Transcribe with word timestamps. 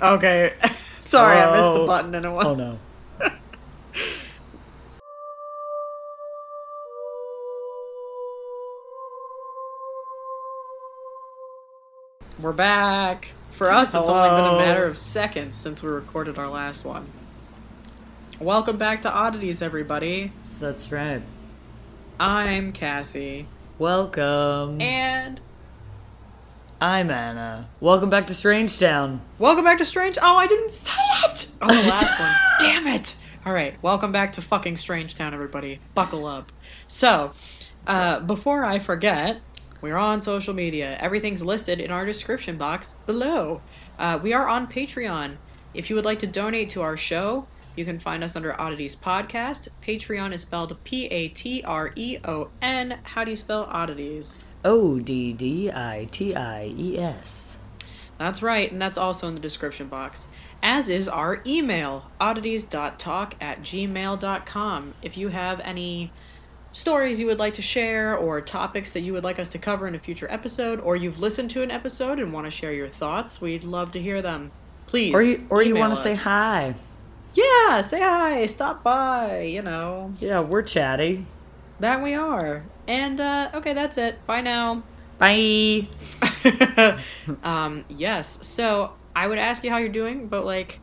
Okay. 0.00 0.52
Sorry, 0.72 1.38
I 1.38 1.52
missed 1.56 1.74
the 1.74 1.80
Oh. 1.80 1.86
button 1.86 2.14
and 2.14 2.24
it 2.26 2.30
was. 2.30 2.46
Oh 2.46 2.54
no. 2.54 2.78
We're 12.40 12.52
back. 12.52 13.28
For 13.52 13.70
us, 13.70 13.94
it's 13.94 14.08
only 14.08 14.28
been 14.28 14.54
a 14.54 14.58
matter 14.58 14.84
of 14.84 14.98
seconds 14.98 15.56
since 15.56 15.82
we 15.82 15.88
recorded 15.88 16.36
our 16.38 16.48
last 16.48 16.84
one. 16.84 17.06
Welcome 18.38 18.76
back 18.76 19.00
to 19.02 19.10
Oddities, 19.10 19.62
everybody. 19.62 20.30
That's 20.60 20.92
right. 20.92 21.22
I'm 22.20 22.72
Cassie. 22.72 23.46
Welcome. 23.78 24.82
And 24.82 25.40
I'm 26.78 27.08
Anna. 27.10 27.70
Welcome 27.80 28.10
back 28.10 28.26
to 28.26 28.34
Strange 28.34 28.78
Town. 28.78 29.22
welcome 29.38 29.64
back 29.64 29.78
to 29.78 29.84
Strange. 29.86 30.18
Oh, 30.20 30.36
I 30.36 30.46
didn't 30.46 30.70
say 30.72 31.00
it! 31.24 31.50
Oh, 31.62 31.68
the 31.68 31.88
last 31.88 32.20
one. 32.20 32.32
Damn 32.60 32.86
it! 32.88 33.16
Alright, 33.46 33.82
welcome 33.82 34.12
back 34.12 34.34
to 34.34 34.42
fucking 34.42 34.76
Strange 34.76 35.14
Town, 35.14 35.32
everybody. 35.32 35.80
Buckle 35.94 36.26
up. 36.26 36.52
So, 36.86 37.32
uh, 37.86 38.20
before 38.20 38.62
I 38.62 38.78
forget, 38.78 39.40
we're 39.80 39.96
on 39.96 40.20
social 40.20 40.52
media. 40.52 40.98
Everything's 41.00 41.42
listed 41.42 41.80
in 41.80 41.90
our 41.90 42.04
description 42.04 42.58
box 42.58 42.94
below. 43.06 43.62
Uh, 43.98 44.18
we 44.22 44.34
are 44.34 44.46
on 44.46 44.66
Patreon. 44.66 45.38
If 45.72 45.88
you 45.88 45.96
would 45.96 46.04
like 46.04 46.18
to 46.18 46.26
donate 46.26 46.68
to 46.70 46.82
our 46.82 46.98
show, 46.98 47.46
you 47.74 47.86
can 47.86 47.98
find 47.98 48.22
us 48.22 48.36
under 48.36 48.60
Oddities 48.60 48.96
Podcast. 48.96 49.68
Patreon 49.82 50.34
is 50.34 50.42
spelled 50.42 50.76
P 50.84 51.06
A 51.06 51.28
T 51.28 51.62
R 51.64 51.92
E 51.96 52.18
O 52.26 52.50
N. 52.60 52.98
How 53.02 53.24
do 53.24 53.30
you 53.30 53.36
spell 53.36 53.64
oddities? 53.70 54.44
O 54.66 54.98
D 54.98 55.32
D 55.32 55.70
I 55.70 56.08
T 56.10 56.34
I 56.34 56.66
E 56.76 56.98
S. 56.98 57.56
That's 58.18 58.42
right, 58.42 58.70
and 58.72 58.82
that's 58.82 58.98
also 58.98 59.28
in 59.28 59.34
the 59.34 59.40
description 59.40 59.86
box. 59.86 60.26
As 60.60 60.88
is 60.88 61.08
our 61.08 61.40
email, 61.46 62.10
oddities.talk 62.20 63.36
at 63.40 63.62
gmail.com. 63.62 64.94
If 65.02 65.16
you 65.16 65.28
have 65.28 65.60
any 65.60 66.10
stories 66.72 67.20
you 67.20 67.26
would 67.26 67.38
like 67.38 67.54
to 67.54 67.62
share, 67.62 68.16
or 68.16 68.40
topics 68.40 68.92
that 68.92 69.02
you 69.02 69.12
would 69.12 69.22
like 69.22 69.38
us 69.38 69.48
to 69.50 69.58
cover 69.58 69.86
in 69.86 69.94
a 69.94 70.00
future 70.00 70.26
episode, 70.30 70.80
or 70.80 70.96
you've 70.96 71.20
listened 71.20 71.50
to 71.52 71.62
an 71.62 71.70
episode 71.70 72.18
and 72.18 72.32
want 72.32 72.46
to 72.46 72.50
share 72.50 72.72
your 72.72 72.88
thoughts, 72.88 73.40
we'd 73.40 73.62
love 73.62 73.92
to 73.92 74.00
hear 74.00 74.20
them. 74.20 74.50
Please. 74.88 75.14
Or 75.14 75.22
you 75.22 75.46
or 75.48 75.62
you 75.62 75.76
want 75.76 75.94
to 75.94 76.00
say 76.00 76.16
hi. 76.16 76.74
Yeah, 77.34 77.82
say 77.82 78.00
hi, 78.00 78.46
stop 78.46 78.82
by, 78.82 79.42
you 79.42 79.62
know. 79.62 80.12
Yeah, 80.18 80.40
we're 80.40 80.62
chatty. 80.62 81.24
That 81.78 82.02
we 82.02 82.14
are. 82.14 82.64
And, 82.88 83.20
uh, 83.20 83.50
okay, 83.54 83.72
that's 83.72 83.98
it. 83.98 84.24
Bye 84.26 84.40
now. 84.40 84.82
Bye. 85.18 85.88
um, 87.42 87.84
yes. 87.88 88.46
So 88.46 88.92
I 89.14 89.26
would 89.26 89.38
ask 89.38 89.64
you 89.64 89.70
how 89.70 89.78
you're 89.78 89.88
doing, 89.88 90.28
but 90.28 90.44
like, 90.44 90.78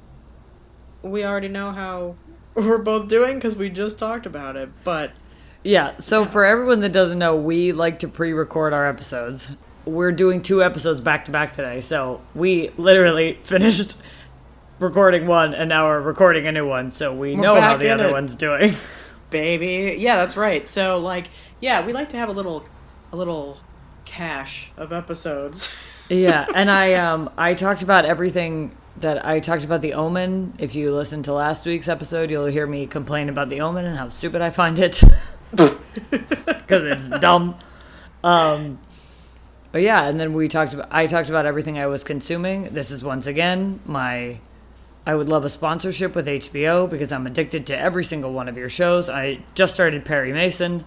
we 1.02 1.24
already 1.24 1.50
know 1.50 1.72
how 1.72 2.16
we're 2.56 2.78
both 2.78 3.08
doing 3.08 3.36
because 3.36 3.56
we 3.56 3.70
just 3.70 4.00
talked 4.00 4.26
about 4.26 4.56
it. 4.56 4.70
But 4.84 5.12
Yeah, 5.64 5.98
so 6.00 6.26
for 6.26 6.46
everyone 6.46 6.82
that 6.82 6.92
doesn't 6.92 7.20
know, 7.20 7.36
we 7.36 7.72
like 7.72 8.00
to 8.00 8.08
pre-record 8.08 8.74
our 8.74 8.88
episodes. 8.88 9.52
We're 9.86 10.12
doing 10.12 10.42
two 10.42 10.64
episodes 10.64 11.02
back 11.02 11.26
to 11.26 11.32
back 11.32 11.54
today, 11.54 11.82
so 11.82 12.22
we 12.34 12.70
literally 12.78 13.34
finished 13.44 13.98
recording 14.80 15.28
one 15.28 15.54
and 15.54 15.70
now 15.70 15.88
we're 15.88 16.02
recording 16.02 16.48
a 16.48 16.52
new 16.52 16.68
one, 16.68 16.92
so 16.92 17.14
we 17.14 17.36
We're 17.36 17.42
know 17.42 17.60
how 17.60 17.78
the 17.78 17.90
other 17.90 18.08
it. 18.08 18.12
one's 18.12 18.36
doing. 18.36 18.74
baby, 19.30 19.96
yeah, 20.00 20.18
that's 20.18 20.38
right. 20.38 20.68
So 20.68 21.00
like, 21.00 21.28
yeah, 21.64 21.86
we 21.86 21.94
like 21.94 22.10
to 22.10 22.18
have 22.18 22.28
a 22.28 22.34
little, 22.34 22.66
a 23.14 23.16
little 23.16 23.58
cache 24.04 24.70
of 24.76 24.92
episodes. 24.92 25.74
yeah, 26.10 26.46
and 26.54 26.70
I 26.70 26.96
um 26.96 27.30
I 27.38 27.54
talked 27.54 27.84
about 27.84 28.04
everything 28.04 28.76
that 28.98 29.26
I 29.26 29.40
talked 29.40 29.64
about 29.64 29.82
the 29.82 29.94
Omen. 29.94 30.56
If 30.58 30.76
you 30.76 30.94
listen 30.94 31.24
to 31.24 31.34
last 31.34 31.66
week's 31.66 31.88
episode, 31.88 32.30
you'll 32.30 32.48
hear 32.48 32.68
me 32.68 32.86
complain 32.86 33.30
about 33.30 33.48
the 33.48 33.62
Omen 33.62 33.86
and 33.86 33.98
how 33.98 34.10
stupid 34.10 34.42
I 34.42 34.50
find 34.50 34.78
it 34.78 35.02
because 35.52 36.84
it's 36.84 37.10
dumb. 37.22 37.56
Um, 38.26 38.78
but 39.72 39.84
yeah, 39.84 40.04
and 40.04 40.20
then 40.20 40.34
we 40.34 40.50
talked 40.50 40.74
about 40.74 40.90
I 40.92 41.08
talked 41.08 41.30
about 41.30 41.46
everything 41.46 41.80
I 41.80 41.88
was 41.88 42.04
consuming. 42.04 42.74
This 42.74 42.92
is 42.92 43.04
once 43.04 43.26
again 43.26 43.80
my. 43.86 44.40
I 45.06 45.16
would 45.16 45.28
love 45.28 45.44
a 45.44 45.50
sponsorship 45.50 46.14
with 46.14 46.28
HBO 46.28 46.90
because 46.90 47.12
I'm 47.12 47.28
addicted 47.28 47.68
to 47.68 47.78
every 47.78 48.06
single 48.06 48.32
one 48.32 48.48
of 48.48 48.58
your 48.58 48.70
shows. 48.70 49.10
I 49.10 49.44
just 49.54 49.74
started 49.74 50.06
Perry 50.06 50.32
Mason, 50.32 50.86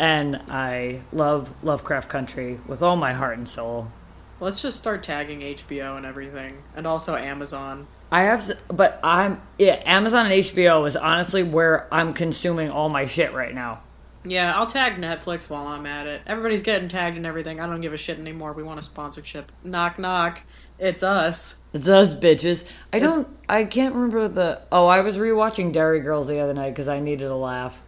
and 0.00 0.36
I 0.48 1.02
love 1.12 1.52
Lovecraft 1.62 2.08
Country 2.08 2.58
with 2.66 2.82
all 2.82 2.96
my 2.96 3.12
heart 3.12 3.36
and 3.36 3.46
soul. 3.46 3.92
Let's 4.40 4.62
just 4.62 4.78
start 4.78 5.02
tagging 5.02 5.40
HBO 5.40 5.98
and 5.98 6.06
everything, 6.06 6.62
and 6.74 6.86
also 6.86 7.16
Amazon. 7.16 7.86
I 8.10 8.22
have, 8.22 8.50
but 8.68 8.98
I'm 9.04 9.42
yeah. 9.58 9.82
Amazon 9.84 10.24
and 10.24 10.34
HBO 10.34 10.88
is 10.88 10.96
honestly 10.96 11.42
where 11.42 11.86
I'm 11.92 12.14
consuming 12.14 12.70
all 12.70 12.88
my 12.88 13.04
shit 13.04 13.34
right 13.34 13.54
now. 13.54 13.82
Yeah, 14.24 14.58
I'll 14.58 14.66
tag 14.66 14.96
Netflix 14.96 15.50
while 15.50 15.66
I'm 15.66 15.84
at 15.84 16.06
it. 16.06 16.22
Everybody's 16.26 16.62
getting 16.62 16.88
tagged 16.88 17.18
and 17.18 17.26
everything. 17.26 17.60
I 17.60 17.66
don't 17.66 17.82
give 17.82 17.92
a 17.92 17.98
shit 17.98 18.18
anymore. 18.18 18.54
We 18.54 18.62
want 18.62 18.78
a 18.78 18.82
sponsorship. 18.82 19.52
Knock 19.64 19.98
knock. 19.98 20.40
It's 20.78 21.02
us. 21.02 21.60
It's 21.74 21.88
us 21.88 22.14
bitches. 22.14 22.64
I 22.90 23.00
don't. 23.00 23.28
I 23.50 23.64
can't 23.64 23.94
remember 23.94 24.28
the. 24.28 24.62
Oh, 24.72 24.86
I 24.86 25.02
was 25.02 25.18
rewatching 25.18 25.74
Derry 25.74 26.00
Girls 26.00 26.26
the 26.26 26.40
other 26.40 26.54
night 26.54 26.70
because 26.70 26.88
I 26.88 27.00
needed 27.00 27.28
a 27.28 27.36
laugh. 27.36 27.82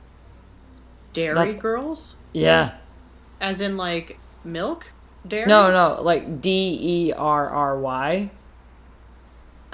Dairy 1.13 1.35
That's- 1.35 1.55
girls? 1.61 2.17
Yeah. 2.33 2.73
As 3.41 3.61
in 3.61 3.77
like 3.77 4.19
milk? 4.45 4.93
Dairy? 5.27 5.47
No, 5.47 5.71
no, 5.71 6.03
like 6.03 6.41
D 6.41 6.79
E 7.09 7.13
R 7.13 7.49
R 7.49 7.79
Y. 7.79 8.31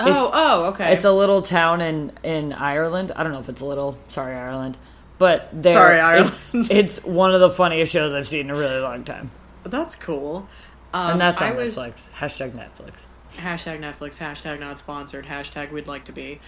Oh, 0.00 0.06
it's- 0.06 0.31
oh, 0.32 0.65
okay. 0.66 0.93
It's 0.93 1.04
a 1.04 1.12
little 1.12 1.43
town 1.43 1.81
in 1.81 2.12
in 2.22 2.53
Ireland. 2.53 3.12
I 3.16 3.22
don't 3.22 3.32
know 3.32 3.41
if 3.41 3.49
it's 3.49 3.60
a 3.60 3.66
little. 3.66 3.99
Sorry, 4.09 4.34
Ireland. 4.37 4.78
But 5.19 5.49
they're- 5.53 5.72
Sorry, 5.75 5.99
Ireland. 5.99 6.28
It's, 6.28 6.53
it's 6.71 7.04
one 7.04 7.34
of 7.34 7.41
the 7.41 7.50
funniest 7.50 7.93
shows 7.93 8.12
I've 8.12 8.28
seen 8.28 8.43
in 8.47 8.50
a 8.50 8.55
really 8.56 8.78
long 8.81 9.03
time, 9.05 9.31
That's 9.65 9.97
cool. 9.97 10.47
Um, 10.94 11.12
and 11.12 11.20
that's 11.20 11.43
I 11.43 11.50
on 11.50 11.56
was 11.56 11.76
Netflix. 11.76 12.09
Hashtag 12.16 12.53
Netflix. 12.53 12.93
hashtag 13.37 13.81
Netflix, 13.81 14.16
hashtag 14.19 14.59
not 14.60 14.78
sponsored, 14.78 15.26
hashtag 15.26 15.70
we'd 15.72 15.87
like 15.88 16.05
to 16.05 16.12
be. 16.12 16.41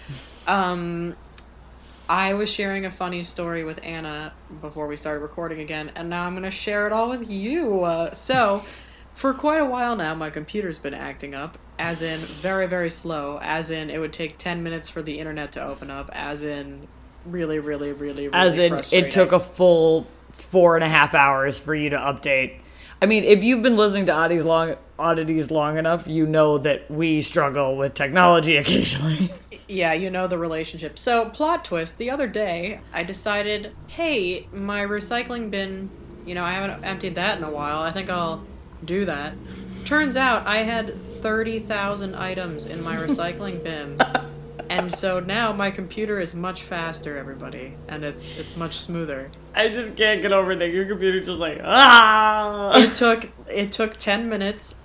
Um, 0.47 1.17
I 2.11 2.35
was 2.35 2.51
sharing 2.51 2.87
a 2.87 2.91
funny 2.91 3.23
story 3.23 3.63
with 3.63 3.79
Anna 3.85 4.33
before 4.61 4.89
we 4.89 4.97
started 4.97 5.21
recording 5.21 5.61
again, 5.61 5.93
and 5.95 6.11
now 6.11 6.25
I'm 6.25 6.33
going 6.33 6.43
to 6.43 6.51
share 6.51 6.89
it 6.89 6.93
all 6.93 7.09
with 7.09 7.31
you. 7.31 7.85
Uh, 7.85 8.11
so, 8.11 8.65
for 9.15 9.33
quite 9.33 9.59
a 9.59 9.65
while 9.65 9.95
now, 9.95 10.13
my 10.17 10.29
computer's 10.29 10.77
been 10.77 10.93
acting 10.93 11.37
up, 11.37 11.57
as 11.79 12.03
in 12.03 12.19
very, 12.19 12.67
very 12.67 12.91
slow, 12.91 13.39
as 13.41 13.71
in 13.71 13.91
it 13.91 13.99
would 13.99 14.13
take 14.13 14.39
10 14.39 14.61
minutes 14.61 14.89
for 14.89 15.03
the 15.03 15.21
internet 15.21 15.53
to 15.53 15.65
open 15.65 15.89
up, 15.89 16.11
as 16.13 16.43
in 16.43 16.89
really, 17.27 17.61
really, 17.61 17.93
really, 17.93 18.27
really 18.27 18.33
As 18.33 18.59
in, 18.59 18.83
it 18.91 19.13
took 19.13 19.31
a 19.31 19.39
full 19.39 20.09
four 20.33 20.75
and 20.75 20.83
a 20.83 20.89
half 20.89 21.15
hours 21.15 21.61
for 21.61 21.77
you 21.77 21.91
to 21.91 21.97
update. 21.97 22.59
I 23.03 23.07
mean, 23.07 23.25
if 23.25 23.43
you've 23.43 23.63
been 23.63 23.77
listening 23.77 24.07
to 24.07 24.13
oddities 24.13 24.45
long 24.45 24.77
oddities 24.99 25.51
long 25.51 25.79
enough, 25.79 26.07
you 26.07 26.27
know 26.27 26.59
that 26.59 26.91
we 26.91 27.23
struggle 27.23 27.77
with 27.77 27.95
technology 27.95 28.57
occasionally. 28.59 29.31
Yeah, 29.69 29.93
you 29.93 30.11
know 30.11 30.27
the 30.27 30.37
relationship. 30.37 30.99
So, 30.99 31.31
plot 31.31 31.65
twist 31.65 31.97
the 31.97 32.11
other 32.11 32.27
day, 32.27 32.81
I 32.93 33.05
decided, 33.05 33.73
hey, 33.87 34.47
my 34.53 34.85
recycling 34.85 35.51
bin, 35.51 35.89
you 36.27 36.35
know, 36.35 36.45
I 36.45 36.53
haven't 36.53 36.85
emptied 36.85 37.15
that 37.15 37.39
in 37.39 37.45
a 37.45 37.51
while. 37.51 37.79
I 37.79 37.93
think 37.93 38.11
I'll 38.11 38.45
do 38.85 39.05
that. 39.07 39.33
Turns 39.85 40.17
out 40.17 40.47
I 40.47 40.59
had 40.59 40.95
30,000 41.23 42.15
items 42.15 42.67
in 42.67 42.83
my 42.85 42.97
recycling 42.97 43.63
bin. 43.65 43.99
And 44.71 44.95
so 44.95 45.19
now 45.19 45.53
my 45.53 45.73
computer 45.73 46.21
is 46.21 46.33
much 46.33 46.63
faster, 46.63 47.19
everybody, 47.19 47.75
and 47.89 48.05
it's 48.05 48.39
it's 48.39 48.57
much 48.57 48.79
smoother. 48.79 49.29
I 49.53 49.69
just 49.69 49.97
can't 49.97 50.23
get 50.23 50.33
over 50.33 50.55
that 50.55 50.71
your 50.71 50.87
computer's 50.87 51.27
just 51.27 51.41
like 51.41 51.61
ah. 51.65 52.79
It 52.79 52.95
took 52.95 53.29
it 53.49 53.73
took 53.73 53.97
10 53.97 54.29
minutes 54.29 54.77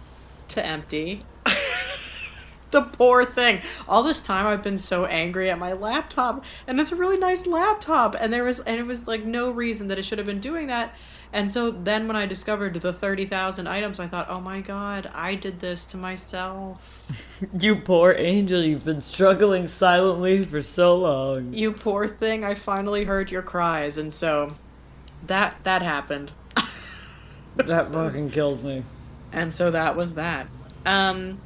to 0.50 0.66
empty. 0.66 1.24
the 2.72 2.82
poor 2.82 3.24
thing. 3.24 3.62
All 3.88 4.02
this 4.02 4.24
time 4.24 4.48
I've 4.48 4.64
been 4.64 4.80
so 4.80 5.06
angry 5.06 5.52
at 5.52 5.60
my 5.60 5.74
laptop, 5.74 6.46
and 6.66 6.80
it's 6.80 6.92
a 6.92 6.96
really 6.96 7.20
nice 7.20 7.46
laptop, 7.46 8.16
and 8.20 8.34
there 8.34 8.44
was 8.44 8.60
and 8.62 8.80
it 8.80 8.88
was 8.88 9.08
like 9.08 9.24
no 9.24 9.52
reason 9.52 9.90
that 9.90 10.00
it 10.00 10.04
should 10.04 10.18
have 10.18 10.26
been 10.26 10.42
doing 10.42 10.66
that. 10.66 10.96
And 11.34 11.52
so 11.52 11.72
then 11.72 12.08
when 12.08 12.16
I 12.16 12.26
discovered 12.26 12.76
the 12.76 12.94
30,000 12.94 13.68
items, 13.68 14.00
I 14.00 14.08
thought, 14.08 14.28
"Oh 14.30 14.40
my 14.40 14.62
god, 14.62 15.10
I 15.14 15.36
did 15.36 15.60
this 15.60 15.86
to 15.88 15.98
myself." 15.98 16.82
You 17.60 17.76
poor 17.76 18.16
angel, 18.18 18.62
you've 18.62 18.86
been 18.86 19.02
struggling 19.02 19.68
silently 19.68 20.44
for 20.44 20.62
so 20.62 20.96
long. 20.96 21.54
You 21.54 21.74
poor 21.74 22.08
thing, 22.08 22.44
I 22.44 22.56
finally 22.56 23.04
heard 23.04 23.30
your 23.30 23.42
cries, 23.42 23.98
and 23.98 24.14
so 24.14 24.56
that 25.28 25.56
that 25.64 25.82
happened. 25.82 26.32
That 27.58 27.92
fucking 27.92 28.32
kills 28.32 28.64
me. 28.64 28.84
And 29.32 29.54
so 29.54 29.72
that 29.72 29.96
was 29.96 30.16
that. 30.16 30.48
Um 30.86 31.40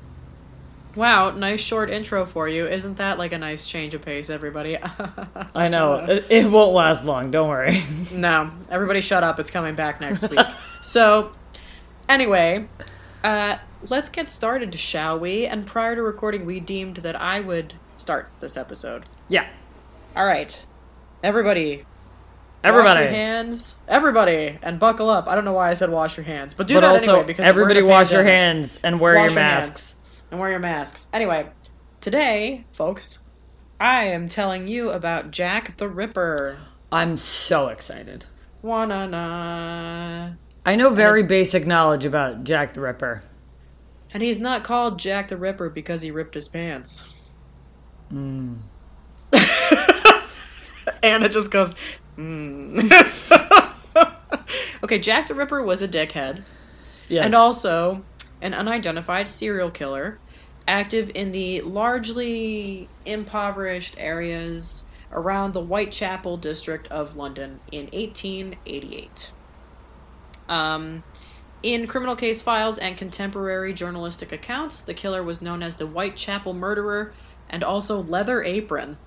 Wow, 0.95 1.31
nice 1.31 1.61
short 1.61 1.91
intro 1.91 2.25
for 2.25 2.47
you. 2.47 2.67
Isn't 2.67 2.97
that 2.97 3.19
like 3.19 3.31
a 3.31 3.37
nice 3.37 3.65
change 3.65 3.93
of 3.93 4.01
pace, 4.01 4.29
everybody? 4.29 4.77
I 5.55 5.67
know. 5.67 5.97
It, 5.97 6.25
it 6.29 6.51
won't 6.51 6.73
last 6.73 7.05
long, 7.05 7.31
don't 7.31 7.49
worry. 7.49 7.83
No, 8.13 8.51
everybody 8.69 9.01
shut 9.01 9.23
up. 9.23 9.39
It's 9.39 9.51
coming 9.51 9.75
back 9.75 10.01
next 10.01 10.27
week. 10.29 10.39
so, 10.81 11.31
anyway, 12.09 12.67
uh, 13.23 13.57
let's 13.87 14.09
get 14.09 14.29
started, 14.29 14.77
shall 14.77 15.19
we? 15.19 15.45
And 15.45 15.65
prior 15.65 15.95
to 15.95 16.01
recording, 16.01 16.45
we 16.45 16.59
deemed 16.59 16.97
that 16.97 17.15
I 17.15 17.39
would 17.39 17.75
start 17.99 18.29
this 18.39 18.57
episode. 18.57 19.05
Yeah. 19.29 19.47
All 20.15 20.25
right, 20.25 20.59
everybody. 21.23 21.85
Everybody. 22.63 22.89
Wash 22.89 22.99
your 23.05 23.09
hands, 23.09 23.75
everybody, 23.87 24.57
and 24.61 24.79
buckle 24.79 25.09
up. 25.09 25.27
I 25.27 25.35
don't 25.35 25.45
know 25.45 25.53
why 25.53 25.69
I 25.69 25.75
said 25.75 25.89
wash 25.89 26.17
your 26.17 26.25
hands, 26.25 26.53
but 26.53 26.67
do 26.67 26.73
but 26.73 26.81
that 26.81 26.89
also, 26.89 27.11
anyway 27.11 27.27
because 27.27 27.45
everybody 27.45 27.81
wash 27.81 28.11
your 28.11 28.23
hands 28.23 28.79
and 28.83 28.99
wear 28.99 29.15
Wash 29.15 29.25
your 29.25 29.29
your 29.31 29.35
masks. 29.35 29.95
And 30.31 30.39
wear 30.39 30.49
your 30.51 30.59
masks. 30.59 31.07
Anyway, 31.13 31.47
today, 32.01 32.63
folks, 32.71 33.19
I 33.79 34.05
am 34.05 34.27
telling 34.29 34.67
you 34.67 34.89
about 34.91 35.31
Jack 35.31 35.77
the 35.77 35.87
Ripper. 35.87 36.57
I'm 36.91 37.17
so 37.17 37.67
excited. 37.67 38.25
Wanna 38.61 39.07
na. 39.07 40.29
I 40.65 40.75
know 40.75 40.89
very 40.89 41.23
basic 41.23 41.65
knowledge 41.65 42.05
about 42.05 42.43
Jack 42.43 42.73
the 42.73 42.81
Ripper. 42.81 43.23
And 44.11 44.21
he's 44.23 44.39
not 44.39 44.63
called 44.63 44.99
Jack 44.99 45.27
the 45.29 45.37
Ripper 45.37 45.69
because 45.69 46.01
he 46.01 46.11
ripped 46.11 46.33
his 46.33 46.47
pants. 46.47 47.07
Mm. 48.11 48.57
Anna 51.03 51.29
just 51.29 51.51
goes, 51.51 51.75
mm. 52.17 52.81
okay, 54.83 54.99
Jack 54.99 55.27
the 55.27 55.35
Ripper 55.35 55.61
was 55.61 55.81
a 55.81 55.87
dickhead 55.87 56.43
Yes. 57.07 57.25
and 57.25 57.33
also 57.35 58.03
an 58.41 58.53
unidentified 58.53 59.29
serial 59.29 59.71
killer 59.71 60.19
active 60.67 61.11
in 61.15 61.31
the 61.31 61.61
largely 61.61 62.87
impoverished 63.05 63.95
areas 63.97 64.83
around 65.11 65.53
the 65.53 65.61
Whitechapel 65.61 66.37
district 66.37 66.87
of 66.89 67.15
London 67.15 67.59
in 67.71 67.85
1888. 67.87 69.31
Um, 70.47 71.03
in 71.63 71.87
criminal 71.87 72.15
case 72.15 72.41
files 72.41 72.77
and 72.77 72.95
contemporary 72.95 73.73
journalistic 73.73 74.31
accounts, 74.31 74.83
the 74.83 74.93
killer 74.93 75.23
was 75.23 75.41
known 75.41 75.63
as 75.63 75.75
the 75.75 75.85
Whitechapel 75.87 76.53
murderer 76.53 77.13
and 77.49 77.63
also 77.63 78.03
Leather 78.03 78.43
Apron. 78.43 78.97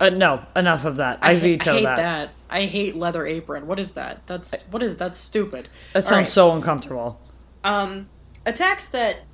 uh, 0.00 0.10
no, 0.10 0.44
enough 0.56 0.84
of 0.84 0.96
that. 0.96 1.20
I, 1.22 1.34
ha- 1.34 1.40
veto 1.40 1.70
I 1.70 1.74
hate 1.76 1.84
that. 1.84 1.96
that. 1.96 2.30
I 2.50 2.64
hate 2.66 2.96
Leather 2.96 3.24
Apron. 3.26 3.66
What 3.66 3.78
is 3.78 3.92
that? 3.92 4.26
That's 4.26 4.62
what 4.70 4.82
is 4.82 4.96
that's 4.96 5.16
stupid. 5.16 5.68
That 5.94 6.04
sounds 6.04 6.26
right. 6.26 6.28
so 6.28 6.52
uncomfortable. 6.52 7.20
Um, 7.64 8.08
attacks 8.46 8.90
that 8.90 9.28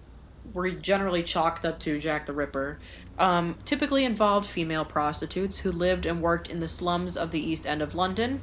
were 0.44 0.70
generally 0.72 1.22
chalked 1.22 1.64
up 1.64 1.78
to 1.80 2.00
Jack 2.00 2.26
the 2.26 2.32
Ripper 2.34 2.80
um, 3.18 3.58
typically 3.64 4.04
involved 4.04 4.48
female 4.48 4.84
prostitutes 4.84 5.58
who 5.58 5.70
lived 5.70 6.06
and 6.06 6.20
worked 6.20 6.48
in 6.48 6.58
the 6.60 6.68
slums 6.68 7.16
of 7.16 7.30
the 7.30 7.40
East 7.40 7.66
End 7.66 7.82
of 7.82 7.94
London. 7.94 8.42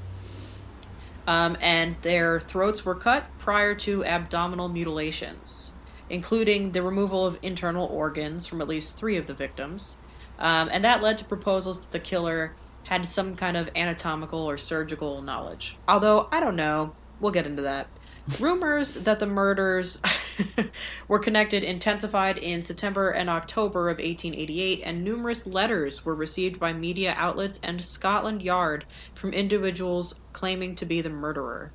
Um, 1.28 1.58
and 1.62 1.98
their 2.02 2.40
throats 2.40 2.86
were 2.86 3.00
cut 3.00 3.30
prior 3.38 3.76
to 3.76 4.06
abdominal 4.06 4.70
mutilations, 4.70 5.78
including 6.10 6.72
the 6.72 6.82
removal 6.84 7.26
of 7.26 7.38
internal 7.44 7.86
organs 7.88 8.48
from 8.48 8.62
at 8.62 8.68
least 8.68 8.98
three 8.98 9.18
of 9.18 9.28
the 9.28 9.34
victims. 9.36 9.98
Um, 10.40 10.70
and 10.72 10.84
that 10.86 11.02
led 11.04 11.18
to 11.20 11.26
proposals 11.26 11.82
that 11.82 11.92
the 11.92 12.00
killer 12.00 12.58
had 12.84 13.06
some 13.06 13.36
kind 13.36 13.58
of 13.58 13.70
anatomical 13.76 14.40
or 14.50 14.58
surgical 14.58 15.22
knowledge. 15.22 15.82
Although, 15.88 16.30
I 16.32 16.40
don't 16.40 16.56
know. 16.56 16.98
We'll 17.20 17.34
get 17.34 17.46
into 17.46 17.64
that. 17.64 17.92
Rumors 18.38 18.96
that 18.96 19.20
the 19.20 19.26
murders 19.26 20.00
were 21.08 21.20
connected 21.20 21.64
intensified 21.64 22.38
in 22.38 22.64
September 22.64 23.10
and 23.10 23.30
October 23.30 23.90
of 23.90 23.98
1888, 23.98 24.82
and 24.84 25.04
numerous 25.04 25.48
letters 25.48 26.06
were 26.06 26.16
received 26.16 26.60
by 26.60 26.74
media 26.74 27.14
outlets 27.18 27.60
and 27.64 27.84
Scotland 27.84 28.42
Yard 28.42 28.86
from 29.16 29.34
individuals 29.34 30.20
claiming 30.34 30.76
to 30.76 30.86
be 30.86 31.02
the 31.02 31.10
murderer. 31.10 31.72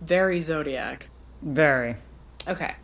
Very 0.00 0.40
Zodiac. 0.40 1.08
Very. 1.42 1.96
Okay. 2.46 2.74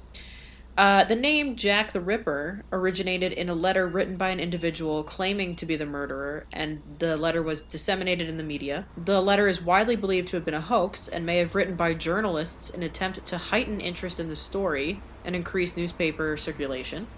Uh, 0.77 1.05
the 1.05 1.15
name 1.15 1.55
Jack 1.57 1.93
the 1.93 2.01
Ripper 2.01 2.61
originated 2.73 3.33
in 3.33 3.49
a 3.49 3.55
letter 3.55 3.87
written 3.87 4.17
by 4.17 4.31
an 4.31 4.41
individual 4.41 5.05
claiming 5.05 5.55
to 5.57 5.67
be 5.67 5.77
the 5.77 5.87
murderer, 5.87 6.47
and 6.53 6.83
the 6.99 7.17
letter 7.17 7.43
was 7.43 7.69
disseminated 7.69 8.29
in 8.29 8.37
the 8.39 8.43
media. 8.43 8.89
The 8.97 9.21
letter 9.21 9.47
is 9.47 9.63
widely 9.63 9.95
believed 9.95 10.29
to 10.29 10.37
have 10.37 10.45
been 10.45 10.55
a 10.55 10.61
hoax 10.61 11.07
and 11.07 11.25
may 11.25 11.39
have 11.39 11.55
written 11.55 11.77
by 11.77 11.95
journalists 11.95 12.71
in 12.71 12.83
an 12.83 12.89
attempt 12.89 13.25
to 13.27 13.39
heighten 13.39 13.81
interest 13.81 14.19
in 14.19 14.29
the 14.29 14.35
story 14.37 15.05
and 15.25 15.37
increase 15.37 15.77
newspaper 15.77 16.37
circulation. 16.37 17.09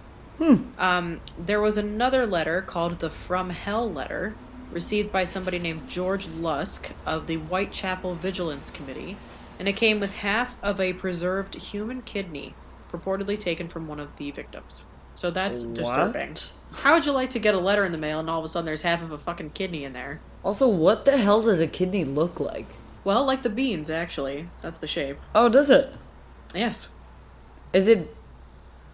Um, 0.79 1.23
there 1.39 1.63
was 1.63 1.79
another 1.79 2.27
letter 2.27 2.61
called 2.63 2.99
the 3.01 3.11
From 3.11 3.49
Hell 3.51 3.91
letter, 3.91 4.37
received 4.71 5.13
by 5.13 5.25
somebody 5.25 5.59
named 5.59 5.87
George 5.87 6.29
Lusk 6.29 6.91
of 7.07 7.27
the 7.27 7.37
Whitechapel 7.37 8.17
Vigilance 8.19 8.71
Committee, 8.71 9.23
and 9.59 9.67
it 9.67 9.75
came 9.75 10.01
with 10.01 10.13
half 10.13 10.57
of 10.63 10.79
a 10.81 10.93
preserved 10.93 11.55
human 11.55 12.03
kidney, 12.03 12.57
purportedly 12.97 13.39
taken 13.39 13.69
from 13.69 13.87
one 13.87 14.01
of 14.01 14.17
the 14.17 14.31
victims. 14.31 14.85
So 15.15 15.31
that's 15.31 15.63
disturbing. 15.63 16.37
How 16.73 16.95
would 16.95 17.07
you 17.07 17.13
like 17.13 17.31
to 17.31 17.39
get 17.39 17.55
a 17.55 17.59
letter 17.59 17.85
in 17.85 17.93
the 17.93 17.99
mail 17.99 18.21
and 18.21 18.29
all 18.29 18.39
of 18.39 18.45
a 18.45 18.49
sudden 18.49 18.67
there's 18.67 18.83
half 18.83 19.03
of 19.03 19.13
a 19.13 19.19
fucking 19.19 19.51
kidney 19.51 19.85
in 19.85 19.93
there? 19.95 20.21
Also, 20.45 20.69
what 20.69 21.05
the 21.07 21.17
hell 21.17 21.41
does 21.41 21.59
a 21.59 21.67
kidney 21.67 22.05
look 22.05 22.39
like? 22.39 22.67
Well, 23.03 23.25
like 23.25 23.43
the 23.43 23.51
beans, 23.51 23.89
actually. 23.89 24.49
That's 24.63 24.79
the 24.79 24.87
shape. 24.87 25.17
Oh, 25.35 25.49
does 25.49 25.71
it? 25.71 25.93
Yes. 26.55 26.89
Is 27.73 27.89
it? 27.89 28.15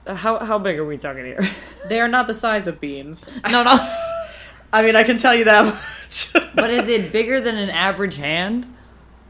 How 0.06 0.38
how 0.38 0.58
big 0.58 0.78
are 0.78 0.84
we 0.84 0.98
talking 0.98 1.24
here? 1.24 1.40
They 1.88 2.00
are 2.00 2.08
not 2.08 2.28
the 2.28 2.34
size 2.34 2.68
of 2.68 2.80
beans. 2.80 3.28
no, 3.50 3.64
no. 3.64 3.76
I 4.72 4.82
mean, 4.82 4.94
I 4.94 5.02
can 5.02 5.18
tell 5.18 5.34
you 5.34 5.44
that 5.44 5.64
much. 5.64 6.32
but 6.54 6.70
is 6.70 6.88
it 6.88 7.12
bigger 7.12 7.40
than 7.40 7.56
an 7.56 7.70
average 7.70 8.16
hand? 8.16 8.66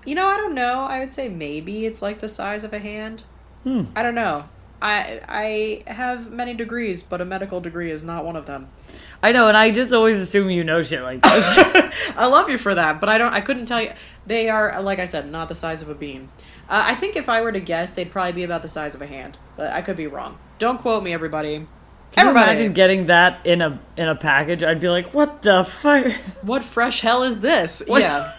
You 0.04 0.14
know, 0.14 0.26
I 0.26 0.36
don't 0.36 0.54
know. 0.54 0.80
I 0.80 0.98
would 0.98 1.12
say 1.12 1.28
maybe 1.28 1.86
it's 1.86 2.02
like 2.02 2.18
the 2.18 2.28
size 2.28 2.64
of 2.64 2.72
a 2.72 2.78
hand. 2.78 3.22
Hmm. 3.62 3.84
I 3.96 4.02
don't 4.02 4.14
know. 4.14 4.44
I 4.82 5.20
I 5.28 5.90
have 5.90 6.32
many 6.32 6.54
degrees, 6.54 7.02
but 7.04 7.20
a 7.20 7.24
medical 7.24 7.60
degree 7.60 7.92
is 7.92 8.02
not 8.02 8.24
one 8.24 8.34
of 8.34 8.46
them. 8.46 8.68
I 9.22 9.30
know, 9.30 9.46
and 9.46 9.56
I 9.56 9.70
just 9.70 9.92
always 9.92 10.18
assume 10.18 10.50
you 10.50 10.64
know 10.64 10.82
shit 10.82 11.02
like 11.02 11.22
this. 11.22 11.54
I 12.16 12.26
love 12.26 12.50
you 12.50 12.58
for 12.58 12.74
that, 12.74 13.00
but 13.00 13.08
I 13.08 13.16
don't. 13.16 13.32
I 13.32 13.40
couldn't 13.40 13.66
tell 13.66 13.80
you. 13.80 13.92
They 14.26 14.48
are, 14.50 14.82
like 14.82 14.98
I 14.98 15.04
said, 15.04 15.30
not 15.30 15.48
the 15.48 15.54
size 15.54 15.82
of 15.82 15.88
a 15.88 15.94
bean. 15.94 16.28
Uh, 16.68 16.82
I 16.86 16.96
think 16.96 17.14
if 17.14 17.28
I 17.28 17.42
were 17.42 17.52
to 17.52 17.60
guess, 17.60 17.92
they'd 17.92 18.10
probably 18.10 18.32
be 18.32 18.42
about 18.42 18.62
the 18.62 18.68
size 18.68 18.94
of 18.96 19.02
a 19.02 19.06
hand, 19.06 19.38
but 19.56 19.72
I 19.72 19.82
could 19.82 19.96
be 19.96 20.08
wrong. 20.08 20.36
Don't 20.58 20.80
quote 20.80 21.04
me, 21.04 21.12
everybody. 21.12 21.66
Can 22.10 22.26
you 22.26 22.30
everybody, 22.30 22.50
imagine 22.50 22.72
getting 22.72 23.06
that 23.06 23.46
in 23.46 23.62
a 23.62 23.80
in 23.96 24.08
a 24.08 24.16
package? 24.16 24.64
I'd 24.64 24.80
be 24.80 24.88
like, 24.88 25.14
what 25.14 25.42
the 25.42 25.62
fuck? 25.62 26.12
what 26.42 26.64
fresh 26.64 27.00
hell 27.00 27.22
is 27.22 27.38
this? 27.40 27.84
What- 27.86 28.02
Yeah. 28.02 28.32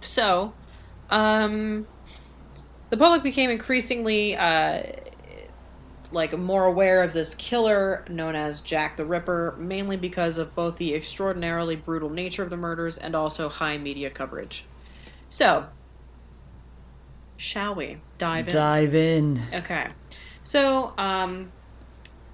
So, 0.00 0.52
um, 1.10 1.86
the 2.90 2.96
public 2.96 3.22
became 3.22 3.50
increasingly 3.50 4.36
uh, 4.36 4.82
like 6.10 6.36
more 6.36 6.64
aware 6.64 7.02
of 7.02 7.12
this 7.12 7.34
killer 7.34 8.04
known 8.08 8.34
as 8.34 8.60
Jack 8.60 8.96
the 8.96 9.04
Ripper, 9.04 9.54
mainly 9.58 9.96
because 9.96 10.38
of 10.38 10.54
both 10.54 10.76
the 10.76 10.94
extraordinarily 10.94 11.76
brutal 11.76 12.08
nature 12.08 12.42
of 12.42 12.50
the 12.50 12.56
murders 12.56 12.98
and 12.98 13.14
also 13.14 13.48
high 13.48 13.76
media 13.76 14.08
coverage. 14.08 14.64
So, 15.28 15.66
shall 17.36 17.74
we 17.74 17.98
dive 18.16 18.48
in? 18.48 18.54
Dive 18.54 18.94
in. 18.94 19.42
Okay. 19.52 19.88
So, 20.42 20.94
um, 20.96 21.52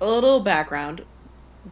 a 0.00 0.06
little 0.06 0.40
background. 0.40 1.04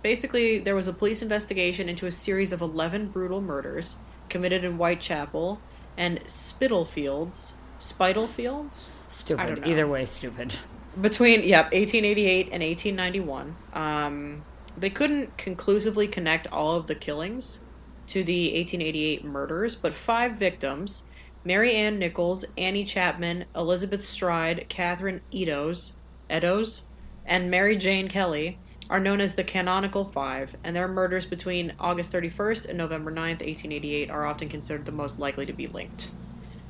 Basically, 0.03 0.59
there 0.59 0.75
was 0.75 0.89
a 0.89 0.93
police 0.93 1.23
investigation 1.23 1.89
into 1.89 2.07
a 2.07 2.13
series 2.13 2.53
of 2.53 2.63
11 2.63 3.09
brutal 3.09 3.41
murders 3.41 3.97
committed 4.29 4.65
in 4.65 4.73
Whitechapel 4.73 5.61
and 5.97 6.19
Spitalfields. 6.27 7.55
Spitalfields? 7.79 8.89
Stupid. 9.11 9.43
I 9.43 9.47
don't 9.47 9.61
know. 9.61 9.71
Either 9.71 9.87
way, 9.87 10.07
stupid. 10.07 10.57
Between, 11.01 11.43
yep, 11.43 11.73
1888 11.73 12.49
and 12.53 12.63
1891. 12.63 13.59
Um, 13.73 14.47
they 14.77 14.91
couldn't 14.91 15.37
conclusively 15.39 16.09
connect 16.09 16.47
all 16.49 16.77
of 16.77 16.87
the 16.87 16.95
killings 16.95 17.63
to 18.09 18.23
the 18.25 18.55
1888 18.55 19.25
murders, 19.25 19.77
but 19.77 19.95
five 19.95 20.39
victims 20.39 21.09
Mary 21.45 21.75
Ann 21.75 21.99
Nichols, 21.99 22.45
Annie 22.57 22.85
Chapman, 22.85 23.47
Elizabeth 23.55 24.03
Stride, 24.05 24.67
Catherine 24.69 25.23
Eddowes, 25.33 25.99
Eddowes, 26.31 26.89
and 27.25 27.51
Mary 27.51 27.77
Jane 27.77 28.09
Kelly 28.09 28.61
are 28.91 29.01
known 29.01 29.21
as 29.21 29.35
the 29.35 29.45
Canonical 29.45 30.05
Five, 30.05 30.55
and 30.65 30.77
their 30.77 30.89
murders 30.89 31.27
between 31.27 31.75
August 31.79 32.13
31st 32.13 32.67
and 32.69 32.79
November 32.79 33.11
9th, 33.11 33.41
1888, 33.41 34.11
are 34.11 34.27
often 34.27 34.49
considered 34.49 34.85
the 34.87 34.93
most 34.93 35.19
likely 35.19 35.47
to 35.47 35.53
be 35.53 35.67
linked. 35.69 36.15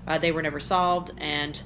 Uh, 0.07 0.19
they 0.19 0.33
were 0.33 0.43
never 0.43 0.61
solved, 0.61 1.11
and 1.19 1.63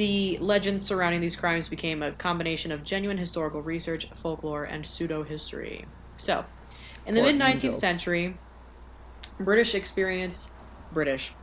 the 0.00 0.38
legends 0.40 0.86
surrounding 0.86 1.20
these 1.20 1.36
crimes 1.36 1.68
became 1.68 2.02
a 2.02 2.12
combination 2.12 2.72
of 2.72 2.82
genuine 2.82 3.18
historical 3.18 3.62
research, 3.62 4.06
folklore, 4.16 4.64
and 4.64 4.86
pseudo 4.86 5.22
history. 5.22 5.90
So, 6.16 6.46
in 7.04 7.14
the 7.14 7.20
mid 7.20 7.36
19th 7.36 7.76
century, 7.76 8.40
British 9.38 9.74
experienced 9.74 10.54
British 10.90 11.36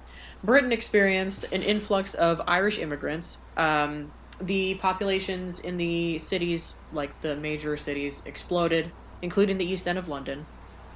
Britain 0.43 0.71
experienced 0.71 1.45
an 1.53 1.61
influx 1.61 2.15
of 2.15 2.41
Irish 2.47 2.79
immigrants. 2.79 3.45
Um, 3.57 4.13
the 4.39 4.75
populations 4.81 5.59
in 5.59 5.77
the 5.77 6.17
cities, 6.17 6.79
like 6.91 7.13
the 7.21 7.35
major 7.35 7.77
cities, 7.77 8.23
exploded, 8.25 8.93
including 9.21 9.59
the 9.59 9.69
East 9.71 9.87
End 9.87 9.99
of 9.99 10.07
London. 10.07 10.47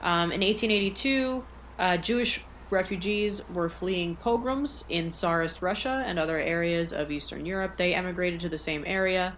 Um, 0.01 0.31
in 0.31 0.41
1882, 0.41 1.45
uh, 1.77 1.97
Jewish 1.97 2.50
refugees 2.71 3.47
were 3.49 3.69
fleeing 3.69 4.15
pogroms 4.17 4.83
in 4.89 5.09
Tsarist 5.09 5.61
Russia 5.61 6.03
and 6.05 6.17
other 6.17 6.39
areas 6.39 6.93
of 6.93 7.11
Eastern 7.11 7.45
Europe. 7.45 7.77
They 7.77 7.93
emigrated 7.93 8.39
to 8.41 8.49
the 8.49 8.57
same 8.57 8.83
area. 8.87 9.37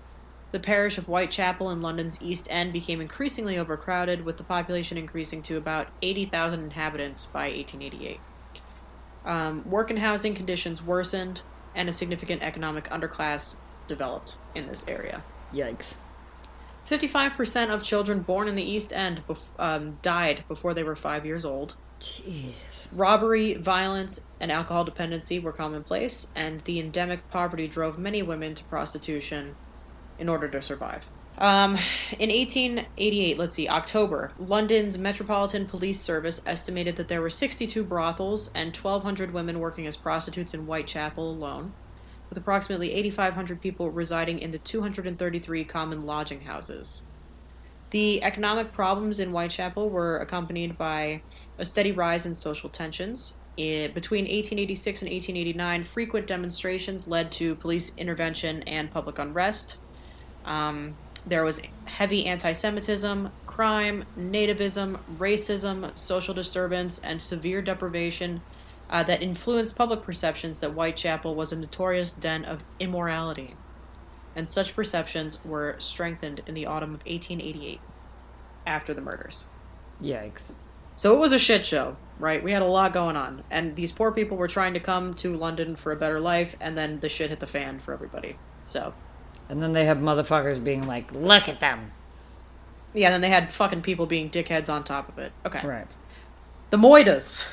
the 0.51 0.59
parish 0.59 0.97
of 0.99 1.05
Whitechapel 1.07 1.71
in 1.71 1.81
London's 1.81 2.21
East 2.21 2.47
End 2.49 2.71
became 2.73 3.01
increasingly 3.01 3.57
overcrowded, 3.57 4.23
with 4.23 4.37
the 4.37 4.43
population 4.43 4.97
increasing 4.97 5.41
to 5.43 5.57
about 5.57 5.89
80,000 6.03 6.63
inhabitants 6.63 7.25
by 7.25 7.49
1888. 7.49 8.19
Um, 9.25 9.63
work 9.65 9.89
and 9.89 9.99
housing 9.99 10.35
conditions 10.35 10.81
worsened, 10.83 11.41
and 11.73 11.89
a 11.89 11.93
significant 11.93 12.43
economic 12.43 12.87
underclass 12.89 13.61
developed 13.87 14.37
in 14.53 14.67
this 14.67 14.87
area. 14.87 15.25
Yikes. 15.51 15.95
55% 16.87 17.69
of 17.73 17.83
children 17.83 18.21
born 18.21 18.47
in 18.47 18.55
the 18.55 18.63
East 18.63 18.93
End 18.93 19.25
bef- 19.27 19.49
um, 19.57 19.97
died 20.03 20.45
before 20.47 20.73
they 20.75 20.83
were 20.83 20.95
five 20.95 21.25
years 21.25 21.45
old. 21.45 21.75
Jesus. 22.03 22.87
Robbery, 22.91 23.53
violence, 23.55 24.19
and 24.39 24.51
alcohol 24.51 24.83
dependency 24.83 25.39
were 25.39 25.53
commonplace, 25.53 26.25
and 26.35 26.61
the 26.61 26.79
endemic 26.79 27.27
poverty 27.29 27.67
drove 27.67 27.97
many 27.97 28.21
women 28.21 28.55
to 28.55 28.65
prostitution 28.65 29.55
in 30.17 30.29
order 30.29 30.49
to 30.49 30.61
survive. 30.61 31.09
Um, 31.37 31.77
in 32.19 32.29
1888, 32.29 33.37
let's 33.37 33.55
see, 33.55 33.67
October, 33.67 34.31
London's 34.37 34.97
Metropolitan 34.97 35.65
Police 35.65 36.03
Service 36.03 36.39
estimated 36.45 36.97
that 36.97 37.07
there 37.07 37.21
were 37.21 37.29
62 37.29 37.83
brothels 37.83 38.49
and 38.53 38.75
1,200 38.75 39.31
women 39.31 39.59
working 39.59 39.87
as 39.87 39.97
prostitutes 39.97 40.53
in 40.53 40.61
Whitechapel 40.65 41.31
alone, 41.31 41.73
with 42.29 42.37
approximately 42.37 42.91
8,500 42.91 43.61
people 43.61 43.89
residing 43.89 44.39
in 44.39 44.51
the 44.51 44.59
233 44.59 45.65
common 45.65 46.03
lodging 46.03 46.41
houses. 46.41 47.03
The 47.93 48.23
economic 48.23 48.71
problems 48.71 49.19
in 49.19 49.29
Whitechapel 49.29 49.89
were 49.89 50.17
accompanied 50.17 50.77
by 50.77 51.21
a 51.57 51.65
steady 51.65 51.91
rise 51.91 52.25
in 52.25 52.33
social 52.33 52.69
tensions. 52.69 53.33
I- 53.57 53.91
between 53.93 54.25
1886 54.25 55.01
and 55.01 55.11
1889, 55.11 55.83
frequent 55.83 56.27
demonstrations 56.27 57.07
led 57.07 57.31
to 57.33 57.55
police 57.55 57.95
intervention 57.97 58.63
and 58.63 58.89
public 58.89 59.19
unrest. 59.19 59.77
Um, 60.45 60.95
there 61.25 61.43
was 61.43 61.61
heavy 61.85 62.25
anti 62.25 62.51
Semitism, 62.51 63.31
crime, 63.45 64.05
nativism, 64.17 64.99
racism, 65.17 65.97
social 65.97 66.33
disturbance, 66.33 66.99
and 66.99 67.21
severe 67.21 67.61
deprivation 67.61 68.41
uh, 68.89 69.03
that 69.03 69.21
influenced 69.21 69.75
public 69.75 70.01
perceptions 70.03 70.59
that 70.59 70.71
Whitechapel 70.71 71.35
was 71.35 71.51
a 71.51 71.55
notorious 71.55 72.13
den 72.13 72.45
of 72.45 72.63
immorality. 72.79 73.55
And 74.35 74.49
such 74.49 74.75
perceptions 74.75 75.43
were 75.45 75.75
strengthened 75.77 76.41
in 76.47 76.53
the 76.55 76.65
autumn 76.65 76.95
of 76.95 77.01
1888 77.05 77.79
after 78.65 78.93
the 78.93 79.01
murders. 79.01 79.45
Yikes. 80.01 80.53
So 80.95 81.13
it 81.15 81.19
was 81.19 81.31
a 81.33 81.39
shit 81.39 81.65
show, 81.65 81.95
right? 82.19 82.43
We 82.43 82.51
had 82.51 82.61
a 82.61 82.67
lot 82.67 82.93
going 82.93 83.15
on. 83.15 83.43
And 83.49 83.75
these 83.75 83.91
poor 83.91 84.11
people 84.11 84.37
were 84.37 84.47
trying 84.47 84.73
to 84.75 84.79
come 84.79 85.13
to 85.15 85.35
London 85.35 85.75
for 85.75 85.91
a 85.91 85.95
better 85.95 86.19
life, 86.19 86.55
and 86.61 86.77
then 86.77 86.99
the 86.99 87.09
shit 87.09 87.29
hit 87.29 87.39
the 87.39 87.47
fan 87.47 87.79
for 87.79 87.93
everybody. 87.93 88.37
So, 88.63 88.93
And 89.49 89.61
then 89.61 89.73
they 89.73 89.85
have 89.85 89.97
motherfuckers 89.97 90.63
being 90.63 90.85
like, 90.87 91.11
look 91.11 91.49
at 91.49 91.59
them. 91.59 91.91
yeah, 92.93 93.07
and 93.07 93.13
then 93.13 93.21
they 93.21 93.29
had 93.29 93.51
fucking 93.51 93.81
people 93.81 94.05
being 94.05 94.29
dickheads 94.29 94.69
on 94.69 94.83
top 94.83 95.09
of 95.09 95.17
it. 95.17 95.31
Okay. 95.45 95.65
Right. 95.65 95.87
The 96.69 96.77
Moidas. 96.77 97.47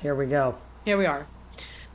Here 0.00 0.14
we 0.14 0.26
go. 0.26 0.56
Here 0.84 0.96
we 0.96 1.06
are. 1.06 1.26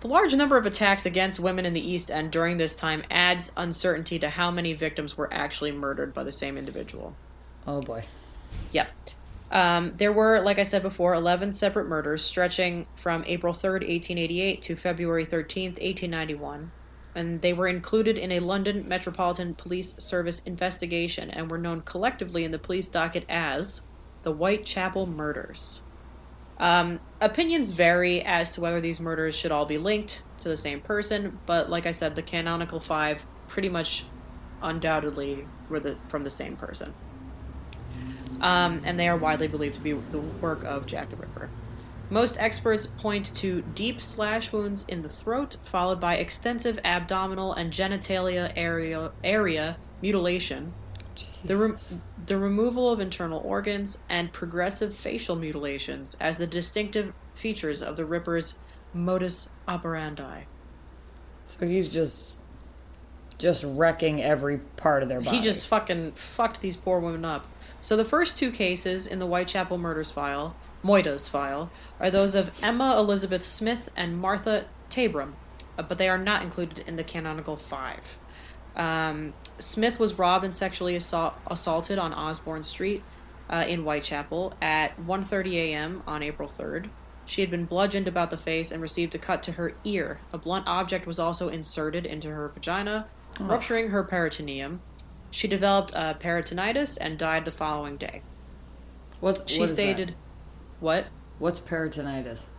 The 0.02 0.08
large 0.08 0.34
number 0.36 0.58
of 0.58 0.66
attacks 0.66 1.06
against 1.06 1.40
women 1.40 1.66
in 1.66 1.74
the 1.74 1.92
East 1.92 2.10
End 2.10 2.32
during 2.32 2.58
this 2.58 2.74
time 2.74 3.04
adds 3.12 3.52
uncertainty 3.58 4.18
to 4.20 4.30
how 4.30 4.50
many 4.50 4.74
victims 4.74 5.16
were 5.16 5.30
actually 5.32 5.72
murdered 5.72 6.14
by 6.14 6.24
the 6.24 6.32
same 6.32 6.58
individual. 6.58 7.16
Oh 7.68 7.82
boy. 7.82 8.04
Yep. 8.72 8.88
Um, 9.52 9.98
there 9.98 10.14
were, 10.14 10.42
like 10.42 10.60
I 10.60 10.64
said 10.64 10.82
before, 10.82 11.14
11 11.14 11.52
separate 11.54 11.88
murders 11.88 12.26
stretching 12.26 12.88
from 12.96 13.24
April 13.28 13.54
3rd, 13.54 13.82
1888 13.88 14.62
to 14.64 14.76
February 14.78 15.26
13th, 15.26 15.80
1891. 15.82 16.72
And 17.16 17.42
they 17.42 17.54
were 17.54 17.68
included 17.68 18.18
in 18.18 18.32
a 18.32 18.40
London 18.40 18.88
Metropolitan 18.88 19.56
Police 19.56 19.96
Service 20.00 20.40
investigation 20.40 21.30
and 21.30 21.52
were 21.52 21.58
known 21.60 21.82
collectively 21.82 22.46
in 22.46 22.52
the 22.52 22.60
police 22.60 22.88
docket 22.90 23.26
as 23.30 23.82
the 24.24 24.34
Whitechapel 24.34 25.08
Murders. 25.08 25.84
Um, 26.58 27.02
opinions 27.22 27.72
vary 27.72 28.24
as 28.24 28.52
to 28.52 28.62
whether 28.62 28.82
these 28.82 29.02
murders 29.02 29.36
should 29.36 29.52
all 29.52 29.66
be 29.66 29.78
linked 29.78 30.26
to 30.42 30.50
the 30.50 30.58
same 30.58 30.82
person, 30.82 31.42
but 31.46 31.70
like 31.70 31.86
I 31.86 31.92
said, 31.92 32.16
the 32.16 32.24
canonical 32.24 32.80
five 32.80 33.26
pretty 33.48 33.70
much 33.70 34.14
undoubtedly 34.62 35.50
were 35.70 35.80
the, 35.82 36.00
from 36.10 36.24
the 36.24 36.30
same 36.32 36.56
person 36.58 36.96
um, 38.42 38.82
and 38.86 39.00
they 39.00 39.08
are 39.08 39.18
widely 39.18 39.48
believed 39.48 39.76
to 39.76 39.82
be 39.82 39.94
the 39.94 40.20
work 40.20 40.64
of 40.64 40.86
Jack 40.86 41.10
the 41.10 41.16
Ripper. 41.16 41.50
Most 42.10 42.38
experts 42.40 42.86
point 42.86 43.34
to 43.38 43.62
deep 43.74 44.02
slash 44.02 44.52
wounds 44.52 44.86
in 44.90 45.02
the 45.02 45.10
throat, 45.10 45.56
followed 45.64 46.02
by 46.02 46.16
extensive 46.16 46.78
abdominal 46.84 47.54
and 47.54 47.72
genitalia 47.72 48.52
area, 48.58 49.12
area 49.24 49.78
mutilation, 50.02 50.74
the, 51.46 51.56
re- 51.56 51.78
the 52.26 52.38
removal 52.38 52.92
of 52.92 53.00
internal 53.00 53.40
organs, 53.46 53.98
and 54.10 54.34
progressive 54.34 54.94
facial 54.94 55.38
mutilations 55.38 56.18
as 56.20 56.38
the 56.38 56.48
distinctive 56.48 57.14
features 57.36 57.82
of 57.82 57.96
the 57.96 58.04
Ripper's 58.04 58.60
modus 58.94 59.50
operandi. 59.68 60.42
So 61.48 61.66
he's 61.66 61.94
just 61.94 62.36
just 63.38 63.64
wrecking 63.64 64.22
every 64.22 64.60
part 64.78 65.02
of 65.02 65.10
their 65.10 65.20
body. 65.20 65.38
He 65.38 65.42
just 65.42 65.68
fucking 65.68 66.12
fucked 66.12 66.62
these 66.62 66.78
poor 66.78 67.00
women 67.00 67.26
up. 67.26 67.48
So 67.82 67.98
the 67.98 68.06
first 68.06 68.38
two 68.38 68.52
cases 68.52 69.08
in 69.08 69.20
the 69.20 69.26
Whitechapel 69.28 69.78
murders 69.78 70.12
file, 70.12 70.60
Moida's 70.84 71.28
file, 71.28 71.74
are 72.00 72.12
those 72.12 72.36
of 72.36 72.56
Emma 72.62 72.96
Elizabeth 72.98 73.44
Smith 73.46 73.90
and 73.96 74.18
Martha 74.18 74.70
Tabram, 74.90 75.38
uh, 75.78 75.84
but 75.84 75.98
they 75.98 76.08
are 76.10 76.18
not 76.18 76.44
included 76.44 76.80
in 76.80 76.96
the 76.96 77.04
canonical 77.04 77.58
five. 77.58 78.20
Um, 78.76 79.36
Smith 79.60 80.00
was 80.00 80.18
robbed 80.20 80.46
and 80.46 80.56
sexually 80.56 80.96
assault- 80.96 81.42
assaulted 81.50 81.98
on 82.00 82.14
Osborne 82.14 82.64
Street 82.64 83.08
uh, 83.50 83.66
in 83.68 83.82
Whitechapel 83.82 84.58
at 84.62 84.98
1:30 84.98 85.56
a.m. 85.56 86.04
on 86.08 86.24
April 86.24 86.50
3rd. 86.50 86.92
She 87.26 87.42
had 87.42 87.52
been 87.52 87.66
bludgeoned 87.66 88.08
about 88.08 88.30
the 88.30 88.38
face 88.38 88.72
and 88.72 88.82
received 88.82 89.16
a 89.16 89.20
cut 89.20 89.44
to 89.44 89.52
her 89.54 89.80
ear. 89.84 90.24
A 90.34 90.38
blunt 90.38 90.68
object 90.68 91.06
was 91.08 91.20
also 91.20 91.50
inserted 91.50 92.06
into 92.06 92.30
her 92.30 92.52
vagina, 92.54 93.10
rupturing 93.40 93.90
her 93.90 94.04
peritoneum. 94.06 94.84
She 95.32 95.48
developed 95.48 95.94
uh, 95.96 96.14
peritonitis 96.16 96.98
and 97.02 97.18
died 97.18 97.46
the 97.46 97.52
following 97.52 97.98
day. 97.98 98.22
what, 99.20 99.50
She 99.50 99.60
what 99.60 99.70
is 99.70 99.72
that? 99.72 99.76
stated, 99.76 100.16
"What? 100.80 101.08
What's 101.40 101.60
peritonitis? 101.62 102.50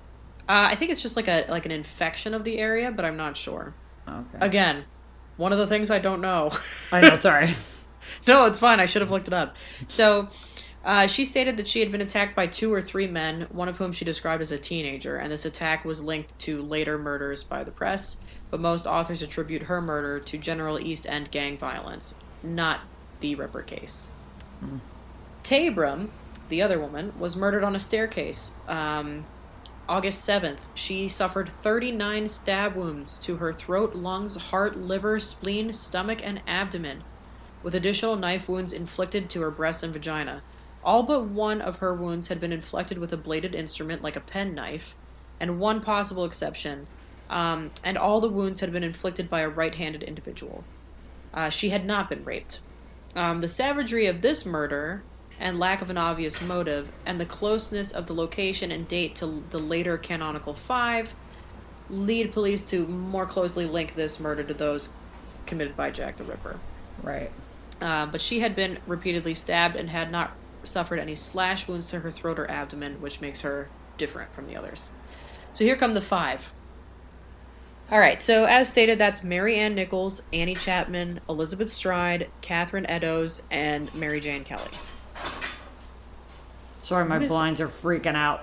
Uh, 0.49 0.69
I 0.71 0.75
think 0.75 0.91
it's 0.91 1.03
just 1.03 1.17
like 1.17 1.29
a 1.29 1.47
like 1.49 1.67
an 1.67 1.73
infection 1.73 2.35
of 2.35 2.45
the 2.45 2.59
area, 2.59 2.91
but 2.91 3.05
I'm 3.05 3.17
not 3.17 3.37
sure. 3.37 3.75
Okay. 4.09 4.39
Again, 4.41 4.85
one 5.37 5.53
of 5.53 5.59
the 5.59 5.67
things 5.69 5.91
I 5.91 5.99
don't 6.01 6.21
know. 6.21 6.51
I 6.91 7.01
know, 7.01 7.17
sorry. 7.29 7.51
no, 8.27 8.47
it's 8.47 8.59
fine. 8.61 8.81
I 8.81 8.87
should 8.87 9.03
have 9.03 9.11
looked 9.11 9.29
it 9.29 9.35
up. 9.35 9.55
So, 9.89 10.29
uh, 10.85 11.07
she 11.07 11.25
stated 11.25 11.57
that 11.59 11.69
she 11.69 11.81
had 11.81 11.93
been 11.93 12.01
attacked 12.01 12.35
by 12.35 12.47
two 12.49 12.73
or 12.73 12.83
three 12.83 13.07
men, 13.07 13.43
one 13.53 13.69
of 13.69 13.79
whom 13.79 13.93
she 13.93 14.05
described 14.05 14.43
as 14.43 14.51
a 14.51 14.59
teenager, 14.59 15.17
and 15.17 15.31
this 15.31 15.45
attack 15.45 15.85
was 15.85 16.03
linked 16.03 16.37
to 16.41 16.63
later 16.63 16.99
murders 16.99 17.45
by 17.45 17.63
the 17.65 17.71
press. 17.73 18.17
But 18.51 18.61
most 18.61 18.87
authors 18.87 19.23
attribute 19.23 19.63
her 19.63 19.81
murder 19.81 20.21
to 20.21 20.39
general 20.39 20.79
East 20.81 21.07
End 21.09 21.31
gang 21.31 21.57
violence, 21.57 22.15
not 22.43 22.81
the 23.21 23.35
Ripper 23.37 23.63
case. 23.63 24.13
Tabram, 25.45 26.15
the 26.49 26.63
other 26.63 26.81
woman, 26.81 27.13
was 27.15 27.37
murdered 27.37 27.65
on 27.65 27.77
a 27.77 27.81
staircase. 27.81 28.61
Um, 28.67 29.29
August 29.89 30.27
7th, 30.27 30.69
she 30.75 31.09
suffered 31.09 31.51
39 31.51 32.29
stab 32.29 32.77
wounds 32.77 33.19
to 33.21 33.37
her 33.39 33.53
throat, 33.53 33.95
lungs, 33.95 34.37
heart, 34.37 34.77
liver, 34.77 35.21
spleen, 35.21 35.73
stomach, 35.73 36.21
and 36.25 36.43
abdomen, 36.47 37.05
with 37.63 37.75
additional 37.75 38.17
knife 38.17 38.49
wounds 38.49 38.73
inflicted 38.73 39.31
to 39.31 39.41
her 39.43 39.51
breast 39.53 39.83
and 39.83 39.93
vagina. 39.93 40.45
All 40.83 41.05
but 41.05 41.29
one 41.31 41.61
of 41.63 41.79
her 41.79 41.95
wounds 41.97 42.29
had 42.29 42.41
been 42.41 42.53
inflicted 42.53 42.99
with 42.99 43.13
a 43.13 43.19
bladed 43.19 43.55
instrument 43.55 44.03
like 44.03 44.17
a 44.17 44.21
penknife, 44.21 44.97
and 45.41 45.59
one 45.61 45.81
possible 45.83 46.25
exception, 46.25 46.89
um, 47.31 47.73
and 47.85 47.99
all 47.99 48.21
the 48.21 48.31
wounds 48.31 48.61
had 48.61 48.73
been 48.73 48.85
inflicted 48.85 49.31
by 49.31 49.41
a 49.41 49.49
right 49.49 49.75
handed 49.75 50.03
individual. 50.05 50.69
Uh, 51.35 51.51
she 51.51 51.71
had 51.71 51.85
not 51.87 52.09
been 52.09 52.25
raped. 52.25 52.63
Um, 53.15 53.41
the 53.41 53.49
savagery 53.49 54.07
of 54.07 54.23
this 54.23 54.45
murder 54.47 55.07
and 55.39 55.59
lack 55.59 55.83
of 55.83 55.91
an 55.91 55.99
obvious 55.99 56.41
motive, 56.41 56.91
and 57.07 57.21
the 57.21 57.27
closeness 57.27 57.91
of 57.93 58.07
the 58.07 58.15
location 58.15 58.71
and 58.71 58.87
date 58.87 59.17
to 59.17 59.47
the 59.49 59.59
later 59.59 59.99
canonical 59.99 60.55
five, 60.55 61.17
lead 61.89 62.33
police 62.33 62.67
to 62.67 62.87
more 62.87 63.27
closely 63.27 63.67
link 63.67 63.95
this 63.95 64.21
murder 64.21 64.45
to 64.45 64.55
those 64.55 64.99
committed 65.47 65.77
by 65.77 65.91
Jack 65.91 66.17
the 66.19 66.25
Ripper. 66.25 66.65
Right. 66.99 67.33
Uh, 67.81 68.07
but 68.07 68.21
she 68.21 68.41
had 68.41 68.55
been 68.55 68.79
repeatedly 68.87 69.35
stabbed 69.35 69.77
and 69.77 69.89
had 69.91 70.11
not 70.13 70.37
suffered 70.65 71.01
any 71.01 71.15
slash 71.15 71.67
wounds 71.67 71.89
to 71.89 72.01
her 72.01 72.13
throat 72.13 72.39
or 72.39 72.51
abdomen, 72.51 73.01
which 73.01 73.21
makes 73.21 73.41
her 73.41 73.73
different 73.99 74.33
from 74.35 74.47
the 74.47 74.57
others. 74.57 74.95
So 75.53 75.65
here 75.65 75.77
come 75.77 75.95
the 75.95 76.01
five. 76.01 76.55
All 77.91 77.99
right, 77.99 78.21
so 78.21 78.47
as 78.47 78.71
stated, 78.71 78.97
that's 78.99 79.23
Mary 79.23 79.57
Ann 79.57 79.75
Nichols, 79.75 80.23
Annie 80.33 80.55
Chapman, 80.55 81.21
Elizabeth 81.29 81.71
Stride, 81.71 82.31
Catherine 82.41 82.87
Eddowes, 82.87 83.43
and 83.51 83.95
Mary 83.95 84.19
Jane 84.21 84.45
Kelly. 84.45 84.71
Sorry, 86.83 87.05
my 87.05 87.17
What 87.17 87.25
is- 87.25 87.31
blinds 87.31 87.61
are 87.61 87.69
freaking 87.69 88.15
out. 88.17 88.43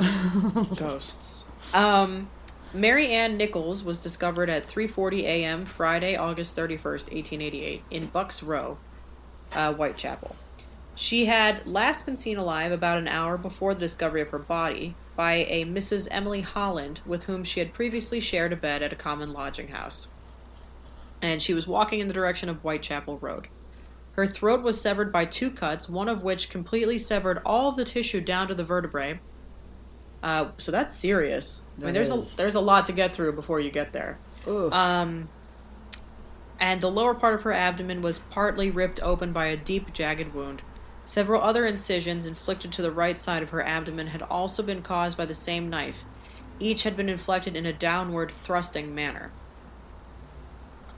Ghosts. 0.77 1.45
Um, 1.73 2.29
Mary 2.73 3.07
Ann 3.07 3.37
Nichols 3.37 3.83
was 3.83 4.03
discovered 4.03 4.49
at 4.51 4.67
3:40 4.67 5.23
a.m. 5.23 5.65
Friday, 5.65 6.15
August 6.15 6.55
31st, 6.55 7.11
1888, 7.11 7.81
in 7.89 8.05
Bucks 8.07 8.43
Row. 8.43 8.77
uh, 9.53 9.73
Whitechapel. 9.73 10.35
She 10.93 11.25
had 11.25 11.65
last 11.65 12.05
been 12.05 12.15
seen 12.17 12.37
alive 12.37 12.71
about 12.71 12.99
an 12.99 13.07
hour 13.07 13.35
before 13.37 13.73
the 13.73 13.79
discovery 13.79 14.21
of 14.21 14.29
her 14.29 14.37
body 14.39 14.93
by 15.19 15.45
a 15.49 15.65
Mrs. 15.65 16.07
Emily 16.11 16.39
Holland, 16.39 17.01
with 17.05 17.23
whom 17.23 17.43
she 17.43 17.59
had 17.59 17.73
previously 17.73 18.21
shared 18.21 18.53
a 18.53 18.55
bed 18.55 18.81
at 18.81 18.93
a 18.93 18.95
common 18.95 19.33
lodging 19.33 19.67
house. 19.67 20.07
And 21.21 21.41
she 21.41 21.53
was 21.53 21.67
walking 21.67 21.99
in 21.99 22.07
the 22.07 22.13
direction 22.13 22.47
of 22.47 22.59
Whitechapel 22.59 23.17
Road. 23.17 23.49
Her 24.13 24.25
throat 24.25 24.63
was 24.63 24.79
severed 24.79 25.11
by 25.11 25.25
two 25.25 25.51
cuts, 25.51 25.89
one 25.89 26.07
of 26.07 26.23
which 26.23 26.49
completely 26.49 26.97
severed 26.97 27.41
all 27.45 27.67
of 27.67 27.75
the 27.75 27.83
tissue 27.83 28.21
down 28.21 28.47
to 28.47 28.55
the 28.55 28.63
vertebrae. 28.63 29.19
Uh, 30.23 30.51
so 30.57 30.71
that's 30.71 30.95
serious. 30.95 31.63
I 31.81 31.85
mean, 31.87 31.93
there's 31.93 32.11
is. 32.11 32.33
a 32.33 32.37
there's 32.37 32.55
a 32.55 32.61
lot 32.61 32.85
to 32.85 32.93
get 32.93 33.13
through 33.13 33.33
before 33.33 33.59
you 33.59 33.71
get 33.71 33.91
there. 33.91 34.17
Oof. 34.47 34.71
Um, 34.71 35.27
and 36.61 36.79
the 36.79 36.89
lower 36.89 37.13
part 37.13 37.33
of 37.33 37.41
her 37.41 37.51
abdomen 37.51 38.01
was 38.01 38.19
partly 38.19 38.71
ripped 38.71 39.01
open 39.03 39.33
by 39.33 39.47
a 39.47 39.57
deep, 39.57 39.91
jagged 39.91 40.33
wound. 40.33 40.61
Several 41.09 41.41
other 41.41 41.65
incisions 41.65 42.27
inflicted 42.27 42.71
to 42.73 42.83
the 42.83 42.91
right 42.91 43.17
side 43.17 43.41
of 43.41 43.49
her 43.49 43.63
abdomen 43.65 44.05
had 44.05 44.21
also 44.21 44.61
been 44.61 44.83
caused 44.83 45.17
by 45.17 45.25
the 45.25 45.33
same 45.33 45.67
knife. 45.67 46.05
Each 46.59 46.83
had 46.83 46.95
been 46.95 47.09
inflicted 47.09 47.55
in 47.55 47.65
a 47.65 47.73
downward 47.73 48.31
thrusting 48.31 48.93
manner. 48.93 49.35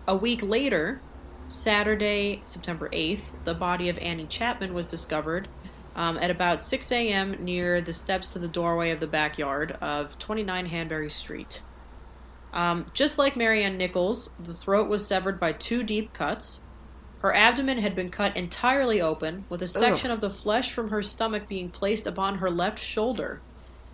A 0.06 0.18
week 0.18 0.44
later, 0.44 1.06
Saturday, 1.48 2.44
September 2.46 2.90
8th, 2.92 3.32
the 3.46 3.54
body 3.56 3.88
of 3.88 3.98
Annie 4.00 4.28
Chapman 4.28 4.74
was 4.74 4.86
discovered 4.86 5.50
um, 5.96 6.18
at 6.18 6.30
about 6.30 6.62
6 6.62 6.92
a.m. 6.92 7.32
near 7.40 7.80
the 7.80 7.94
steps 7.94 8.32
to 8.32 8.40
the 8.40 8.50
doorway 8.50 8.92
of 8.92 9.00
the 9.00 9.08
backyard 9.08 9.78
of 9.82 10.18
29 10.18 10.66
Hanbury 10.66 11.10
Street. 11.10 11.64
Um, 12.52 12.88
just 12.94 13.18
like 13.18 13.38
Mary 13.38 13.64
Ann 13.64 13.78
Nichols, 13.78 14.36
the 14.38 14.54
throat 14.54 14.90
was 14.90 15.08
severed 15.08 15.40
by 15.40 15.54
two 15.54 15.84
deep 15.84 16.12
cuts. 16.14 16.68
Her 17.22 17.36
abdomen 17.36 17.78
had 17.78 17.96
been 17.96 18.10
cut 18.10 18.36
entirely 18.36 19.00
open, 19.00 19.46
with 19.48 19.62
a 19.62 19.68
section 19.68 20.10
Ugh. 20.10 20.16
of 20.16 20.22
the 20.22 20.32
flesh 20.32 20.72
from 20.72 20.90
her 20.90 21.04
stomach 21.04 21.48
being 21.48 21.70
placed 21.70 22.08
upon 22.08 22.40
her 22.40 22.50
left 22.50 22.80
shoulder, 22.80 23.42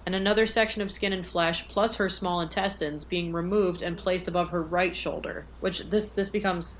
and 0.05 0.15
another 0.15 0.47
section 0.47 0.81
of 0.81 0.89
skin 0.89 1.11
and 1.11 1.25
flesh, 1.25 1.67
plus 1.67 1.97
her 1.97 2.07
small 2.07 2.39
intestines, 2.39 3.03
being 3.03 3.33
removed 3.33 3.81
and 3.81 3.97
placed 3.97 4.29
above 4.29 4.49
her 4.51 4.61
right 4.61 4.95
shoulder. 4.95 5.45
Which 5.59 5.81
this 5.89 6.11
this 6.11 6.29
becomes 6.29 6.79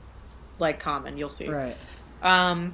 like 0.58 0.80
common. 0.80 1.18
You'll 1.18 1.30
see. 1.30 1.50
right. 1.50 1.76
Um, 2.22 2.74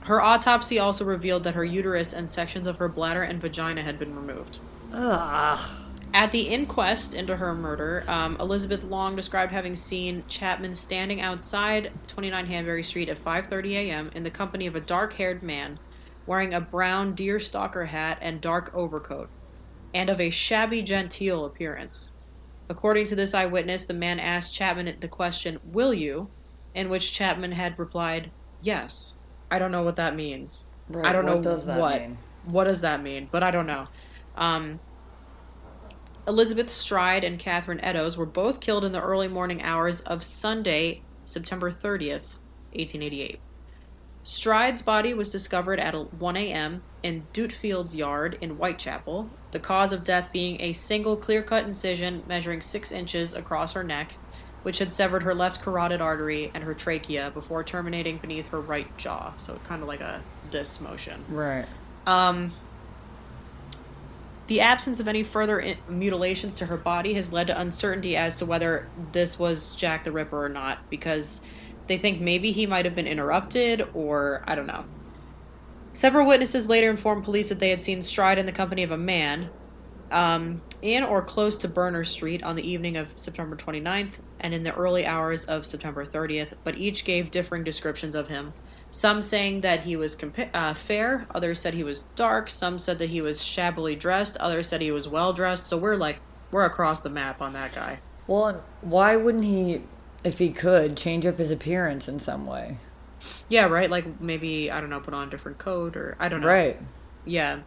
her 0.00 0.20
autopsy 0.20 0.78
also 0.78 1.06
revealed 1.06 1.44
that 1.44 1.54
her 1.54 1.64
uterus 1.64 2.12
and 2.12 2.28
sections 2.28 2.66
of 2.66 2.76
her 2.76 2.88
bladder 2.88 3.22
and 3.22 3.40
vagina 3.40 3.82
had 3.82 3.98
been 3.98 4.14
removed. 4.14 4.58
Ugh. 4.92 5.83
At 6.14 6.32
the 6.32 6.48
inquest 6.48 7.12
into 7.12 7.36
her 7.36 7.54
murder, 7.54 8.04
um, 8.08 8.38
Elizabeth 8.40 8.84
Long 8.84 9.16
described 9.16 9.52
having 9.52 9.76
seen 9.76 10.24
Chapman 10.28 10.74
standing 10.76 11.20
outside 11.20 12.00
29 12.06 12.46
Hanbury 12.46 12.84
Street 12.84 13.10
at 13.10 13.18
5:30 13.22 13.74
a.m. 13.74 14.10
in 14.14 14.22
the 14.22 14.30
company 14.30 14.66
of 14.66 14.76
a 14.76 14.80
dark-haired 14.80 15.42
man 15.42 15.80
wearing 16.24 16.54
a 16.54 16.60
brown 16.62 17.14
deer 17.16 17.40
stalker 17.40 17.84
hat 17.86 18.18
and 18.22 18.40
dark 18.40 18.70
overcoat, 18.72 19.30
and 19.92 20.08
of 20.08 20.20
a 20.20 20.30
shabby 20.30 20.82
genteel 20.82 21.44
appearance. 21.44 22.14
According 22.70 23.06
to 23.06 23.16
this 23.16 23.34
eyewitness, 23.34 23.86
the 23.86 23.92
man 23.94 24.20
asked 24.20 24.54
Chapman 24.54 25.00
the 25.00 25.08
question, 25.08 25.58
"Will 25.64 25.92
you?" 25.92 26.32
in 26.74 26.90
which 26.90 27.12
Chapman 27.12 27.52
had 27.52 27.78
replied, 27.78 28.32
"Yes." 28.60 29.20
I 29.50 29.58
don't 29.58 29.72
know 29.72 29.82
what 29.82 29.96
that 29.96 30.14
means. 30.16 30.70
Right. 30.88 31.06
I 31.06 31.12
don't 31.12 31.24
what 31.24 31.34
know 31.34 31.42
does 31.42 31.66
that 31.66 31.80
what. 31.80 32.00
mean? 32.00 32.18
What 32.42 32.64
does 32.64 32.82
that 32.82 33.02
mean? 33.02 33.28
But 33.32 33.42
I 33.42 33.50
don't 33.50 33.66
know. 33.66 33.88
Um, 34.36 34.80
Elizabeth 36.26 36.70
Stride 36.70 37.24
and 37.24 37.38
Catherine 37.38 37.80
Eddowes 37.80 38.16
were 38.16 38.26
both 38.26 38.60
killed 38.60 38.84
in 38.84 38.92
the 38.92 39.02
early 39.02 39.28
morning 39.28 39.62
hours 39.62 40.00
of 40.00 40.24
Sunday, 40.24 41.06
September 41.24 41.70
30th, 41.70 42.40
1888. 42.72 43.42
Stride's 44.22 44.82
body 44.82 45.14
was 45.14 45.30
discovered 45.30 45.80
at 45.80 45.94
1 46.14 46.36
a.m. 46.36 46.84
in 47.02 47.28
Dutfield's 47.32 47.94
yard 47.94 48.38
in 48.40 48.50
Whitechapel, 48.52 49.38
the 49.52 49.60
cause 49.60 49.92
of 49.92 50.04
death 50.04 50.30
being 50.32 50.60
a 50.60 50.72
single 50.72 51.16
clear 51.18 51.42
cut 51.42 51.66
incision 51.66 52.22
measuring 52.26 52.62
six 52.62 52.90
inches 52.90 53.34
across 53.34 53.74
her 53.74 53.84
neck, 53.84 54.18
which 54.62 54.78
had 54.78 54.92
severed 54.92 55.22
her 55.24 55.34
left 55.34 55.60
carotid 55.62 56.00
artery 56.00 56.50
and 56.54 56.64
her 56.64 56.74
trachea 56.74 57.30
before 57.32 57.64
terminating 57.64 58.18
beneath 58.18 58.48
her 58.48 58.62
right 58.62 58.96
jaw. 58.96 59.34
So 59.38 59.58
kind 59.58 59.82
of 59.82 59.88
like 59.88 60.00
a 60.00 60.26
this 60.42 60.80
motion. 60.80 61.28
Right. 61.28 61.68
Um, 62.06 62.50
the 64.48 64.60
absence 64.60 65.00
of 65.00 65.08
any 65.08 65.22
further 65.22 65.76
mutilations 65.88 66.54
to 66.56 66.66
her 66.66 66.76
body 66.78 67.14
has 67.14 67.32
led 67.32 67.46
to 67.48 67.60
uncertainty 67.60 68.16
as 68.16 68.36
to 68.36 68.46
whether 68.46 68.90
this 68.96 69.38
was 69.38 69.70
Jack 69.70 70.04
the 70.04 70.12
Ripper 70.12 70.44
or 70.44 70.48
not, 70.48 70.80
because 70.90 71.40
they 71.88 71.98
think 71.98 72.20
maybe 72.20 72.52
he 72.52 72.66
might 72.66 72.84
have 72.84 72.94
been 72.94 73.06
interrupted, 73.06 73.82
or 73.94 74.44
I 74.46 74.54
don't 74.54 74.66
know. 74.66 74.86
Several 75.94 76.26
witnesses 76.28 76.68
later 76.68 76.90
informed 76.90 77.24
police 77.24 77.48
that 77.48 77.60
they 77.60 77.70
had 77.70 77.82
seen 77.82 78.02
Stride 78.02 78.38
in 78.38 78.46
the 78.46 78.52
company 78.52 78.82
of 78.82 78.90
a 78.90 78.98
man 78.98 79.52
um, 80.10 80.62
in 80.82 81.04
or 81.04 81.24
close 81.24 81.58
to 81.58 81.68
Berner 81.68 82.04
Street 82.04 82.42
on 82.44 82.56
the 82.56 82.68
evening 82.68 82.96
of 82.96 83.12
September 83.16 83.56
29th 83.56 84.20
and 84.40 84.54
in 84.54 84.64
the 84.64 84.74
early 84.74 85.06
hours 85.06 85.44
of 85.44 85.66
September 85.66 86.06
30th, 86.06 86.54
but 86.64 86.78
each 86.78 87.04
gave 87.04 87.30
differing 87.32 87.64
descriptions 87.64 88.14
of 88.14 88.28
him. 88.28 88.54
Some 88.94 89.22
saying 89.22 89.62
that 89.62 89.80
he 89.80 89.96
was 89.96 90.14
compa- 90.14 90.54
uh, 90.54 90.72
fair, 90.72 91.26
others 91.34 91.60
said 91.60 91.74
he 91.74 91.82
was 91.82 92.02
dark, 92.14 92.48
some 92.48 92.78
said 92.78 93.00
that 93.00 93.10
he 93.10 93.22
was 93.22 93.44
shabbily 93.44 93.96
dressed, 93.96 94.36
others 94.36 94.68
said 94.68 94.80
he 94.80 94.92
was 94.92 95.08
well 95.08 95.32
dressed. 95.32 95.66
So 95.66 95.76
we're 95.76 95.96
like, 95.96 96.20
we're 96.52 96.64
across 96.64 97.00
the 97.00 97.10
map 97.10 97.42
on 97.42 97.54
that 97.54 97.74
guy. 97.74 97.98
Well, 98.28 98.62
why 98.82 99.16
wouldn't 99.16 99.42
he, 99.42 99.82
if 100.22 100.38
he 100.38 100.50
could, 100.50 100.96
change 100.96 101.26
up 101.26 101.38
his 101.38 101.50
appearance 101.50 102.06
in 102.06 102.20
some 102.20 102.46
way? 102.46 102.78
Yeah, 103.48 103.66
right? 103.66 103.90
Like 103.90 104.20
maybe, 104.20 104.70
I 104.70 104.80
don't 104.80 104.90
know, 104.90 105.00
put 105.00 105.12
on 105.12 105.26
a 105.26 105.30
different 105.30 105.58
coat 105.58 105.96
or 105.96 106.16
I 106.20 106.28
don't 106.28 106.40
know. 106.40 106.46
Right. 106.46 106.80
Yeah. 107.24 107.62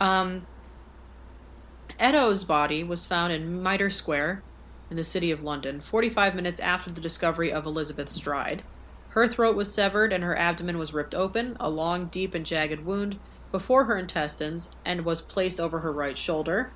Um, 0.00 0.46
Eddowes' 1.98 2.44
body 2.44 2.82
was 2.82 3.04
found 3.04 3.34
in 3.34 3.62
Mitre 3.62 3.90
Square 3.90 4.42
in 4.88 4.96
the 4.96 5.04
city 5.04 5.32
of 5.32 5.42
London 5.42 5.82
45 5.82 6.34
minutes 6.34 6.60
after 6.60 6.90
the 6.90 7.02
discovery 7.02 7.52
of 7.52 7.66
Elizabeth 7.66 8.08
Stride. 8.08 8.62
Her 9.14 9.28
throat 9.28 9.56
was 9.56 9.74
severed 9.74 10.10
and 10.10 10.24
her 10.24 10.34
abdomen 10.38 10.78
was 10.78 10.94
ripped 10.94 11.14
open, 11.14 11.54
a 11.60 11.68
long, 11.68 12.08
deep, 12.08 12.34
and 12.34 12.46
jagged 12.46 12.82
wound 12.82 13.20
before 13.50 13.84
her 13.84 13.98
intestines, 13.98 14.70
and 14.86 15.04
was 15.04 15.20
placed 15.20 15.60
over 15.60 15.80
her 15.80 15.92
right 15.92 16.16
shoulder. 16.16 16.72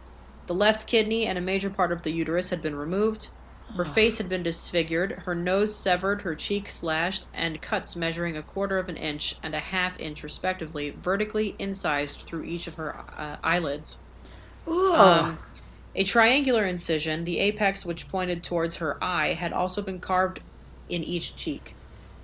The 0.47 0.55
left 0.55 0.87
kidney 0.87 1.25
and 1.25 1.39
a 1.39 1.41
major 1.41 1.71
part 1.71 1.93
of 1.93 2.03
the 2.03 2.13
uterus 2.13 2.51
had 2.51 2.61
been 2.61 2.77
removed. 2.77 3.31
Her 3.75 3.87
face 3.87 4.19
had 4.19 4.29
been 4.29 4.43
disfigured, 4.43 5.13
her 5.25 5.35
nose 5.35 5.81
severed, 5.83 6.21
her 6.23 6.35
cheek 6.35 6.69
slashed, 6.69 7.25
and 7.33 7.63
cuts 7.63 7.97
measuring 7.97 8.37
a 8.37 8.43
quarter 8.43 8.79
of 8.79 8.91
an 8.91 8.99
inch 8.99 9.33
and 9.43 9.55
a 9.55 9.61
half 9.61 9.99
inch, 9.99 10.23
respectively, 10.23 10.91
vertically 10.91 11.57
incised 11.59 12.25
through 12.29 12.45
each 12.45 12.67
of 12.67 12.75
her 12.75 13.03
uh, 13.19 13.39
eyelids. 13.43 14.05
Ugh. 14.67 15.01
Um, 15.01 15.39
a 15.95 16.05
triangular 16.05 16.67
incision, 16.67 17.25
the 17.25 17.39
apex 17.39 17.87
which 17.87 18.11
pointed 18.11 18.45
towards 18.45 18.77
her 18.77 19.03
eye, 19.03 19.33
had 19.33 19.55
also 19.55 19.81
been 19.81 20.01
carved 20.01 20.41
in 20.87 21.03
each 21.03 21.37
cheek, 21.37 21.76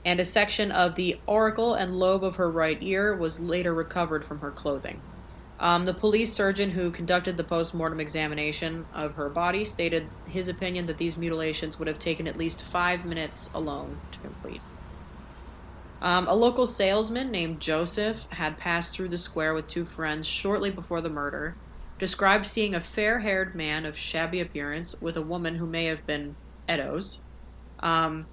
and 0.04 0.20
a 0.20 0.24
section 0.24 0.72
of 0.72 0.94
the 0.96 1.22
auricle 1.28 1.74
and 1.74 1.94
lobe 1.96 2.24
of 2.24 2.36
her 2.36 2.50
right 2.50 2.78
ear 2.82 3.16
was 3.16 3.40
later 3.40 3.74
recovered 3.74 4.24
from 4.24 4.40
her 4.40 4.52
clothing. 4.52 5.04
Um, 5.58 5.84
the 5.84 5.94
police 5.94 6.34
surgeon 6.34 6.70
who 6.70 6.90
conducted 6.90 7.36
the 7.36 7.44
post 7.44 7.74
mortem 7.74 8.00
examination 8.00 8.86
of 8.92 9.14
her 9.14 9.30
body 9.30 9.64
stated 9.64 10.12
his 10.26 10.48
opinion 10.48 10.86
that 10.86 10.98
these 10.98 11.16
mutilations 11.16 11.78
would 11.78 11.88
have 11.88 11.98
taken 11.98 12.26
at 12.26 12.36
least 12.36 12.62
five 12.62 13.04
minutes 13.04 13.48
alone 13.54 14.02
to 14.12 14.20
complete. 14.20 14.64
Um, 16.02 16.26
a 16.26 16.34
local 16.34 16.66
salesman 16.66 17.30
named 17.30 17.60
Joseph 17.62 18.26
had 18.32 18.58
passed 18.58 18.94
through 18.96 19.10
the 19.10 19.18
square 19.18 19.54
with 19.54 19.68
two 19.68 19.84
friends 19.84 20.26
shortly 20.26 20.70
before 20.70 21.00
the 21.00 21.10
murder, 21.10 21.60
described 22.00 22.46
seeing 22.46 22.74
a 22.74 22.80
fair 22.80 23.20
haired 23.20 23.54
man 23.54 23.86
of 23.86 23.96
shabby 23.96 24.40
appearance 24.40 24.96
with 25.00 25.16
a 25.16 25.22
woman 25.22 25.54
who 25.54 25.66
may 25.66 25.84
have 25.84 26.04
been 26.06 26.36
Eddowes. 26.68 27.24
Um, 27.78 28.31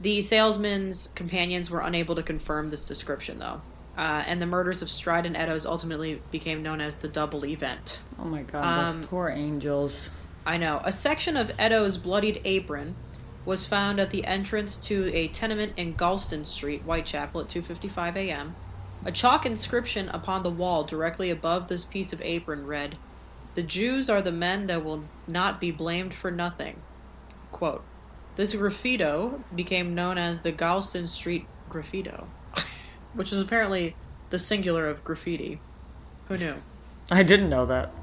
the 0.00 0.20
salesman's 0.20 1.06
companions 1.16 1.70
were 1.70 1.80
unable 1.80 2.14
to 2.14 2.22
confirm 2.22 2.70
this 2.70 2.86
description, 2.86 3.38
though. 3.38 3.62
Uh, 3.96 4.22
and 4.26 4.42
the 4.42 4.46
murders 4.46 4.82
of 4.82 4.90
Stride 4.90 5.24
and 5.24 5.36
Eddowes 5.36 5.64
ultimately 5.64 6.22
became 6.30 6.62
known 6.62 6.82
as 6.82 6.98
the 6.98 7.08
double 7.08 7.46
event. 7.46 8.04
oh 8.18 8.24
my 8.26 8.42
god, 8.42 8.64
um, 8.64 9.00
those 9.00 9.08
poor 9.08 9.30
angels. 9.30 10.10
I 10.44 10.58
know. 10.58 10.80
A 10.84 10.92
section 10.92 11.36
of 11.36 11.50
Eddowes' 11.58 11.96
bloodied 11.96 12.40
apron 12.44 12.98
was 13.46 13.66
found 13.66 13.98
at 13.98 14.10
the 14.10 14.26
entrance 14.26 14.78
to 14.80 15.10
a 15.14 15.28
tenement 15.28 15.72
in 15.78 15.96
Goulston 15.96 16.44
Street, 16.44 16.82
Whitechapel, 16.84 17.40
at 17.42 17.48
2:55 17.48 18.16
a.m. 18.16 18.56
A 19.06 19.12
chalk 19.12 19.46
inscription 19.46 20.10
upon 20.10 20.42
the 20.42 20.50
wall 20.50 20.84
directly 20.84 21.30
above 21.30 21.68
this 21.68 21.86
piece 21.86 22.12
of 22.12 22.20
apron 22.20 22.66
read, 22.66 23.00
"The 23.54 23.62
Jews 23.62 24.10
are 24.10 24.20
the 24.20 24.32
men 24.32 24.66
that 24.66 24.84
will 24.84 25.10
not 25.26 25.58
be 25.58 25.70
blamed 25.70 26.12
for 26.12 26.30
nothing." 26.30 26.84
Quote. 27.50 27.88
This 28.36 28.54
graffito 28.54 29.42
became 29.54 29.94
known 29.94 30.18
as 30.18 30.40
the 30.42 30.52
Goulston 30.52 31.08
Street 31.08 31.48
graffito, 31.70 32.28
which 33.12 33.32
is 33.32 33.38
apparently 33.38 33.96
the 34.30 34.38
singular 34.38 34.88
of 34.88 35.02
graffiti. 35.04 35.62
Who 36.28 36.36
knew? 36.36 36.54
I 37.10 37.22
didn't 37.22 37.50
know 37.50 37.66
that. 37.66 37.94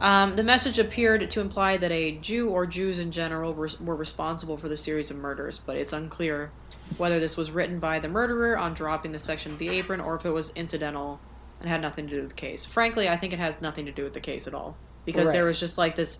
Um, 0.00 0.36
the 0.36 0.42
message 0.42 0.78
appeared 0.78 1.30
to 1.30 1.40
imply 1.40 1.76
that 1.78 1.90
a 1.90 2.18
Jew 2.20 2.50
or 2.50 2.66
Jews 2.66 2.98
in 2.98 3.10
general 3.10 3.54
were, 3.54 3.70
were 3.80 3.96
responsible 3.96 4.56
for 4.58 4.68
the 4.68 4.76
series 4.76 5.10
of 5.10 5.16
murders, 5.16 5.58
but 5.58 5.76
it's 5.76 5.92
unclear 5.92 6.52
whether 6.98 7.18
this 7.18 7.36
was 7.36 7.50
written 7.50 7.78
by 7.80 7.98
the 7.98 8.08
murderer 8.08 8.58
on 8.58 8.74
dropping 8.74 9.12
the 9.12 9.18
section 9.18 9.52
of 9.52 9.58
the 9.58 9.68
apron 9.68 10.00
or 10.00 10.14
if 10.16 10.26
it 10.26 10.30
was 10.30 10.50
incidental 10.50 11.22
and 11.60 11.68
had 11.68 11.80
nothing 11.80 12.06
to 12.06 12.14
do 12.16 12.20
with 12.20 12.30
the 12.30 12.34
case. 12.34 12.64
Frankly, 12.66 13.08
I 13.08 13.16
think 13.16 13.32
it 13.32 13.38
has 13.38 13.60
nothing 13.62 13.86
to 13.86 13.92
do 13.92 14.04
with 14.04 14.12
the 14.12 14.20
case 14.20 14.46
at 14.46 14.54
all 14.54 14.78
because 15.06 15.28
Right. 15.28 15.32
there 15.32 15.44
was 15.44 15.58
just 15.58 15.78
like 15.78 15.96
this 15.96 16.18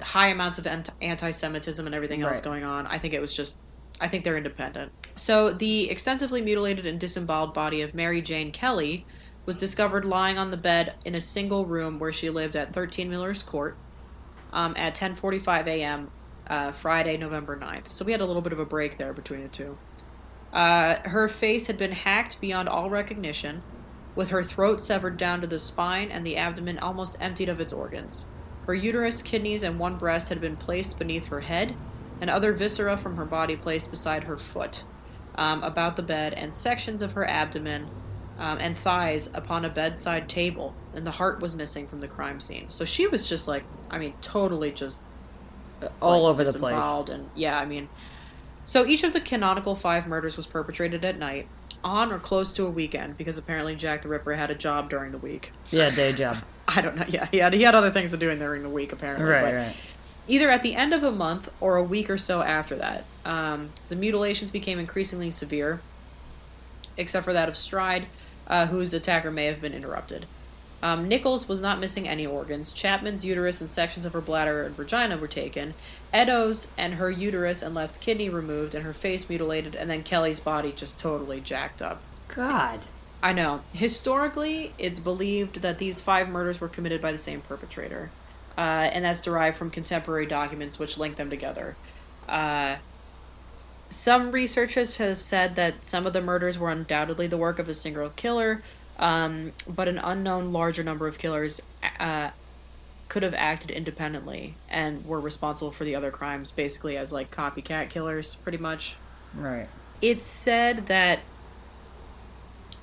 high 0.00 0.28
amounts 0.28 0.58
of 0.58 0.66
ant- 0.66 0.90
anti-Semitism 1.00 1.84
and 1.86 1.94
everything 1.94 2.22
else 2.22 2.36
Right. 2.36 2.44
going 2.44 2.64
on. 2.64 2.86
I 2.86 2.98
think 2.98 3.14
it 3.14 3.20
was 3.20 3.34
just. 3.34 3.62
I 4.00 4.08
think 4.08 4.24
they're 4.24 4.36
independent. 4.38 4.92
So 5.16 5.50
the 5.52 5.88
extensively 5.90 6.40
mutilated 6.40 6.86
and 6.86 6.98
disemboweled 6.98 7.54
body 7.54 7.82
of 7.82 7.94
Mary 7.94 8.22
Jane 8.22 8.50
Kelly 8.52 9.06
was 9.46 9.56
discovered 9.56 10.04
lying 10.04 10.38
on 10.38 10.50
the 10.50 10.56
bed 10.56 10.96
in 11.04 11.14
a 11.14 11.20
single 11.20 11.66
room 11.66 11.98
where 11.98 12.12
she 12.12 12.30
lived 12.30 12.56
at 12.56 12.72
13 12.74 13.10
Miller's 13.10 13.42
Court 13.42 13.78
um, 14.52 14.74
at 14.76 14.94
10:45 14.94 15.66
a.m. 15.68 16.10
Uh, 16.48 16.72
Friday, 16.72 17.16
November 17.16 17.56
9th. 17.58 17.88
So 17.88 18.04
we 18.04 18.12
had 18.12 18.20
a 18.20 18.26
little 18.26 18.42
bit 18.42 18.52
of 18.52 18.58
a 18.58 18.66
break 18.66 18.98
there 18.98 19.12
between 19.14 19.42
the 19.42 19.48
two. 19.48 19.78
Uh, 20.52 20.96
her 21.04 21.28
face 21.28 21.66
had 21.66 21.78
been 21.78 21.92
hacked 21.92 22.40
beyond 22.40 22.68
all 22.68 22.90
recognition, 22.90 23.64
with 24.14 24.28
her 24.30 24.42
throat 24.42 24.80
severed 24.80 25.18
down 25.18 25.40
to 25.40 25.46
the 25.46 25.58
spine 25.58 26.10
and 26.10 26.26
the 26.26 26.36
abdomen 26.36 26.78
almost 26.78 27.16
emptied 27.20 27.48
of 27.48 27.60
its 27.60 27.72
organs. 27.72 28.32
Her 28.66 28.74
uterus, 28.74 29.22
kidneys, 29.22 29.62
and 29.62 29.78
one 29.78 29.98
breast 29.98 30.28
had 30.28 30.40
been 30.40 30.56
placed 30.56 30.98
beneath 30.98 31.28
her 31.28 31.40
head, 31.40 31.78
and 32.20 32.30
other 32.30 32.52
viscera 32.52 32.96
from 32.96 33.16
her 33.16 33.26
body 33.26 33.56
placed 33.56 33.90
beside 33.90 34.24
her 34.24 34.36
foot, 34.36 34.84
um, 35.36 35.62
about 35.62 35.96
the 35.96 36.02
bed, 36.02 36.32
and 36.34 36.54
sections 36.54 37.02
of 37.02 37.12
her 37.12 37.28
abdomen 37.28 37.90
um, 38.38 38.58
and 38.60 38.78
thighs 38.78 39.28
upon 39.34 39.64
a 39.64 39.70
bedside 39.70 40.28
table. 40.28 40.80
And 40.92 41.06
the 41.06 41.10
heart 41.10 41.40
was 41.40 41.54
missing 41.54 41.86
from 41.88 42.00
the 42.00 42.08
crime 42.08 42.40
scene. 42.40 42.70
So 42.70 42.84
she 42.84 43.06
was 43.08 43.28
just 43.28 43.48
like, 43.48 43.68
I 43.90 43.98
mean, 43.98 44.16
totally 44.20 44.72
just 44.72 45.08
All 46.00 46.26
like, 46.26 46.26
over 46.26 46.44
the 46.44 46.52
place. 46.52 47.00
And 47.10 47.30
yeah, 47.34 47.58
I 47.58 47.66
mean, 47.66 47.90
so 48.64 48.86
each 48.86 49.04
of 49.04 49.12
the 49.12 49.20
canonical 49.20 49.76
five 49.76 50.06
murders 50.06 50.36
was 50.36 50.46
perpetrated 50.48 51.04
at 51.04 51.18
night, 51.18 51.50
on 51.84 52.12
or 52.12 52.20
close 52.20 52.52
to 52.54 52.66
a 52.66 52.70
weekend, 52.70 53.16
because 53.16 53.38
apparently 53.38 53.76
Jack 53.76 54.02
the 54.02 54.08
Ripper 54.10 54.34
had 54.34 54.50
a 54.50 54.54
job 54.56 54.90
during 54.90 55.12
the 55.12 55.18
week. 55.18 55.52
Yeah, 55.70 55.90
day 55.90 56.12
job. 56.12 56.44
I 56.76 56.80
don't 56.80 56.96
know. 56.96 57.04
Yeah, 57.08 57.28
he 57.30 57.38
had 57.38 57.52
he 57.54 57.62
had 57.62 57.74
other 57.74 57.90
things 57.90 58.10
to 58.12 58.16
do 58.16 58.34
during 58.36 58.62
the 58.62 58.70
week 58.70 58.92
apparently. 58.92 59.30
Right, 59.30 59.40
but 59.40 59.54
right. 59.54 59.76
Either 60.26 60.50
at 60.50 60.62
the 60.62 60.74
end 60.76 60.94
of 60.94 61.02
a 61.02 61.10
month 61.12 61.48
or 61.60 61.76
a 61.76 61.84
week 61.84 62.08
or 62.10 62.18
so 62.18 62.42
after 62.42 62.76
that, 62.76 63.10
um, 63.24 63.74
the 63.88 63.96
mutilations 63.96 64.50
became 64.50 64.78
increasingly 64.78 65.30
severe, 65.30 65.84
except 66.96 67.24
for 67.24 67.32
that 67.32 67.48
of 67.48 67.56
Stride, 67.56 68.08
uh, 68.46 68.66
whose 68.66 68.94
attacker 68.94 69.30
may 69.30 69.46
have 69.46 69.60
been 69.60 69.74
interrupted. 69.74 70.28
Um, 70.82 71.06
Nichols 71.08 71.48
was 71.48 71.60
not 71.60 71.80
missing 71.80 72.08
any 72.08 72.26
organs. 72.26 72.72
Chapman's 72.72 73.24
uterus 73.24 73.60
and 73.60 73.70
sections 73.70 74.04
of 74.06 74.12
her 74.14 74.20
bladder 74.22 74.64
and 74.64 74.76
vagina 74.76 75.16
were 75.16 75.28
taken. 75.28 75.74
Eddowes 76.12 76.72
and 76.78 76.94
her 76.94 77.10
uterus 77.10 77.62
and 77.62 77.74
left 77.74 78.00
kidney 78.00 78.28
removed, 78.28 78.74
and 78.74 78.84
her 78.84 78.94
face 78.94 79.28
mutilated, 79.28 79.76
and 79.76 79.88
then 79.90 80.02
Kelly's 80.04 80.40
body 80.40 80.72
just 80.72 80.98
totally 81.00 81.40
jacked 81.40 81.82
up. 81.82 82.06
God. 82.28 82.91
I 83.22 83.32
know. 83.32 83.66
Historically, 83.72 84.74
it's 84.78 84.98
believed 85.00 85.62
that 85.62 85.78
these 85.78 86.00
five 86.00 86.28
murders 86.28 86.60
were 86.60 86.68
committed 86.68 87.00
by 87.00 87.12
the 87.12 87.18
same 87.18 87.40
perpetrator, 87.42 88.14
uh, 88.58 88.60
and 88.60 89.04
that's 89.04 89.22
derived 89.22 89.56
from 89.56 89.70
contemporary 89.70 90.26
documents 90.26 90.78
which 90.78 90.98
link 90.98 91.16
them 91.16 91.30
together. 91.30 91.78
Uh, 92.28 92.78
some 93.90 94.32
researchers 94.32 94.96
have 94.96 95.20
said 95.20 95.56
that 95.56 95.84
some 95.84 96.06
of 96.06 96.12
the 96.12 96.20
murders 96.22 96.58
were 96.58 96.70
undoubtedly 96.70 97.26
the 97.26 97.36
work 97.36 97.58
of 97.58 97.68
a 97.68 97.74
single 97.74 98.10
killer, 98.10 98.64
um, 98.96 99.52
but 99.66 99.88
an 99.88 99.98
unknown 99.98 100.52
larger 100.52 100.82
number 100.82 101.06
of 101.06 101.18
killers 101.18 101.60
uh, 102.00 102.30
could 103.08 103.22
have 103.24 103.34
acted 103.34 103.70
independently 103.72 104.60
and 104.68 105.04
were 105.04 105.20
responsible 105.20 105.72
for 105.72 105.84
the 105.84 105.96
other 105.96 106.10
crimes, 106.12 106.52
basically 106.52 106.96
as 106.98 107.12
like 107.12 107.30
copycat 107.32 107.90
killers, 107.90 108.36
pretty 108.36 108.58
much 108.58 109.02
Right. 109.32 109.70
it's 110.00 110.30
said 110.30 110.86
that 110.86 111.31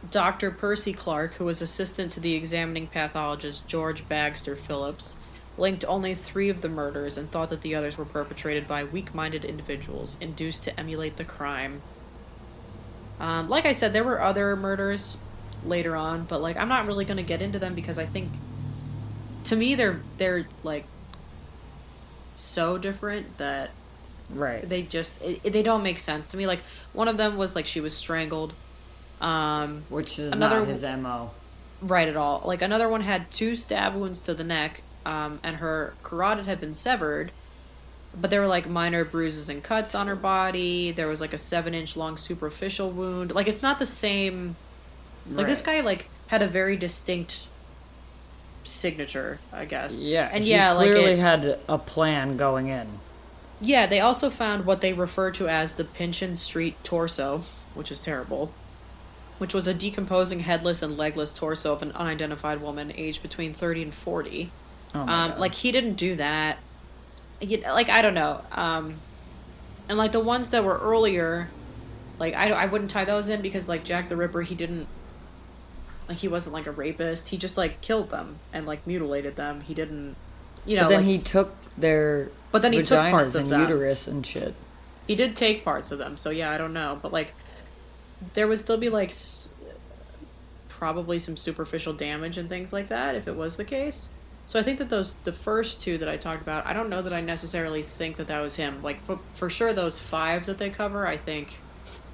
Dr. 0.08 0.52
Percy 0.52 0.94
Clark, 0.94 1.34
who 1.36 1.46
was 1.46 1.62
assistant 1.62 2.12
to 2.12 2.20
the 2.20 2.34
examining 2.36 2.88
pathologist 2.90 3.68
George 3.68 4.08
Bagster 4.08 4.56
Phillips, 4.58 5.20
linked 5.58 5.84
only 5.88 6.14
three 6.16 6.50
of 6.50 6.62
the 6.62 6.70
murders 6.70 7.18
and 7.18 7.32
thought 7.32 7.50
that 7.50 7.62
the 7.62 7.76
others 7.76 7.98
were 7.98 8.06
perpetrated 8.06 8.68
by 8.68 8.84
weak 8.84 9.14
minded 9.14 9.44
individuals 9.44 10.16
induced 10.22 10.64
to 10.66 10.80
emulate 10.80 11.18
the 11.18 11.26
crime. 11.26 11.86
Um, 13.20 13.50
like 13.50 13.66
I 13.66 13.74
said, 13.74 13.94
there 13.94 14.04
were 14.04 14.22
other 14.22 14.56
murders 14.56 15.16
later 15.62 15.96
on, 15.96 16.26
but 16.26 16.42
like 16.42 16.58
I'm 16.58 16.70
not 16.70 16.86
really 16.88 17.06
going 17.06 17.18
to 17.18 17.24
get 17.24 17.42
into 17.42 17.60
them 17.60 17.76
because 17.76 17.98
I 17.98 18.06
think 18.06 18.42
to 19.46 19.56
me 19.56 19.76
they're 19.76 20.08
they're 20.18 20.50
like 20.64 20.90
so 22.36 22.78
different 22.78 23.38
that 23.38 23.76
Right. 24.30 24.70
they 24.70 24.84
just 24.84 25.20
it- 25.22 25.54
they 25.54 25.64
don't 25.64 25.84
make 25.84 26.00
sense 26.00 26.30
to 26.30 26.38
me 26.38 26.48
like 26.48 26.64
one 26.94 27.08
of 27.08 27.18
them 27.18 27.38
was 27.38 27.56
like 27.56 27.66
she 27.68 27.82
was 27.82 27.98
strangled 27.98 28.58
um 29.22 29.88
Which 29.90 30.18
is 30.20 30.32
Another 30.32 30.62
not 30.62 30.68
his 30.68 30.84
MO. 30.84 31.36
right 31.82 32.08
at 32.10 32.18
all 32.18 32.42
like 32.46 32.62
another 32.62 32.90
one 32.90 33.02
had 33.02 33.32
two 33.32 33.56
stab 33.56 33.96
wounds 33.96 34.22
to 34.24 34.34
the 34.34 34.44
neck 34.44 34.84
um 35.06 35.40
and 35.44 35.56
her 35.58 35.98
carotid 36.04 36.46
had 36.46 36.60
been 36.60 36.74
severed 36.74 37.34
but 38.16 38.32
there 38.32 38.42
were 38.42 38.48
like 38.48 38.68
minor 38.68 39.06
bruises 39.06 39.50
and 39.50 39.64
cuts 39.64 39.96
on 39.96 40.08
her 40.08 40.16
body 40.18 40.92
there 40.94 41.08
was 41.10 41.22
like 41.22 41.34
a 41.34 41.40
seven 41.40 41.74
inch 41.76 41.96
long 41.98 42.18
superficial 42.18 42.94
wound 42.94 43.34
like 43.34 43.48
it's 43.48 43.62
not 43.64 43.80
the 43.80 43.86
same 43.88 44.58
like 45.36 45.48
this 45.48 45.62
guy 45.62 45.82
like 45.82 46.12
had 46.28 46.42
a 46.44 46.48
very 46.48 46.78
distinct 46.78 47.52
signature 48.66 49.44
i 49.52 49.66
guess 49.66 50.00
Yeah. 50.00 50.30
and 50.32 50.46
yeah 50.46 50.72
like 50.74 50.94
clearly 50.94 51.18
had 51.18 51.64
a 51.68 51.78
plan 51.78 52.38
going 52.38 52.68
in. 52.68 53.02
Yeah, 53.62 53.88
they 53.88 54.00
also 54.02 54.30
found 54.30 54.66
what 54.66 54.82
they 54.82 54.94
refer 54.94 55.32
to 55.32 55.48
as 55.48 55.76
the 55.76 55.86
Pinchin 55.86 56.36
Street 56.38 56.84
torso, 56.84 57.46
which 57.74 57.92
is 57.92 58.02
terrible, 58.02 58.59
which 59.40 59.54
was 59.54 59.68
a 59.68 59.74
decomposing 59.74 60.40
headless 60.42 60.82
and 60.82 60.98
legless 60.98 61.32
torso 61.34 61.74
of 61.74 61.82
an 61.82 61.92
unidentified 61.94 62.62
woman 62.62 62.94
aged 62.96 63.22
between 63.22 63.54
30 63.54 63.84
and 63.84 63.94
40. 63.94 64.52
Oh 64.96 65.00
Um, 65.02 65.38
like, 65.40 65.54
he 65.56 65.72
didn't 65.72 65.96
do 65.96 66.16
that. 66.16 66.58
You- 67.42 67.62
Like, 67.64 67.90
I 67.90 68.02
don't 68.02 68.14
know. 68.14 68.42
Um, 68.52 68.96
and, 69.88 69.98
like, 69.98 70.12
the 70.12 70.20
ones 70.20 70.52
that 70.52 70.64
were 70.64 70.78
earlier, 70.78 71.50
like, 72.20 72.36
I, 72.36 72.52
I 72.52 72.66
wouldn't 72.68 72.92
tie 72.92 73.06
those 73.06 73.30
in 73.30 73.42
because, 73.42 73.68
like, 73.68 73.84
Jack 73.84 74.08
the 74.10 74.16
Ripper, 74.16 74.42
he 74.42 74.56
didn't. 74.56 74.88
Like, 76.08 76.18
he 76.18 76.28
wasn't, 76.28 76.54
like, 76.56 76.68
a 76.68 76.72
rapist. 76.72 77.28
He 77.30 77.38
just, 77.38 77.58
like, 77.58 77.82
killed 77.82 78.10
them 78.10 78.38
and, 78.54 78.66
like, 78.66 78.86
mutilated 78.88 79.36
them. 79.36 79.62
He 79.62 79.74
didn't. 79.74 80.16
You 80.66 80.76
know, 80.76 80.84
but 80.84 80.90
then 80.90 80.98
like, 81.00 81.08
he 81.08 81.18
took 81.20 81.56
their 81.78 82.30
But 82.52 82.62
then 82.62 82.74
he 82.74 82.84
took 82.84 83.00
parts 83.10 83.34
of 83.36 83.44
and 83.44 83.52
them. 83.52 83.62
uterus 83.62 84.08
and 84.08 84.26
shit. 84.26 84.54
He 85.08 85.16
did 85.16 85.36
take 85.36 85.64
parts 85.64 85.92
of 85.92 85.98
them, 85.98 86.18
so 86.18 86.30
yeah, 86.30 86.52
I 86.52 86.58
don't 86.58 86.74
know, 86.74 87.00
but 87.02 87.12
like, 87.14 87.34
there 88.22 88.48
would 88.48 88.60
still 88.60 88.78
be 88.78 88.90
like, 88.90 89.10
s- 89.10 89.54
probably 90.70 91.20
some 91.20 91.36
superficial 91.38 91.94
damage 91.94 92.38
and 92.38 92.48
things 92.50 92.72
like 92.74 92.90
that 92.90 93.16
if 93.16 93.28
it 93.28 93.36
was 93.36 93.58
the 93.58 93.66
case. 93.66 94.16
So 94.46 94.60
I 94.60 94.64
think 94.64 94.80
that 94.80 94.90
those 94.90 95.20
the 95.24 95.34
first 95.34 95.82
two 95.82 95.98
that 96.00 96.10
I 96.10 96.18
talked 96.18 96.42
about, 96.42 96.66
I 96.66 96.74
don't 96.74 96.90
know 96.90 97.02
that 97.02 97.14
I 97.14 97.22
necessarily 97.22 97.84
think 97.84 98.18
that 98.18 98.28
that 98.28 98.40
was 98.42 98.56
him. 98.56 98.82
Like 98.82 99.06
for, 99.06 99.20
for 99.32 99.50
sure, 99.50 99.74
those 99.74 100.00
five 100.00 100.46
that 100.48 100.58
they 100.58 100.70
cover, 100.72 101.06
I 101.06 101.18
think. 101.18 101.66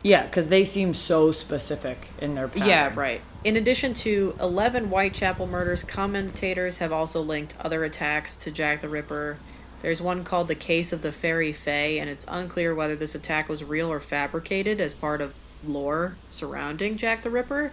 Yeah, 0.04 0.24
because 0.24 0.48
they 0.48 0.66
seem 0.66 0.94
so 0.94 1.32
specific 1.32 2.12
in 2.20 2.36
their 2.36 2.48
pattern. 2.48 2.70
Yeah, 2.70 2.94
right. 2.96 3.28
In 3.44 3.56
addition 3.58 3.94
to 3.96 4.36
11 4.40 4.86
Whitechapel 4.86 5.46
murders, 5.48 5.84
commentators 5.84 6.78
have 6.80 6.92
also 6.92 7.22
linked 7.22 7.56
other 7.60 7.84
attacks 7.84 8.38
to 8.38 8.52
Jack 8.52 8.82
the 8.82 8.90
Ripper. 8.90 9.44
There's 9.80 10.02
one 10.02 10.24
called 10.24 10.48
the 10.48 10.56
Case 10.56 10.92
of 10.94 11.02
the 11.02 11.12
Fairy 11.12 11.54
Fae, 11.54 12.00
and 12.00 12.10
it's 12.10 12.26
unclear 12.28 12.74
whether 12.74 12.96
this 12.96 13.14
attack 13.14 13.50
was 13.50 13.64
real 13.64 13.92
or 13.92 14.00
fabricated 14.00 14.82
as 14.82 14.94
part 14.96 15.22
of 15.22 15.36
lore 15.64 16.16
surrounding 16.30 16.98
Jack 16.98 17.22
the 17.22 17.30
Ripper. 17.30 17.72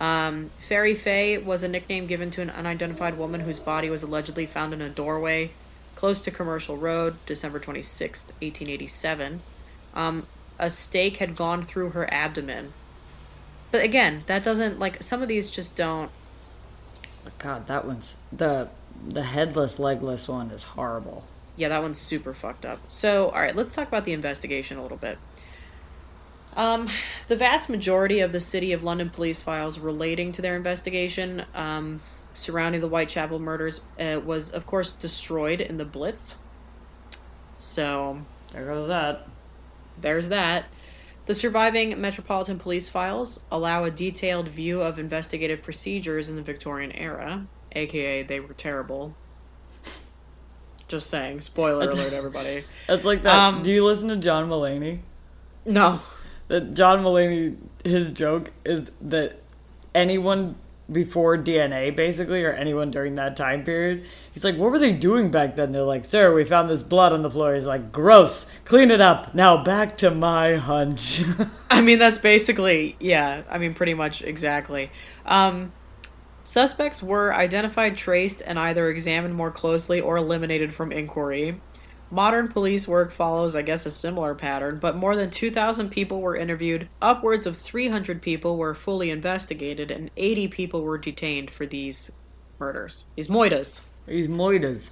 Um, 0.00 0.50
Fairy 0.58 0.94
Fae 0.94 1.38
was 1.38 1.62
a 1.62 1.68
nickname 1.68 2.06
given 2.06 2.30
to 2.32 2.42
an 2.42 2.50
unidentified 2.50 3.16
woman 3.16 3.40
whose 3.40 3.60
body 3.60 3.88
was 3.88 4.02
allegedly 4.02 4.46
found 4.46 4.72
in 4.72 4.80
a 4.80 4.88
doorway 4.88 5.52
close 5.94 6.22
to 6.22 6.30
Commercial 6.30 6.76
Road, 6.76 7.16
December 7.26 7.60
26th, 7.60 8.26
1887. 8.40 9.40
Um, 9.94 10.26
a 10.58 10.70
stake 10.70 11.18
had 11.18 11.36
gone 11.36 11.62
through 11.62 11.90
her 11.90 12.12
abdomen. 12.12 12.72
But 13.70 13.82
again, 13.82 14.24
that 14.26 14.44
doesn't 14.44 14.78
like 14.78 15.02
some 15.02 15.22
of 15.22 15.28
these 15.28 15.50
just 15.50 15.76
don't. 15.76 16.10
God, 17.38 17.66
that 17.68 17.86
one's 17.86 18.14
the 18.32 18.68
the 19.08 19.22
headless, 19.22 19.78
legless 19.78 20.28
one 20.28 20.50
is 20.50 20.62
horrible. 20.62 21.26
Yeah, 21.56 21.68
that 21.68 21.82
one's 21.82 21.98
super 21.98 22.34
fucked 22.34 22.66
up. 22.66 22.80
So, 22.88 23.28
all 23.28 23.40
right, 23.40 23.54
let's 23.54 23.74
talk 23.74 23.88
about 23.88 24.04
the 24.04 24.12
investigation 24.12 24.78
a 24.78 24.82
little 24.82 24.96
bit. 24.96 25.18
Um, 26.56 26.88
the 27.28 27.36
vast 27.36 27.70
majority 27.70 28.20
of 28.20 28.32
the 28.32 28.40
City 28.40 28.72
of 28.72 28.82
London 28.82 29.10
police 29.10 29.40
files 29.40 29.78
relating 29.78 30.32
to 30.32 30.42
their 30.42 30.56
investigation 30.56 31.44
um, 31.54 32.00
surrounding 32.34 32.80
the 32.80 32.88
Whitechapel 32.88 33.38
murders 33.38 33.80
uh, 33.98 34.20
was, 34.24 34.50
of 34.50 34.66
course, 34.66 34.92
destroyed 34.92 35.60
in 35.60 35.76
the 35.78 35.84
Blitz. 35.84 36.36
So, 37.56 38.20
There 38.50 38.66
goes 38.66 38.88
that. 38.88 39.26
there's 40.00 40.28
that. 40.30 40.64
The 41.24 41.34
surviving 41.34 42.00
Metropolitan 42.00 42.58
Police 42.58 42.88
files 42.88 43.40
allow 43.52 43.84
a 43.84 43.90
detailed 43.90 44.48
view 44.48 44.82
of 44.82 44.98
investigative 44.98 45.62
procedures 45.62 46.28
in 46.28 46.34
the 46.36 46.42
Victorian 46.42 46.90
era, 46.92 47.46
aka 47.76 48.24
they 48.24 48.40
were 48.40 48.54
terrible. 48.54 49.14
Just 50.88 51.08
saying, 51.08 51.40
spoiler 51.40 51.88
alert, 51.90 52.12
everybody. 52.12 52.64
It's 52.88 53.04
like 53.04 53.22
that. 53.22 53.34
Um, 53.34 53.62
Do 53.62 53.72
you 53.72 53.84
listen 53.84 54.08
to 54.08 54.16
John 54.16 54.48
Mulaney? 54.48 54.98
No. 55.64 56.00
That 56.48 56.74
John 56.74 57.02
Mulaney, 57.02 57.56
his 57.84 58.10
joke 58.10 58.50
is 58.64 58.90
that 59.00 59.40
anyone 59.94 60.56
before 60.90 61.38
DNA, 61.38 61.94
basically, 61.94 62.44
or 62.44 62.52
anyone 62.52 62.90
during 62.90 63.14
that 63.14 63.36
time 63.36 63.64
period, 63.64 64.04
he's 64.32 64.44
like, 64.44 64.56
"What 64.56 64.70
were 64.70 64.78
they 64.78 64.92
doing 64.92 65.30
back 65.30 65.56
then?" 65.56 65.72
They're 65.72 65.82
like, 65.82 66.04
"Sir, 66.04 66.34
we 66.34 66.44
found 66.44 66.68
this 66.68 66.82
blood 66.82 67.12
on 67.12 67.22
the 67.22 67.30
floor." 67.30 67.54
He's 67.54 67.66
like, 67.66 67.92
"Gross, 67.92 68.46
clean 68.64 68.90
it 68.90 69.00
up." 69.00 69.34
Now 69.34 69.62
back 69.62 69.96
to 69.98 70.10
my 70.10 70.56
hunch. 70.56 71.22
I 71.70 71.80
mean, 71.80 71.98
that's 71.98 72.18
basically, 72.18 72.96
yeah, 73.00 73.42
I 73.48 73.58
mean, 73.58 73.74
pretty 73.74 73.94
much 73.94 74.22
exactly. 74.22 74.90
Um, 75.24 75.72
suspects 76.44 77.02
were 77.02 77.32
identified, 77.32 77.96
traced, 77.96 78.42
and 78.44 78.58
either 78.58 78.90
examined 78.90 79.34
more 79.34 79.50
closely 79.50 80.00
or 80.00 80.16
eliminated 80.16 80.74
from 80.74 80.92
inquiry. 80.92 81.60
Modern 82.12 82.48
police 82.48 82.86
work 82.86 83.10
follows, 83.10 83.56
I 83.56 83.62
guess, 83.62 83.86
a 83.86 83.90
similar 83.90 84.34
pattern, 84.34 84.78
but 84.78 84.98
more 84.98 85.16
than 85.16 85.30
2,000 85.30 85.88
people 85.88 86.20
were 86.20 86.36
interviewed, 86.36 86.86
upwards 87.00 87.46
of 87.46 87.56
300 87.56 88.20
people 88.20 88.58
were 88.58 88.74
fully 88.74 89.08
investigated, 89.08 89.90
and 89.90 90.10
80 90.18 90.48
people 90.48 90.82
were 90.82 90.98
detained 90.98 91.50
for 91.50 91.64
these 91.64 92.12
murders. 92.58 93.04
These 93.16 93.28
moitas. 93.28 93.80
These 94.04 94.28
moitas. 94.28 94.90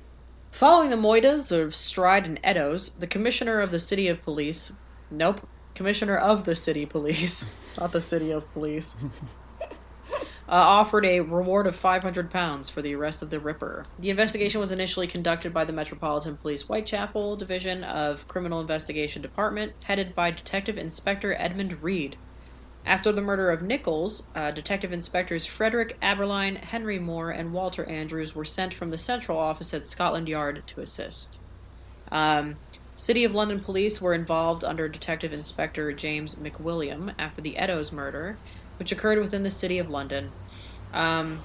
Following 0.51 0.89
the 0.89 0.97
moitas 0.97 1.53
of 1.53 1.75
Stride 1.75 2.25
and 2.25 2.41
Eddowes, 2.43 2.93
the 2.93 3.07
commissioner 3.07 3.61
of 3.61 3.71
the 3.71 3.79
city 3.79 4.09
of 4.09 4.23
police. 4.23 4.79
Nope. 5.11 5.47
Commissioner 5.75 6.17
of 6.17 6.47
the 6.47 6.57
city 6.57 6.87
police, 6.87 7.55
not 7.79 7.93
the 7.93 8.01
city 8.01 8.31
of 8.31 8.51
police. 8.55 8.97
uh, 10.51 10.55
offered 10.55 11.05
a 11.05 11.21
reward 11.21 11.69
of 11.69 11.77
500 11.77 12.29
pounds 12.29 12.69
for 12.69 12.83
the 12.83 12.97
arrest 12.97 13.23
of 13.23 13.31
the 13.31 13.39
Ripper. 13.39 13.85
The 14.01 14.11
investigation 14.11 14.61
was 14.61 14.73
initially 14.73 15.07
conducted 15.07 15.55
by 15.55 15.65
the 15.65 15.73
Metropolitan 15.73 16.37
Police 16.37 16.63
Whitechapel 16.63 17.37
Division 17.37 17.85
of 17.85 18.27
Criminal 18.27 18.61
Investigation 18.61 19.23
Department, 19.23 19.75
headed 19.85 20.13
by 20.13 20.33
Detective 20.33 20.77
Inspector 20.77 21.33
Edmund 21.39 21.85
Reid. 21.85 22.17
After 22.85 23.13
the 23.13 23.23
murder 23.23 23.53
of 23.53 23.63
Nichols, 23.63 24.27
uh, 24.35 24.51
Detective 24.51 24.93
Inspectors 24.93 25.47
Frederick 25.47 25.97
Aberline, 26.03 26.57
Henry 26.57 26.99
Moore, 26.99 27.31
and 27.31 27.53
Walter 27.53 27.89
Andrews 27.89 28.35
were 28.35 28.45
sent 28.45 28.75
from 28.75 28.91
the 28.91 28.99
central 28.99 29.39
office 29.39 29.73
at 29.73 29.87
Scotland 29.87 30.29
Yard 30.29 30.65
to 30.67 30.81
assist. 30.81 31.39
Um, 32.11 32.59
City 32.97 33.25
of 33.25 33.35
London 33.35 33.61
police 33.61 34.01
were 34.01 34.15
involved 34.15 34.65
under 34.65 34.89
Detective 34.89 35.33
Inspector 35.33 35.93
James 35.93 36.35
McWilliam 36.35 37.15
after 37.19 37.41
the 37.41 37.57
Eddowes 37.57 37.93
murder, 37.93 38.43
which 38.81 38.91
occurred 38.93 39.19
within 39.19 39.43
the 39.43 39.51
City 39.51 39.79
of 39.79 39.91
London. 39.91 40.33
Um, 40.95 41.43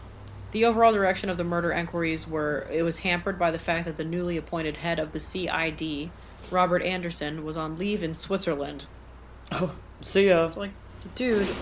the 0.51 0.63
overall 0.63 0.93
direction 0.93 1.29
of 1.29 1.35
the 1.35 1.43
murder 1.43 1.71
inquiries 1.73 2.25
were 2.25 2.65
it 2.71 2.81
was 2.81 2.97
hampered 2.97 3.37
by 3.37 3.51
the 3.51 3.59
fact 3.59 3.85
that 3.85 3.97
the 3.97 4.05
newly 4.05 4.37
appointed 4.37 4.77
head 4.77 4.99
of 4.99 5.11
the 5.11 5.19
CID, 5.19 6.09
Robert 6.49 6.81
Anderson, 6.81 7.43
was 7.43 7.57
on 7.57 7.77
leave 7.77 8.03
in 8.03 8.15
Switzerland. 8.15 8.85
Oh, 9.51 9.75
see 9.99 10.29
ya. 10.29 10.45
It's 10.45 10.55
like, 10.55 10.71
dude, 11.15 11.53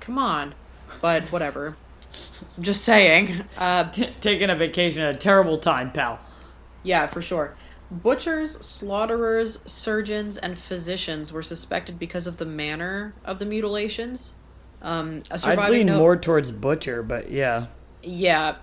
come 0.00 0.18
on. 0.18 0.54
But 1.00 1.22
whatever. 1.30 1.76
I'm 2.56 2.64
just 2.64 2.82
saying. 2.82 3.44
Uh, 3.56 3.88
T- 3.90 4.10
taking 4.20 4.50
a 4.50 4.56
vacation 4.56 5.00
at 5.02 5.14
a 5.14 5.18
terrible 5.18 5.58
time, 5.58 5.92
pal. 5.92 6.18
yeah, 6.82 7.06
for 7.06 7.22
sure. 7.22 7.54
Butchers, 7.90 8.58
slaughterers, 8.66 9.60
surgeons, 9.70 10.38
and 10.38 10.58
physicians 10.58 11.32
were 11.32 11.42
suspected 11.42 12.00
because 12.00 12.26
of 12.26 12.36
the 12.36 12.44
manner 12.46 13.14
of 13.24 13.38
the 13.38 13.46
mutilations. 13.46 14.34
Um, 14.82 15.22
a 15.30 15.40
I'd 15.44 15.70
lean 15.70 15.86
note- 15.86 15.98
more 15.98 16.16
towards 16.16 16.52
butcher, 16.52 17.02
but 17.02 17.30
yeah. 17.30 17.66
Yeah. 18.02 18.56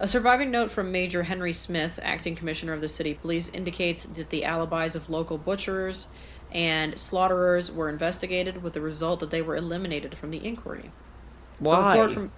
A 0.00 0.08
surviving 0.08 0.50
note 0.50 0.70
from 0.70 0.90
Major 0.90 1.22
Henry 1.22 1.52
Smith, 1.52 2.00
acting 2.02 2.34
commissioner 2.34 2.72
of 2.72 2.80
the 2.80 2.88
city 2.88 3.14
police, 3.14 3.50
indicates 3.50 4.04
that 4.04 4.30
the 4.30 4.44
alibis 4.44 4.94
of 4.94 5.08
local 5.10 5.36
butchers 5.38 6.06
and 6.52 6.98
slaughterers 6.98 7.70
were 7.70 7.88
investigated 7.88 8.62
with 8.62 8.72
the 8.72 8.80
result 8.80 9.20
that 9.20 9.30
they 9.30 9.42
were 9.42 9.56
eliminated 9.56 10.16
from 10.16 10.30
the 10.30 10.44
inquiry. 10.44 10.90
Why? 11.58 12.08
from- 12.12 12.32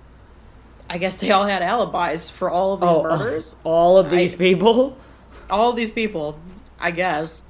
I 0.90 0.99
guess 0.99 1.16
they 1.16 1.31
all 1.31 1.45
had 1.45 1.62
alibis 1.62 2.29
for 2.29 2.51
all 2.51 2.75
of 2.75 2.81
these 2.81 2.90
oh, 2.90 3.03
murders. 3.05 3.57
all 3.64 3.97
of 3.97 4.11
these 4.11 4.35
I- 4.35 4.37
people. 4.37 4.97
all 5.49 5.71
of 5.71 5.77
these 5.77 5.90
people, 5.90 6.38
I 6.81 6.90
guess. 6.90 7.45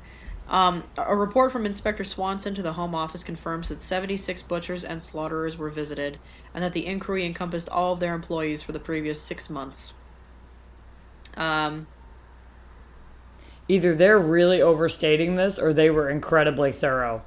Um, 0.52 0.84
a 0.98 1.16
report 1.16 1.50
from 1.50 1.64
Inspector 1.64 2.04
Swanson 2.04 2.54
to 2.54 2.62
the 2.62 2.74
Home 2.74 2.94
Office 2.94 3.24
confirms 3.24 3.70
that 3.70 3.80
76 3.80 4.42
butchers 4.42 4.84
and 4.84 5.02
slaughterers 5.02 5.56
were 5.56 5.70
visited, 5.70 6.18
and 6.54 6.62
that 6.62 6.74
the 6.74 6.86
inquiry 6.86 7.24
encompassed 7.24 7.70
all 7.70 7.94
of 7.94 8.00
their 8.00 8.14
employees 8.14 8.62
for 8.62 8.72
the 8.72 8.78
previous 8.78 9.20
six 9.20 9.48
months. 9.48 9.94
Um, 11.38 11.86
Either 13.66 13.94
they're 13.94 14.18
really 14.18 14.60
overstating 14.60 15.36
this, 15.36 15.58
or 15.58 15.72
they 15.72 15.88
were 15.88 16.10
incredibly 16.10 16.70
thorough. 16.70 17.22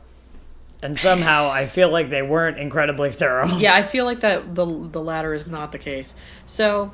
And 0.84 1.00
somehow, 1.00 1.50
I 1.50 1.66
feel 1.66 1.90
like 1.90 2.12
they 2.12 2.22
weren't 2.22 2.60
incredibly 2.60 3.12
thorough. 3.12 3.48
yeah, 3.58 3.74
I 3.74 3.82
feel 3.82 4.06
like 4.06 4.20
that 4.20 4.54
the 4.54 4.66
the 4.66 5.02
latter 5.02 5.34
is 5.34 5.48
not 5.48 5.72
the 5.72 5.80
case. 5.80 6.16
So, 6.46 6.92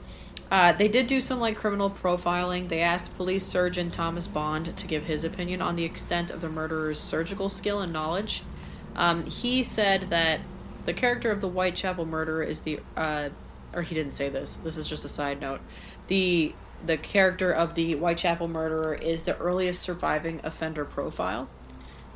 uh, 0.52 0.74
they 0.74 0.90
did 0.90 1.08
do 1.08 1.22
some 1.22 1.40
like 1.40 1.58
criminal 1.58 1.90
profiling. 1.92 2.70
They 2.70 2.82
asked 2.82 3.16
police 3.16 3.50
surgeon 3.50 3.92
Thomas 3.92 4.28
Bond 4.28 4.78
to 4.78 4.88
give 4.88 5.06
his 5.06 5.24
opinion 5.24 5.62
on 5.62 5.76
the 5.78 5.86
extent 5.86 6.32
of 6.32 6.42
the 6.42 6.50
murderer's 6.50 7.02
surgical 7.04 7.50
skill 7.50 7.82
and 7.82 7.94
knowledge. 7.94 8.50
Um, 8.96 9.26
he 9.26 9.64
said 9.64 10.10
that 10.12 10.50
the 10.86 10.94
character 10.94 11.32
of 11.32 11.42
the 11.42 11.50
Whitechapel 11.50 12.06
murderer 12.06 12.44
is 12.44 12.64
the, 12.64 12.82
uh, 12.98 13.30
or 13.74 13.84
he 13.84 13.96
didn't 13.96 14.14
say 14.14 14.30
this. 14.30 14.58
This 14.58 14.78
is 14.78 14.90
just 14.90 15.06
a 15.06 15.10
side 15.10 15.42
note. 15.42 15.62
The 16.08 16.60
the 16.82 16.98
character 16.98 17.52
of 17.54 17.76
the 17.76 17.94
Whitechapel 17.94 18.48
murderer 18.50 18.96
is 18.96 19.24
the 19.24 19.38
earliest 19.38 19.84
surviving 19.84 20.42
offender 20.44 20.86
profile. 20.86 21.54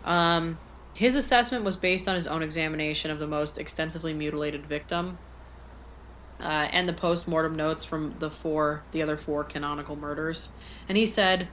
Um, 0.04 0.62
his 0.96 1.16
assessment 1.16 1.66
was 1.66 1.78
based 1.78 2.08
on 2.08 2.16
his 2.16 2.28
own 2.28 2.42
examination 2.44 3.12
of 3.12 3.20
the 3.20 3.28
most 3.28 3.58
extensively 3.58 4.14
mutilated 4.14 4.68
victim 4.68 5.20
uh, 6.40 6.68
and 6.72 6.88
the 6.88 6.94
post-mortem 6.94 7.56
notes 7.56 7.86
from 7.86 8.18
the 8.20 8.32
four 8.32 8.88
the 8.92 9.02
other 9.02 9.18
four 9.18 9.44
canonical 9.46 9.96
murders. 9.96 10.54
And 10.88 10.98
he 10.98 11.06
said 11.06 11.52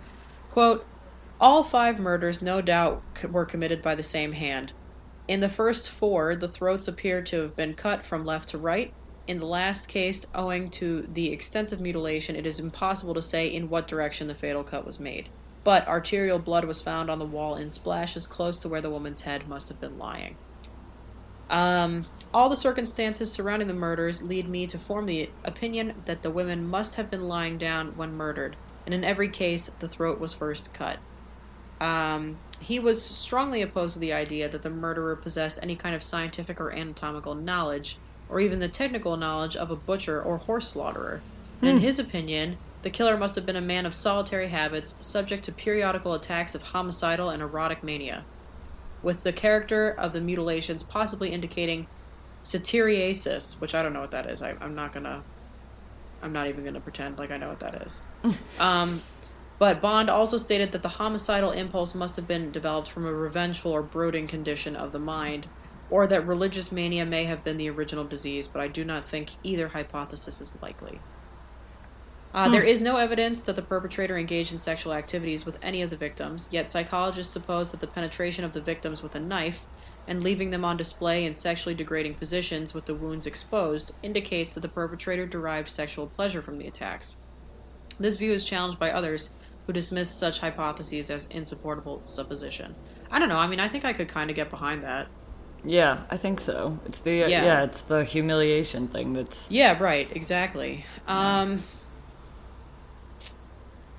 quote 0.50 0.88
all 1.40 1.64
five 1.64 1.98
murders 2.00 2.42
no 2.42 2.60
doubt 2.62 3.04
were 3.28 3.46
committed 3.46 3.82
by 3.82 3.94
the 3.94 4.02
same 4.02 4.32
hand. 4.32 4.72
In 5.28 5.40
the 5.40 5.48
first 5.48 5.90
four 5.90 6.36
the 6.36 6.48
throats 6.48 6.88
appear 6.88 7.22
to 7.24 7.40
have 7.42 7.56
been 7.56 7.74
cut 7.74 8.04
from 8.04 8.24
left 8.24 8.48
to 8.50 8.58
right. 8.58 8.92
In 9.26 9.38
the 9.38 9.46
last 9.46 9.86
case 9.86 10.24
owing 10.34 10.70
to 10.72 11.06
the 11.08 11.32
extensive 11.32 11.80
mutilation 11.80 12.36
it 12.36 12.46
is 12.46 12.58
impossible 12.60 13.14
to 13.14 13.22
say 13.22 13.48
in 13.48 13.68
what 13.68 13.88
direction 13.88 14.26
the 14.28 14.34
fatal 14.34 14.64
cut 14.64 14.84
was 14.84 14.98
made. 15.00 15.30
But 15.64 15.86
arterial 15.88 16.40
blood 16.40 16.64
was 16.64 16.82
found 16.82 17.10
on 17.10 17.18
the 17.20 17.26
wall 17.26 17.56
in 17.56 17.70
splashes 17.70 18.26
close 18.26 18.58
to 18.60 18.68
where 18.68 18.80
the 18.80 18.90
woman's 18.90 19.22
head 19.22 19.46
must 19.48 19.68
have 19.68 19.80
been 19.80 19.96
lying 19.96 20.38
um, 21.52 22.04
all 22.34 22.48
the 22.50 22.56
circumstances 22.56 23.34
surrounding 23.34 23.68
the 23.68 23.74
murders 23.74 24.22
lead 24.22 24.48
me 24.50 24.66
to 24.68 24.78
form 24.80 25.06
the 25.06 25.36
opinion 25.44 26.02
that 26.06 26.22
the 26.22 26.32
women 26.32 26.64
must 26.66 26.96
have 26.96 27.10
been 27.10 27.22
lying 27.22 27.58
down 27.58 27.96
when 27.96 28.14
murdered, 28.14 28.58
and 28.86 28.94
in 28.94 29.04
every 29.04 29.30
case, 29.30 29.70
the 29.80 29.88
throat 29.88 30.20
was 30.20 30.34
first 30.34 30.74
cut. 30.74 31.02
Um, 31.80 32.42
he 32.60 32.78
was 32.80 33.18
strongly 33.18 33.62
opposed 33.62 33.94
to 33.94 34.00
the 34.00 34.14
idea 34.14 34.48
that 34.48 34.62
the 34.62 34.70
murderer 34.70 35.16
possessed 35.16 35.60
any 35.62 35.76
kind 35.76 35.94
of 35.94 36.02
scientific 36.04 36.60
or 36.60 36.72
anatomical 36.72 37.34
knowledge, 37.36 38.00
or 38.28 38.40
even 38.40 38.60
the 38.60 38.68
technical 38.68 39.16
knowledge 39.18 39.56
of 39.56 39.70
a 39.70 39.76
butcher 39.76 40.22
or 40.22 40.38
horse 40.38 40.72
slaughterer. 40.72 41.26
In 41.62 41.78
his 41.78 41.98
opinion, 41.98 42.60
the 42.82 42.90
killer 42.90 43.16
must 43.18 43.36
have 43.36 43.46
been 43.46 43.56
a 43.56 43.60
man 43.62 43.86
of 43.86 43.94
solitary 43.94 44.48
habits, 44.48 44.94
subject 45.06 45.44
to 45.46 45.52
periodical 45.52 46.14
attacks 46.14 46.54
of 46.54 46.62
homicidal 46.62 47.30
and 47.30 47.42
erotic 47.42 47.82
mania 47.84 48.26
with 49.02 49.22
the 49.22 49.32
character 49.32 49.90
of 49.98 50.12
the 50.12 50.20
mutilations 50.20 50.82
possibly 50.82 51.32
indicating 51.32 51.88
satyriasis, 52.44 53.60
which 53.60 53.74
I 53.74 53.82
don't 53.82 53.92
know 53.92 54.00
what 54.00 54.12
that 54.12 54.30
is. 54.30 54.42
I, 54.42 54.54
I'm 54.60 54.74
not 54.74 54.92
gonna. 54.92 55.24
I'm 56.22 56.32
not 56.32 56.48
even 56.48 56.64
gonna 56.64 56.80
pretend 56.80 57.18
like 57.18 57.30
I 57.30 57.36
know 57.36 57.48
what 57.48 57.60
that 57.60 57.82
is. 57.82 58.02
um, 58.60 59.00
but 59.58 59.80
Bond 59.80 60.10
also 60.10 60.38
stated 60.38 60.72
that 60.72 60.82
the 60.82 60.88
homicidal 60.88 61.52
impulse 61.52 61.94
must 61.94 62.16
have 62.16 62.26
been 62.26 62.52
developed 62.52 62.90
from 62.90 63.06
a 63.06 63.12
revengeful 63.12 63.72
or 63.72 63.82
brooding 63.82 64.28
condition 64.28 64.76
of 64.76 64.92
the 64.92 65.00
mind, 65.00 65.50
or 65.88 66.06
that 66.06 66.26
religious 66.26 66.72
mania 66.72 67.04
may 67.04 67.24
have 67.24 67.44
been 67.44 67.56
the 67.56 67.70
original 67.70 68.04
disease. 68.04 68.48
But 68.48 68.62
I 68.62 68.68
do 68.68 68.84
not 68.84 69.08
think 69.08 69.32
either 69.42 69.68
hypothesis 69.68 70.40
is 70.40 70.56
likely. 70.62 71.04
Uh, 72.34 72.48
there 72.48 72.62
is 72.64 72.80
no 72.80 72.96
evidence 72.96 73.44
that 73.44 73.56
the 73.56 73.62
perpetrator 73.62 74.16
engaged 74.16 74.52
in 74.52 74.58
sexual 74.58 74.94
activities 74.94 75.44
with 75.44 75.58
any 75.62 75.82
of 75.82 75.90
the 75.90 75.96
victims, 75.96 76.48
yet 76.50 76.70
psychologists 76.70 77.32
suppose 77.32 77.70
that 77.70 77.80
the 77.80 77.86
penetration 77.86 78.44
of 78.44 78.52
the 78.52 78.60
victims 78.60 79.02
with 79.02 79.14
a 79.14 79.20
knife 79.20 79.64
and 80.08 80.24
leaving 80.24 80.50
them 80.50 80.64
on 80.64 80.76
display 80.76 81.26
in 81.26 81.34
sexually 81.34 81.74
degrading 81.74 82.14
positions 82.14 82.74
with 82.74 82.86
the 82.86 82.94
wounds 82.94 83.26
exposed 83.26 83.92
indicates 84.02 84.54
that 84.54 84.60
the 84.60 84.68
perpetrator 84.68 85.26
derived 85.26 85.68
sexual 85.68 86.06
pleasure 86.06 86.42
from 86.42 86.58
the 86.58 86.66
attacks. 86.66 87.16
This 88.00 88.16
view 88.16 88.32
is 88.32 88.44
challenged 88.46 88.78
by 88.78 88.90
others 88.90 89.30
who 89.66 89.72
dismiss 89.72 90.10
such 90.10 90.40
hypotheses 90.40 91.10
as 91.10 91.26
insupportable 91.26 92.02
supposition. 92.06 92.74
I 93.10 93.18
don't 93.18 93.28
know. 93.28 93.36
I 93.38 93.46
mean, 93.46 93.60
I 93.60 93.68
think 93.68 93.84
I 93.84 93.92
could 93.92 94.08
kind 94.08 94.30
of 94.30 94.34
get 94.34 94.50
behind 94.50 94.82
that. 94.82 95.06
Yeah, 95.64 96.02
I 96.10 96.16
think 96.16 96.40
so. 96.40 96.80
It's 96.86 96.98
the 97.00 97.12
yeah, 97.12 97.26
Yeah. 97.28 97.62
it's 97.64 97.82
the 97.82 98.02
humiliation 98.04 98.88
thing 98.88 99.12
that's 99.12 99.48
Yeah, 99.50 99.78
right. 99.80 100.08
Exactly. 100.16 100.84
Um, 101.06 101.62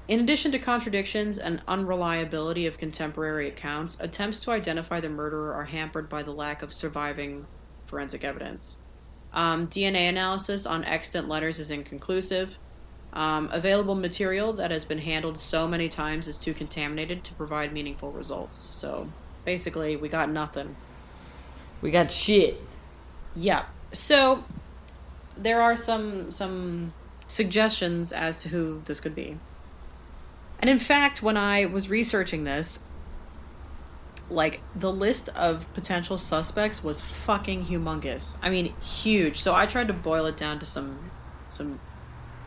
In 0.09 0.19
addition 0.19 0.51
to 0.51 0.59
contradictions 0.59 1.39
and 1.39 1.61
unreliability 1.65 2.67
of 2.67 2.77
contemporary 2.77 3.47
accounts, 3.47 3.97
attempts 4.01 4.41
to 4.41 4.51
identify 4.51 4.99
the 4.99 5.07
murderer 5.07 5.53
are 5.53 5.63
hampered 5.63 6.09
by 6.09 6.23
the 6.23 6.31
lack 6.31 6.61
of 6.61 6.73
surviving 6.73 7.45
forensic 7.85 8.25
evidence. 8.25 8.77
Um, 9.33 9.67
DNA 9.67 10.09
analysis 10.09 10.65
on 10.65 10.83
extant 10.83 11.29
letters 11.29 11.57
is 11.57 11.71
inconclusive. 11.71 12.57
Um, 13.13 13.47
available 13.51 13.95
material 13.95 14.51
that 14.53 14.71
has 14.71 14.83
been 14.83 14.97
handled 14.97 15.37
so 15.37 15.67
many 15.67 15.87
times 15.87 16.27
is 16.27 16.37
too 16.37 16.53
contaminated 16.53 17.23
to 17.23 17.33
provide 17.35 17.71
meaningful 17.71 18.11
results. 18.11 18.75
So 18.75 19.07
basically, 19.45 19.95
we 19.95 20.09
got 20.09 20.29
nothing. 20.29 20.75
We 21.81 21.91
got 21.91 22.11
shit. 22.11 22.59
Yeah. 23.35 23.65
So 23.93 24.43
there 25.37 25.61
are 25.61 25.77
some 25.77 26.31
some 26.31 26.93
suggestions 27.27 28.11
as 28.11 28.41
to 28.41 28.49
who 28.49 28.81
this 28.85 28.99
could 28.99 29.15
be. 29.15 29.37
And 30.63 30.69
in 30.69 30.79
fact, 30.79 31.21
when 31.21 31.35
I 31.35 31.65
was 31.65 31.89
researching 31.89 32.45
this, 32.45 32.87
like 34.29 34.65
the 34.73 34.93
list 34.93 35.27
of 35.35 35.71
potential 35.73 36.17
suspects 36.17 36.81
was 36.81 37.01
fucking 37.01 37.65
humongous. 37.65 38.33
I 38.41 38.49
mean, 38.49 38.77
huge. 38.79 39.41
So 39.41 39.53
I 39.53 39.65
tried 39.65 39.89
to 39.89 39.93
boil 39.93 40.25
it 40.27 40.37
down 40.37 40.59
to 40.59 40.65
some 40.65 41.11
some 41.49 41.81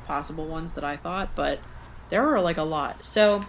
possible 0.05 0.49
ones 0.49 0.75
that 0.75 0.85
I 0.85 0.97
thought, 0.97 1.35
but 1.37 1.67
there 2.11 2.23
were 2.25 2.41
like 2.41 2.57
a 2.59 2.63
lot. 2.65 3.05
So 3.05 3.41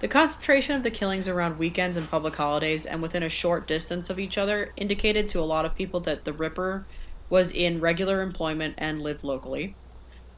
the 0.00 0.08
concentration 0.08 0.76
of 0.76 0.82
the 0.84 0.90
killings 0.92 1.28
around 1.28 1.58
weekends 1.58 1.96
and 1.96 2.08
public 2.10 2.36
holidays 2.36 2.86
and 2.86 3.02
within 3.02 3.22
a 3.24 3.30
short 3.30 3.66
distance 3.68 4.10
of 4.10 4.18
each 4.20 4.38
other 4.38 4.72
indicated 4.76 5.28
to 5.28 5.40
a 5.40 5.44
lot 5.52 5.64
of 5.66 5.74
people 5.74 6.00
that 6.02 6.24
the 6.26 6.34
Ripper 6.34 6.86
was 7.30 7.52
in 7.52 7.80
regular 7.80 8.22
employment 8.22 8.74
and 8.78 9.00
lived 9.02 9.24
locally. 9.24 9.78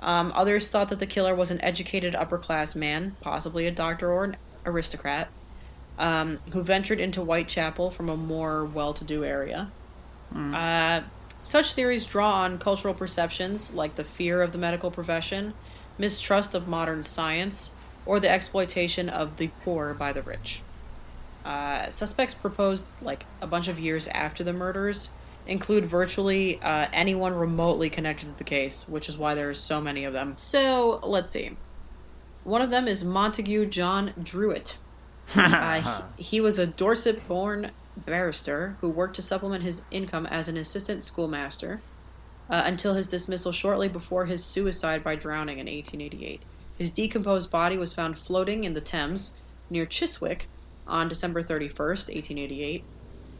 Um, 0.04 0.32
others 0.36 0.70
thought 0.70 0.90
that 0.90 1.00
the 1.00 1.08
killer 1.08 1.34
was 1.34 1.50
an 1.50 1.62
educated 1.62 2.14
upper 2.14 2.38
class 2.38 2.76
man, 2.76 3.18
possibly 3.22 3.66
a 3.66 3.72
doctor 3.72 4.12
or 4.12 4.24
an 4.24 4.38
aristocrat, 4.66 5.32
um, 5.98 6.40
who 6.52 6.62
ventured 6.64 7.00
into 7.00 7.22
Whitechapel 7.22 7.90
from 7.92 8.08
a 8.10 8.16
more 8.16 8.66
well 8.66 8.94
to 8.94 9.04
do 9.04 9.24
area. 9.24 9.74
Uh, 10.52 11.02
such 11.42 11.74
theories 11.74 12.06
draw 12.06 12.42
on 12.42 12.58
cultural 12.58 12.94
perceptions 12.94 13.72
like 13.74 13.96
the 13.96 14.04
fear 14.04 14.42
of 14.42 14.52
the 14.52 14.58
medical 14.58 14.90
profession, 14.90 15.58
mistrust 15.98 16.54
of 16.54 16.68
modern 16.68 17.02
science, 17.02 17.76
or 18.04 18.20
the 18.20 18.30
exploitation 18.30 19.08
of 19.08 19.36
the 19.36 19.54
poor 19.64 19.94
by 19.94 20.12
the 20.12 20.22
rich. 20.22 20.66
Uh, 21.44 21.90
suspects 21.90 22.34
proposed 22.34 22.90
like 23.00 23.28
a 23.42 23.46
bunch 23.46 23.68
of 23.68 23.80
years 23.80 24.08
after 24.08 24.44
the 24.44 24.52
murders 24.52 25.14
include 25.46 25.86
virtually 25.86 26.60
uh, 26.62 26.88
anyone 26.92 27.34
remotely 27.34 27.90
connected 27.90 28.26
to 28.28 28.34
the 28.34 28.44
case, 28.44 28.86
which 28.88 29.08
is 29.08 29.18
why 29.18 29.34
there's 29.34 29.62
so 29.62 29.80
many 29.80 30.04
of 30.04 30.12
them. 30.12 30.36
So 30.36 31.00
let's 31.02 31.30
see. 31.30 31.58
One 32.44 32.62
of 32.62 32.70
them 32.70 32.88
is 32.88 33.04
Montague 33.04 33.66
John 33.66 34.14
Druitt. 34.22 34.78
Uh, 35.58 35.80
he, 35.80 36.04
he 36.16 36.40
was 36.42 36.58
a 36.58 36.66
Dorset 36.66 37.26
born 37.26 37.72
barrister 37.96 38.78
who 38.80 38.90
worked 38.90 39.16
to 39.16 39.22
supplement 39.22 39.64
his 39.64 39.86
income 39.90 40.26
as 40.26 40.48
an 40.48 40.56
assistant 40.58 41.04
schoolmaster 41.04 41.84
uh, 42.48 42.62
until 42.66 42.94
his 42.94 43.08
dismissal 43.08 43.52
shortly 43.52 43.88
before 43.88 44.26
his 44.26 44.46
suicide 44.50 45.02
by 45.02 45.16
drowning 45.16 45.58
in 45.58 45.66
1888. 45.66 46.44
His 46.74 46.92
decomposed 46.92 47.50
body 47.50 47.78
was 47.78 47.94
found 47.94 48.18
floating 48.18 48.64
in 48.64 48.74
the 48.74 48.80
Thames 48.80 49.40
near 49.70 49.86
Chiswick 49.86 50.50
on 50.86 51.08
December 51.08 51.42
31st, 51.42 52.08
1888. 52.14 52.88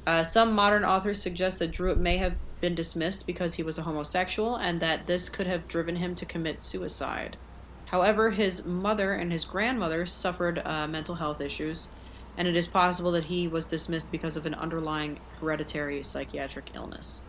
Uh, 0.06 0.22
some 0.24 0.52
modern 0.54 0.84
authors 0.84 1.22
suggest 1.22 1.58
that 1.58 1.70
Druitt 1.72 1.98
may 1.98 2.16
have 2.18 2.38
been 2.60 2.74
dismissed 2.74 3.26
because 3.26 3.54
he 3.54 3.62
was 3.62 3.76
a 3.78 3.82
homosexual 3.82 4.56
and 4.56 4.80
that 4.80 5.06
this 5.06 5.28
could 5.28 5.46
have 5.46 5.68
driven 5.68 5.96
him 5.96 6.14
to 6.16 6.26
commit 6.26 6.60
suicide. 6.62 7.38
However, 7.86 8.30
his 8.30 8.64
mother 8.64 9.12
and 9.12 9.30
his 9.30 9.44
grandmother 9.44 10.06
suffered 10.06 10.60
uh, 10.64 10.88
mental 10.88 11.16
health 11.16 11.40
issues, 11.42 11.92
and 12.36 12.48
it 12.48 12.56
is 12.56 12.66
possible 12.66 13.10
that 13.12 13.24
he 13.24 13.46
was 13.46 13.66
dismissed 13.66 14.10
because 14.10 14.36
of 14.38 14.46
an 14.46 14.54
underlying 14.54 15.20
hereditary 15.38 16.02
psychiatric 16.02 16.70
illness. 16.74 17.26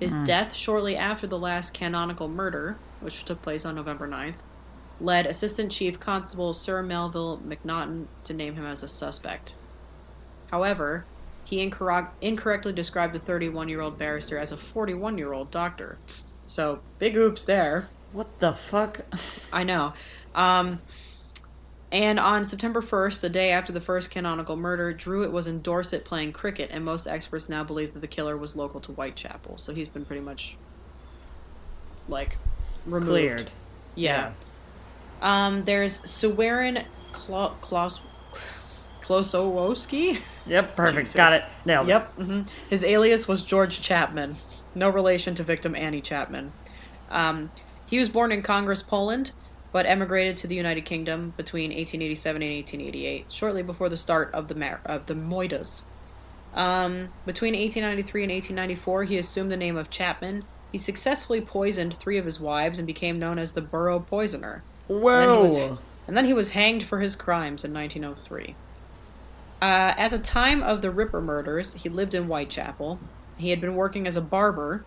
His 0.00 0.16
death 0.16 0.54
shortly 0.54 0.96
after 0.96 1.26
the 1.26 1.38
last 1.38 1.74
canonical 1.74 2.28
murder, 2.28 2.82
which 2.98 3.26
took 3.26 3.42
place 3.42 3.66
on 3.66 3.74
November 3.74 4.08
9th, 4.08 4.40
led 4.98 5.26
Assistant 5.26 5.72
Chief 5.72 6.00
Constable 6.00 6.54
Sir 6.54 6.82
Melville 6.82 7.42
Macnaghten 7.44 8.08
to 8.24 8.34
name 8.34 8.54
him 8.56 8.64
as 8.66 8.82
a 8.82 8.88
suspect. 8.88 9.58
However, 10.46 11.08
he 11.46 11.60
incorrect, 11.60 12.14
incorrectly 12.22 12.72
described 12.72 13.14
the 13.14 13.18
31 13.18 13.68
year 13.68 13.80
old 13.80 13.98
barrister 13.98 14.36
as 14.36 14.52
a 14.52 14.56
41 14.56 15.16
year 15.16 15.32
old 15.32 15.50
doctor. 15.50 15.98
So, 16.46 16.80
big 16.98 17.16
oops 17.16 17.44
there. 17.44 17.88
What 18.12 18.38
the 18.40 18.52
fuck? 18.52 19.00
I 19.52 19.64
know. 19.64 19.94
Um, 20.34 20.80
and 21.92 22.18
on 22.18 22.44
September 22.44 22.82
1st, 22.82 23.20
the 23.20 23.28
day 23.28 23.52
after 23.52 23.72
the 23.72 23.80
first 23.80 24.10
canonical 24.10 24.56
murder, 24.56 24.92
Druitt 24.92 25.30
was 25.30 25.46
in 25.46 25.62
Dorset 25.62 26.04
playing 26.04 26.32
cricket, 26.32 26.70
and 26.72 26.84
most 26.84 27.06
experts 27.06 27.48
now 27.48 27.62
believe 27.62 27.92
that 27.92 28.00
the 28.00 28.08
killer 28.08 28.36
was 28.36 28.56
local 28.56 28.80
to 28.80 28.92
Whitechapel. 28.92 29.58
So 29.58 29.72
he's 29.72 29.88
been 29.88 30.04
pretty 30.04 30.22
much, 30.22 30.56
like, 32.08 32.38
removed. 32.86 33.08
Cleared. 33.08 33.50
Yeah. 33.94 34.32
Um, 35.22 35.64
there's 35.64 36.00
Suwarin 36.00 36.84
Klo- 37.12 37.54
Klos- 37.60 38.00
Klosowski. 39.06 40.18
Yep, 40.46 40.76
perfect. 40.76 41.06
Jesus. 41.06 41.14
Got 41.14 41.34
it. 41.34 41.44
Nailed 41.66 41.88
it. 41.90 41.90
Yep. 41.90 42.14
hmm 42.16 42.42
His 42.70 42.84
alias 42.84 43.28
was 43.28 43.44
George 43.44 43.82
Chapman, 43.82 44.34
no 44.74 44.90
relation 44.90 45.34
to 45.36 45.44
victim 45.44 45.76
Annie 45.76 46.02
Chapman. 46.02 46.54
Um, 47.08 47.52
he 47.86 47.98
was 47.98 48.10
born 48.10 48.32
in 48.32 48.42
Congress, 48.42 48.82
Poland, 48.82 49.32
but 49.72 49.86
emigrated 49.86 50.38
to 50.38 50.48
the 50.48 50.56
United 50.56 50.82
Kingdom 50.86 51.32
between 51.32 51.70
1887 51.70 52.42
and 52.42 52.52
1888, 52.56 53.32
shortly 53.32 53.62
before 53.62 53.90
the 53.90 53.96
start 53.98 54.34
of 54.34 54.48
the 54.48 54.56
mar- 54.56 54.82
of 54.86 55.06
the 55.06 55.14
Moidas. 55.14 55.82
Um, 56.54 57.14
between 57.26 57.54
1893 57.54 58.24
and 58.24 58.32
1894, 58.32 59.04
he 59.04 59.18
assumed 59.18 59.52
the 59.52 59.58
name 59.58 59.78
of 59.78 59.90
Chapman. 59.90 60.48
He 60.72 60.78
successfully 60.78 61.42
poisoned 61.42 61.98
three 61.98 62.18
of 62.18 62.26
his 62.26 62.40
wives 62.40 62.78
and 62.78 62.86
became 62.86 63.20
known 63.20 63.38
as 63.38 63.54
the 63.54 63.62
Borough 63.62 64.00
Poisoner. 64.00 64.66
And 65.12 65.20
then, 65.22 65.30
he 65.30 65.38
was, 65.38 65.58
and 66.08 66.16
then 66.16 66.26
he 66.26 66.34
was 66.34 66.50
hanged 66.50 66.84
for 66.84 67.00
his 67.00 67.16
crimes 67.16 67.64
in 67.64 67.72
1903. 67.74 68.58
Uh, 69.66 69.92
at 69.98 70.12
the 70.12 70.18
time 70.20 70.62
of 70.62 70.80
the 70.80 70.92
Ripper 70.92 71.20
murders, 71.20 71.72
he 71.72 71.88
lived 71.88 72.14
in 72.14 72.26
Whitechapel. 72.26 73.00
He 73.36 73.50
had 73.50 73.60
been 73.60 73.74
working 73.74 74.06
as 74.06 74.14
a 74.14 74.20
barber. 74.20 74.84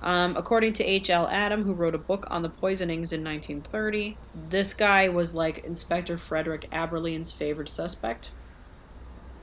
Um, 0.00 0.36
according 0.36 0.74
to 0.74 0.84
H.L. 0.84 1.26
Adam, 1.26 1.64
who 1.64 1.72
wrote 1.72 1.96
a 1.96 1.98
book 1.98 2.24
on 2.30 2.42
the 2.42 2.48
poisonings 2.48 3.12
in 3.12 3.24
1930, 3.24 4.16
this 4.50 4.72
guy 4.72 5.08
was 5.08 5.34
like 5.34 5.64
Inspector 5.64 6.16
Frederick 6.16 6.68
Abberline's 6.70 7.32
favored 7.32 7.68
suspect. 7.68 8.30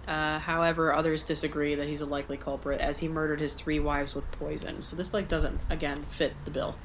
Uh, 0.07 0.39
however, 0.39 0.93
others 0.93 1.23
disagree 1.23 1.75
that 1.75 1.89
he's 1.89 1.99
a 1.99 2.05
likely 2.05 2.37
culprit, 2.37 2.79
as 2.79 2.97
he 2.97 3.09
murdered 3.09 3.41
his 3.41 3.55
three 3.55 3.81
wives 3.81 4.15
with 4.15 4.23
poison. 4.31 4.81
So 4.81 4.95
this 4.95 5.13
like 5.13 5.27
doesn't 5.27 5.59
again 5.69 6.05
fit 6.07 6.31
the 6.45 6.51
bill. 6.51 6.75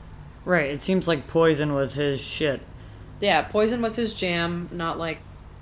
Right, 0.45 0.73
it 0.73 0.83
seems 0.83 1.07
like 1.07 1.29
poison 1.29 1.73
was 1.73 1.95
his 1.95 2.21
shit. 2.21 2.63
Yeah, 3.21 3.43
poison 3.43 3.81
was 3.81 3.95
his 3.95 4.13
jam, 4.13 4.69
not 4.73 4.99
like 4.99 5.19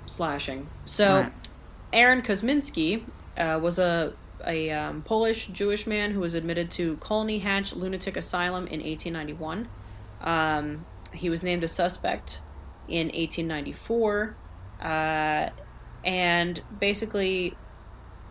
slashing. 0.07 0.67
So, 0.85 1.21
Right. 1.21 1.33
Aaron 1.93 2.21
Kosminski 2.21 3.11
uh, 3.37 3.59
was 3.61 3.79
a 3.79 4.15
a 4.45 4.69
um, 4.71 5.03
Polish 5.03 5.47
Jewish 5.47 5.85
man 5.85 6.11
who 6.11 6.21
was 6.21 6.33
admitted 6.33 6.71
to 6.71 6.97
Colney 6.97 7.39
Hatch 7.39 7.73
Lunatic 7.73 8.15
Asylum 8.15 8.67
in 8.67 8.81
1891. 8.81 9.69
Um, 10.21 10.87
he 11.13 11.29
was 11.29 11.43
named 11.43 11.63
a 11.63 11.67
suspect 11.67 12.43
in 12.87 13.09
1894, 13.13 14.39
uh, 14.79 15.49
and 16.03 16.63
basically, 16.77 17.61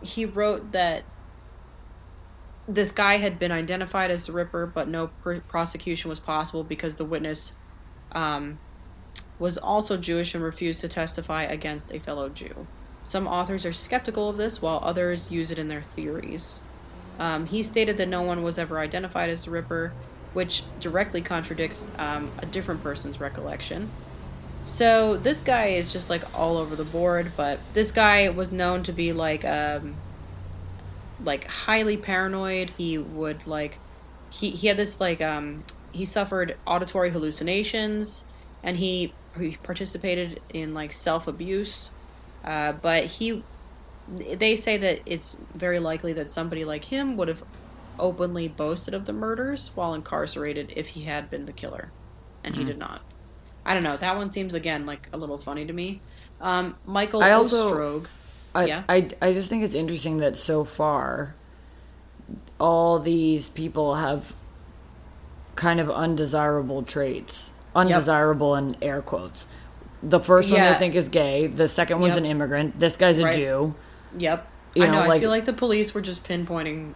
he 0.01 0.25
wrote 0.25 0.71
that 0.71 1.09
this 2.67 2.91
guy 2.91 3.17
had 3.17 3.39
been 3.39 3.51
identified 3.51 4.11
as 4.11 4.25
the 4.25 4.31
Ripper, 4.31 4.67
but 4.67 4.87
no 4.87 5.07
pr- 5.07 5.39
prosecution 5.47 6.09
was 6.09 6.19
possible 6.19 6.63
because 6.63 6.95
the 6.95 7.05
witness 7.05 7.53
um, 8.13 8.61
was 9.39 9.57
also 9.57 9.97
Jewish 9.97 10.35
and 10.35 10.43
refused 10.43 10.81
to 10.81 10.89
testify 10.89 11.43
against 11.43 11.91
a 11.93 11.99
fellow 11.99 12.29
Jew. 12.29 12.69
Some 13.09 13.27
authors 13.27 13.65
are 13.65 13.73
skeptical 13.73 14.29
of 14.29 14.37
this, 14.37 14.61
while 14.61 14.79
others 14.83 15.31
use 15.31 15.51
it 15.51 15.59
in 15.59 15.67
their 15.67 15.83
theories. 15.83 16.65
Um, 17.19 17.45
he 17.45 17.63
stated 17.63 17.97
that 17.97 18.09
no 18.09 18.21
one 18.23 18.43
was 18.43 18.59
ever 18.59 18.79
identified 18.79 19.29
as 19.29 19.45
the 19.45 19.51
Ripper, 19.51 19.97
which 20.33 20.73
directly 20.79 21.21
contradicts 21.23 21.83
um, 21.99 22.33
a 22.43 22.45
different 22.45 22.81
person's 22.81 23.19
recollection. 23.19 23.95
So 24.63 25.17
this 25.17 25.41
guy 25.41 25.67
is 25.67 25.91
just 25.91 26.09
like 26.09 26.23
all 26.33 26.57
over 26.57 26.75
the 26.75 26.85
board, 26.85 27.35
but 27.37 27.63
this 27.73 27.91
guy 27.91 28.29
was 28.29 28.51
known 28.51 28.83
to 28.83 28.93
be 28.93 29.13
like 29.13 29.45
um, 29.45 30.03
like 31.19 31.45
highly 31.47 31.97
paranoid. 31.97 32.69
He 32.69 32.97
would 32.97 33.45
like 33.47 33.81
he 34.29 34.51
he 34.51 34.67
had 34.67 34.77
this 34.77 34.99
like 34.99 35.21
um 35.21 35.65
he 35.91 36.05
suffered 36.05 36.59
auditory 36.67 37.09
hallucinations 37.11 38.25
and 38.63 38.77
he, 38.77 39.17
he 39.37 39.57
participated 39.63 40.41
in 40.49 40.73
like 40.73 40.93
self 40.93 41.27
abuse. 41.27 41.97
Uh, 42.43 42.73
but 42.73 43.05
he 43.05 43.43
they 44.07 44.55
say 44.55 44.77
that 44.77 45.01
it's 45.05 45.37
very 45.53 45.79
likely 45.79 46.13
that 46.13 46.29
somebody 46.29 46.65
like 46.65 46.83
him 46.83 47.15
would 47.15 47.27
have 47.27 47.43
openly 47.99 48.47
boasted 48.47 48.93
of 48.93 49.05
the 49.05 49.13
murders 49.13 49.71
while 49.75 49.93
incarcerated 49.93 50.73
if 50.75 50.87
he 50.87 51.03
had 51.03 51.29
been 51.29 51.45
the 51.45 51.53
killer, 51.53 51.91
and 52.43 52.55
he 52.55 52.63
did 52.63 52.77
not. 52.77 53.01
I 53.65 53.73
don't 53.73 53.83
know. 53.83 53.97
That 53.97 54.15
one 54.15 54.29
seems 54.29 54.53
again 54.53 54.85
like 54.85 55.07
a 55.13 55.17
little 55.17 55.37
funny 55.37 55.65
to 55.65 55.73
me. 55.73 56.01
Um, 56.41 56.75
Michael 56.85 57.21
I 57.21 57.31
also-. 57.31 58.03
I, 58.55 58.65
Yeah. 58.65 58.83
I, 58.89 59.09
I 59.21 59.33
just 59.33 59.47
think 59.47 59.63
it's 59.63 59.75
interesting 59.75 60.17
that 60.17 60.37
so 60.37 60.63
far, 60.63 61.35
all 62.59 62.97
these 62.97 63.47
people 63.47 63.95
have 63.95 64.33
kind 65.55 65.79
of 65.79 65.89
undesirable 65.89 66.81
traits. 66.83 67.51
Undesirable 67.75 68.55
in 68.55 68.75
air 68.81 69.01
quotes. 69.01 69.45
The 70.01 70.19
first 70.19 70.49
one 70.49 70.59
Yeah. 70.59 70.71
I 70.71 70.73
think 70.75 70.95
is 70.95 71.09
gay. 71.09 71.47
The 71.47 71.67
second 71.67 71.99
one's 71.99 72.15
Yep. 72.15 72.23
an 72.23 72.29
immigrant. 72.29 72.79
This 72.79 72.95
guy's 72.95 73.19
a 73.19 73.25
Right. 73.25 73.35
Jew. 73.35 73.75
Yep. 74.17 74.47
You 74.75 74.83
I 74.83 74.87
know. 74.87 75.03
know, 75.05 75.11
I 75.11 75.19
feel 75.19 75.29
like 75.29 75.45
the 75.45 75.53
police 75.53 75.93
were 75.93 76.01
just 76.01 76.27
pinpointing. 76.27 76.93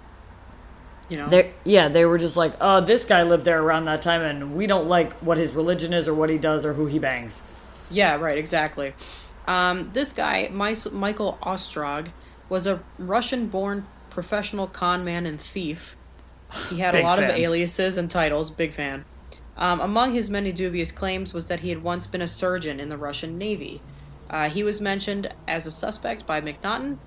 You 1.09 1.17
know. 1.17 1.27
They 1.27 1.51
yeah, 1.65 1.89
they 1.89 2.05
were 2.05 2.17
just 2.17 2.37
like, 2.37 2.53
oh, 2.61 2.79
this 2.81 3.03
guy 3.05 3.23
lived 3.23 3.43
there 3.45 3.61
around 3.61 3.85
that 3.85 4.01
time, 4.01 4.21
and 4.21 4.55
we 4.55 4.67
don't 4.67 4.87
like 4.87 5.13
what 5.19 5.37
his 5.37 5.51
religion 5.51 5.91
is 5.93 6.07
or 6.07 6.13
what 6.13 6.29
he 6.29 6.37
does 6.37 6.65
or 6.65 6.73
who 6.73 6.85
he 6.85 6.97
bangs. 6.97 7.41
Yeah, 7.91 8.15
right, 8.15 8.37
exactly. 8.37 8.93
Um, 9.47 9.89
this 9.93 10.13
guy, 10.13 10.49
Mis- 10.51 10.89
Michael 10.91 11.37
Ostrog, 11.43 12.07
was 12.47 12.67
a 12.67 12.81
Russian 12.97 13.47
born 13.47 13.85
professional 14.09 14.67
con 14.67 15.03
man 15.03 15.25
and 15.25 15.39
thief. 15.41 15.97
He 16.69 16.79
had 16.79 16.93
a 16.95 16.99
Big 16.99 17.03
lot 17.03 17.21
of 17.21 17.29
aliases 17.29 17.97
and 17.97 18.09
titles, 18.09 18.49
big 18.49 18.71
fan. 18.71 19.03
Um, 19.55 19.79
among 19.81 20.13
his 20.13 20.29
many 20.29 20.51
dubious 20.51 20.91
claims 20.91 21.33
was 21.33 21.47
that 21.47 21.59
he 21.61 21.69
had 21.69 21.83
once 21.83 22.07
been 22.07 22.21
a 22.21 22.27
surgeon 22.27 22.79
in 22.79 22.89
the 22.89 22.97
Russian 22.97 23.37
Navy. 23.37 23.85
Uh, 24.29 24.49
he 24.49 24.63
was 24.63 24.81
mentioned 24.81 25.33
as 25.47 25.65
a 25.65 25.71
suspect 25.71 26.25
by 26.25 26.41
Macnaghten, 26.41 26.99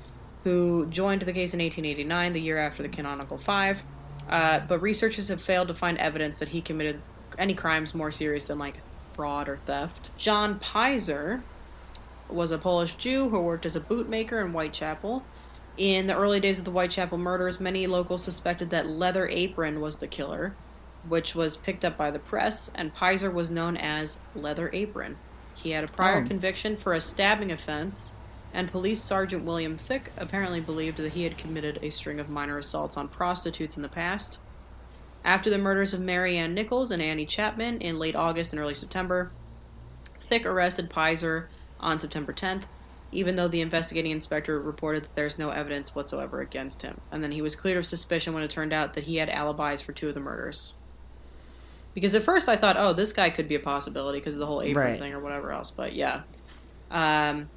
who 0.45 0.89
joined 0.89 1.23
the 1.23 1.33
case 1.33 1.55
in 1.55 1.61
1889, 1.61 2.33
the 2.33 2.41
year 2.41 2.59
after 2.59 2.83
the 2.83 2.89
Canonical 2.89 3.39
Five. 3.39 3.85
Uh, 4.29 4.61
but 4.69 4.81
researchers 4.81 5.29
have 5.29 5.43
failed 5.43 5.69
to 5.69 5.75
find 5.75 5.99
evidence 5.99 6.39
that 6.39 6.49
he 6.49 6.63
committed 6.63 7.03
any 7.39 7.55
crimes 7.55 7.95
more 7.95 8.11
serious 8.11 8.47
than 8.49 8.59
like 8.59 8.81
fraud 9.15 9.49
or 9.49 9.63
theft. 9.67 10.11
John 10.17 10.61
Pizer 10.61 11.45
was 12.29 12.51
a 12.53 12.59
Polish 12.59 12.97
Jew 12.97 13.29
who 13.29 13.41
worked 13.41 13.67
as 13.67 13.77
a 13.77 13.81
bootmaker 13.81 14.45
in 14.45 14.53
Whitechapel. 14.53 15.29
In 15.77 16.07
the 16.07 16.17
early 16.17 16.41
days 16.41 16.59
of 16.59 16.65
the 16.65 16.71
Whitechapel 16.71 17.19
murders, 17.19 17.61
many 17.61 17.87
locals 17.87 18.25
suspected 18.25 18.71
that 18.71 18.87
Leather 18.89 19.29
Apron 19.29 19.81
was 19.81 19.99
the 19.99 20.09
killer, 20.09 20.59
which 21.09 21.37
was 21.37 21.57
picked 21.57 21.85
up 21.85 21.97
by 21.97 22.11
the 22.11 22.19
press, 22.19 22.69
and 22.75 22.93
Pizer 22.93 23.33
was 23.33 23.49
known 23.49 23.77
as 23.77 24.27
Leather 24.35 24.69
Apron. 24.73 25.21
He 25.53 25.71
had 25.71 25.85
a 25.85 25.89
prior 25.89 26.21
Oh. 26.21 26.27
conviction 26.27 26.77
for 26.77 26.93
a 26.93 27.01
stabbing 27.01 27.53
offense, 27.53 28.19
and 28.53 28.73
Police 28.73 29.05
Sergeant 29.05 29.45
William 29.45 29.79
Thick 29.79 30.13
apparently 30.17 30.59
believed 30.59 30.97
that 30.97 31.13
he 31.13 31.23
had 31.23 31.39
committed 31.39 31.79
a 31.81 31.91
string 31.91 32.19
of 32.19 32.29
minor 32.29 32.59
assaults 32.59 32.97
on 32.97 33.09
prostitutes 33.09 33.77
in 33.77 33.85
the 33.85 33.89
past. 33.89 34.41
After 35.23 35.49
the 35.49 35.59
murders 35.59 35.95
of 35.95 36.01
Mary 36.01 36.37
Ann 36.37 36.55
Nichols 36.55 36.91
and 36.91 37.01
Annie 37.01 37.25
Chapman 37.27 37.79
in 37.79 38.01
late 38.01 38.17
August 38.17 38.53
and 38.53 38.59
early 38.59 38.75
September, 38.75 39.37
Thick 40.19 40.45
arrested 40.45 40.91
Pizer 40.91 41.51
on 41.79 42.01
September 42.01 42.33
10th, 42.33 42.67
even 43.13 43.37
though 43.37 43.47
the 43.49 43.61
investigating 43.61 44.11
inspector 44.11 44.61
reported 44.61 45.05
that 45.05 45.15
there's 45.15 45.39
no 45.39 45.51
evidence 45.51 45.95
whatsoever 45.95 46.41
against 46.41 46.83
him. 46.83 47.01
And 47.13 47.23
then 47.23 47.31
he 47.31 47.43
was 47.43 47.55
cleared 47.55 47.79
of 47.79 47.87
suspicion 47.87 48.35
when 48.35 48.43
it 48.43 48.51
turned 48.51 48.73
out 48.73 48.95
that 48.95 49.05
he 49.05 49.17
had 49.17 49.29
alibis 49.31 49.83
for 49.83 49.93
two 49.93 50.09
of 50.09 50.15
the 50.15 50.21
murders. 50.21 50.75
Because 51.97 52.15
at 52.15 52.25
first 52.25 52.49
I 52.49 52.57
thought, 52.57 52.79
oh, 52.79 52.95
this 52.95 53.15
guy 53.15 53.31
could 53.31 53.49
be 53.49 53.57
a 53.57 53.61
possibility 53.61 54.21
because 54.21 54.37
of 54.37 54.41
the 54.41 54.47
whole 54.47 54.63
apron 54.63 54.95
Right. 54.95 55.01
thing 55.01 55.15
or 55.15 55.21
whatever 55.23 55.53
else. 55.53 55.73
But 55.77 55.95
yeah. 55.95 56.25
Um, 56.91 57.51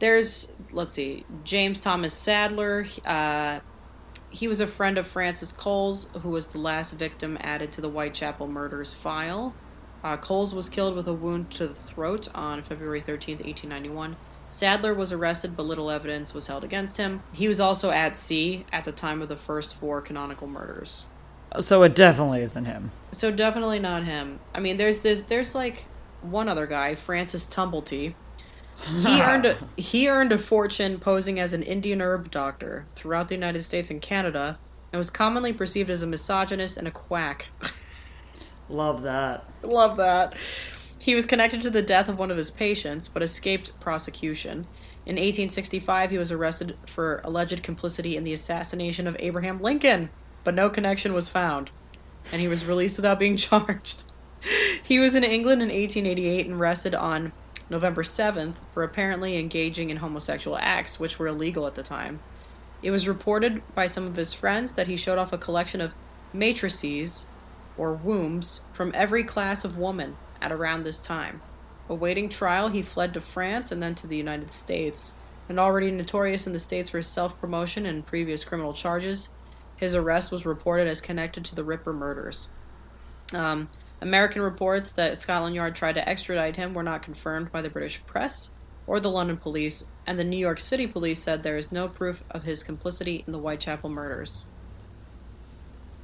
there's, 0.00 0.50
let's 0.72 0.94
see, 0.94 1.26
James 1.44 1.80
Thomas 1.80 2.14
Sadler. 2.18 2.86
Uh, 3.04 3.60
he 4.30 4.48
was 4.48 4.60
a 4.60 4.68
friend 4.68 4.98
of 4.98 5.08
Frances 5.08 5.52
Coles, 5.52 6.10
who 6.22 6.30
was 6.30 6.50
the 6.50 6.60
last 6.60 6.92
victim 6.92 7.38
added 7.40 7.72
to 7.72 7.82
the 7.82 7.90
Whitechapel 7.90 8.48
murders 8.48 8.94
file. 8.94 9.58
Uh, 10.04 10.16
Coles 10.18 10.54
was 10.54 10.68
killed 10.68 10.96
with 10.96 11.08
a 11.08 11.14
wound 11.14 11.50
to 11.52 11.68
the 11.68 11.74
throat 11.74 12.28
on 12.34 12.62
February 12.62 13.02
13th, 13.02 13.44
1891. 13.44 14.18
Sadler 14.48 14.94
was 14.94 15.12
arrested, 15.12 15.56
but 15.56 15.66
little 15.66 15.90
evidence 15.90 16.34
was 16.34 16.46
held 16.46 16.64
against 16.64 16.96
him. 16.96 17.24
He 17.32 17.48
was 17.48 17.60
also 17.60 17.90
at 17.90 18.18
sea 18.18 18.66
at 18.72 18.84
the 18.84 18.92
time 18.92 19.22
of 19.22 19.28
the 19.28 19.36
first 19.36 19.76
four 19.76 20.02
canonical 20.02 20.48
murders. 20.48 21.10
So 21.58 21.82
it 21.82 21.96
definitely 21.96 22.42
isn't 22.42 22.64
him. 22.64 22.92
So 23.12 23.30
definitely 23.30 23.80
not 23.80 24.04
him. 24.04 24.38
I 24.54 24.60
mean, 24.60 24.76
there's 24.76 25.00
this, 25.00 25.22
there's 25.22 25.54
like 25.54 25.84
one 26.22 26.48
other 26.48 26.66
guy, 26.66 26.94
Francis 26.94 27.44
Tumblety. 27.46 28.14
He 29.02 29.20
earned 29.22 29.46
a, 29.46 29.56
he 29.76 30.08
earned 30.08 30.32
a 30.32 30.38
fortune 30.38 31.00
posing 31.00 31.40
as 31.40 31.52
an 31.52 31.62
Indian 31.62 32.00
herb 32.00 32.30
doctor 32.30 32.86
throughout 32.94 33.28
the 33.28 33.34
United 33.34 33.62
States 33.62 33.90
and 33.90 34.00
Canada, 34.00 34.58
and 34.92 34.98
was 34.98 35.10
commonly 35.10 35.52
perceived 35.52 35.90
as 35.90 36.02
a 36.02 36.06
misogynist 36.06 36.76
and 36.76 36.86
a 36.86 36.90
quack. 36.90 37.46
Love 38.68 39.02
that. 39.02 39.44
Love 39.62 39.96
that. 39.96 40.34
He 41.00 41.14
was 41.14 41.26
connected 41.26 41.62
to 41.62 41.70
the 41.70 41.82
death 41.82 42.08
of 42.08 42.18
one 42.18 42.30
of 42.30 42.36
his 42.36 42.50
patients, 42.50 43.08
but 43.08 43.22
escaped 43.22 43.78
prosecution. 43.80 44.66
In 45.06 45.16
1865, 45.16 46.10
he 46.10 46.18
was 46.18 46.30
arrested 46.30 46.76
for 46.86 47.20
alleged 47.24 47.62
complicity 47.62 48.16
in 48.16 48.24
the 48.24 48.34
assassination 48.34 49.06
of 49.06 49.16
Abraham 49.18 49.60
Lincoln, 49.60 50.10
but 50.44 50.54
no 50.54 50.70
connection 50.70 51.14
was 51.14 51.28
found, 51.28 51.70
and 52.32 52.40
he 52.40 52.48
was 52.48 52.66
released 52.66 52.98
without 52.98 53.18
being 53.18 53.36
charged. 53.48 54.04
He 54.84 54.98
was 54.98 55.14
in 55.14 55.24
England 55.24 55.62
in 55.62 55.68
1888 55.68 56.46
and 56.46 56.54
arrested 56.54 56.94
on 56.94 57.32
November 57.68 58.02
7th 58.02 58.56
for 58.72 58.82
apparently 58.82 59.36
engaging 59.36 59.90
in 59.90 59.98
homosexual 59.98 60.56
acts, 60.58 60.98
which 60.98 61.18
were 61.18 61.26
illegal 61.28 61.66
at 61.66 61.74
the 61.74 61.82
time. 61.82 62.22
It 62.82 62.90
was 62.90 63.06
reported 63.08 63.62
by 63.74 63.86
some 63.86 64.06
of 64.06 64.16
his 64.16 64.32
friends 64.32 64.74
that 64.74 64.86
he 64.86 64.96
showed 64.96 65.18
off 65.18 65.32
a 65.32 65.38
collection 65.38 65.80
of 65.80 65.94
matrices, 66.32 67.30
or 67.76 67.96
wombs, 67.96 68.66
from 68.72 68.92
every 68.94 69.24
class 69.24 69.64
of 69.64 69.76
woman 69.76 70.18
at 70.40 70.52
around 70.52 70.84
this 70.84 71.02
time. 71.02 71.42
Awaiting 71.88 72.28
trial, 72.30 72.68
he 72.68 72.82
fled 72.82 73.12
to 73.14 73.20
France 73.20 73.70
and 73.72 73.82
then 73.82 73.94
to 73.96 74.06
the 74.06 74.16
United 74.16 74.50
States. 74.50 75.22
And 75.48 75.60
already 75.60 75.90
notorious 75.90 76.46
in 76.46 76.52
the 76.52 76.60
States 76.60 76.88
for 76.90 76.98
his 76.98 77.12
self 77.12 77.38
promotion 77.40 77.84
and 77.86 78.06
previous 78.06 78.44
criminal 78.44 78.72
charges, 78.72 79.34
his 79.80 79.94
arrest 79.94 80.30
was 80.30 80.44
reported 80.46 80.86
as 80.86 81.00
connected 81.00 81.42
to 81.46 81.54
the 81.54 81.64
Ripper 81.64 81.92
murders. 81.94 82.48
Um, 83.34 83.66
American 84.02 84.42
reports 84.42 84.92
that 84.92 85.18
Scotland 85.18 85.54
Yard 85.54 85.74
tried 85.74 85.94
to 85.94 86.06
extradite 86.08 86.54
him 86.54 86.74
were 86.74 86.82
not 86.82 87.02
confirmed 87.02 87.50
by 87.50 87.62
the 87.62 87.70
British 87.70 88.04
press 88.04 88.50
or 88.86 89.00
the 89.00 89.10
London 89.10 89.36
police, 89.38 89.84
and 90.06 90.18
the 90.18 90.24
New 90.24 90.36
York 90.36 90.60
City 90.60 90.86
police 90.86 91.18
said 91.22 91.42
there 91.42 91.56
is 91.56 91.72
no 91.72 91.88
proof 91.88 92.22
of 92.30 92.42
his 92.42 92.62
complicity 92.62 93.24
in 93.26 93.32
the 93.32 93.38
Whitechapel 93.38 93.88
murders. 93.88 94.44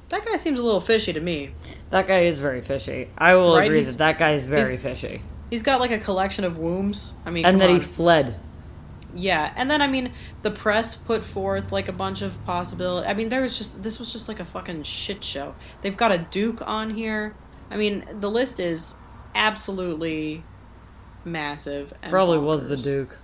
That 0.09 0.25
guy 0.25 0.37
seems 0.37 0.59
a 0.59 0.63
little 0.63 0.79
fishy 0.81 1.11
to 1.13 1.19
me. 1.19 1.51
That 1.89 2.07
guy 2.07 2.19
is 2.19 2.39
very 2.39 2.61
fishy. 2.61 3.09
I 3.17 3.35
will 3.35 3.55
Right, 3.57 3.65
agree 3.65 3.77
he's- 3.77 3.89
that 3.91 3.97
that 3.97 4.17
guy 4.17 4.31
is 4.31 4.45
very 4.45 4.77
he's- 4.77 4.81
fishy. 4.81 5.21
He's 5.49 5.63
got 5.63 5.79
like 5.79 5.91
a 5.91 5.97
collection 5.99 6.45
of 6.45 6.57
wombs. 6.57 7.13
I 7.25 7.29
mean, 7.29 7.45
And 7.45 7.59
that 7.61 7.69
he 7.69 7.79
fled. 7.79 8.35
Yeah, 9.19 9.51
and 9.55 9.69
then 9.69 9.81
I 9.81 9.87
mean, 9.87 10.11
the 10.43 10.51
press 10.51 10.95
put 10.95 11.23
forth 11.23 11.71
like 11.71 11.87
a 11.87 11.91
bunch 11.93 12.21
of 12.21 12.43
possibility. 12.45 13.07
I 13.07 13.15
mean, 13.15 13.29
there 13.29 13.41
was 13.41 13.57
just 13.57 13.81
this 13.81 13.97
was 13.97 14.13
just 14.13 14.27
like 14.27 14.39
a 14.39 14.45
fucking 14.45 14.83
shit 14.83 15.23
show. 15.23 15.55
They've 15.81 15.97
got 15.97 16.11
a 16.11 16.19
duke 16.19 16.61
on 16.67 16.91
here. 16.91 17.33
I 17.71 17.77
mean, 17.77 18.05
the 18.19 18.29
list 18.29 18.59
is 18.59 19.01
absolutely 19.33 20.43
massive. 21.25 21.93
And 22.03 22.11
Probably 22.11 22.37
was 22.37 22.69
the. 22.69 22.77
Duke. 22.77 23.17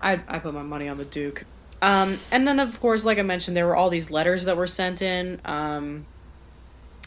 I 0.00 0.20
I 0.26 0.40
put 0.40 0.52
my 0.52 0.64
money 0.64 0.88
on 0.88 0.98
the 0.98 1.04
duke. 1.04 1.44
Um, 1.80 2.18
and 2.32 2.46
then 2.46 2.58
of 2.58 2.80
course, 2.80 3.04
like 3.04 3.18
I 3.18 3.22
mentioned, 3.22 3.56
there 3.56 3.66
were 3.66 3.76
all 3.76 3.88
these 3.88 4.10
letters 4.10 4.46
that 4.46 4.56
were 4.56 4.66
sent 4.66 5.00
in. 5.00 5.40
Um, 5.44 6.08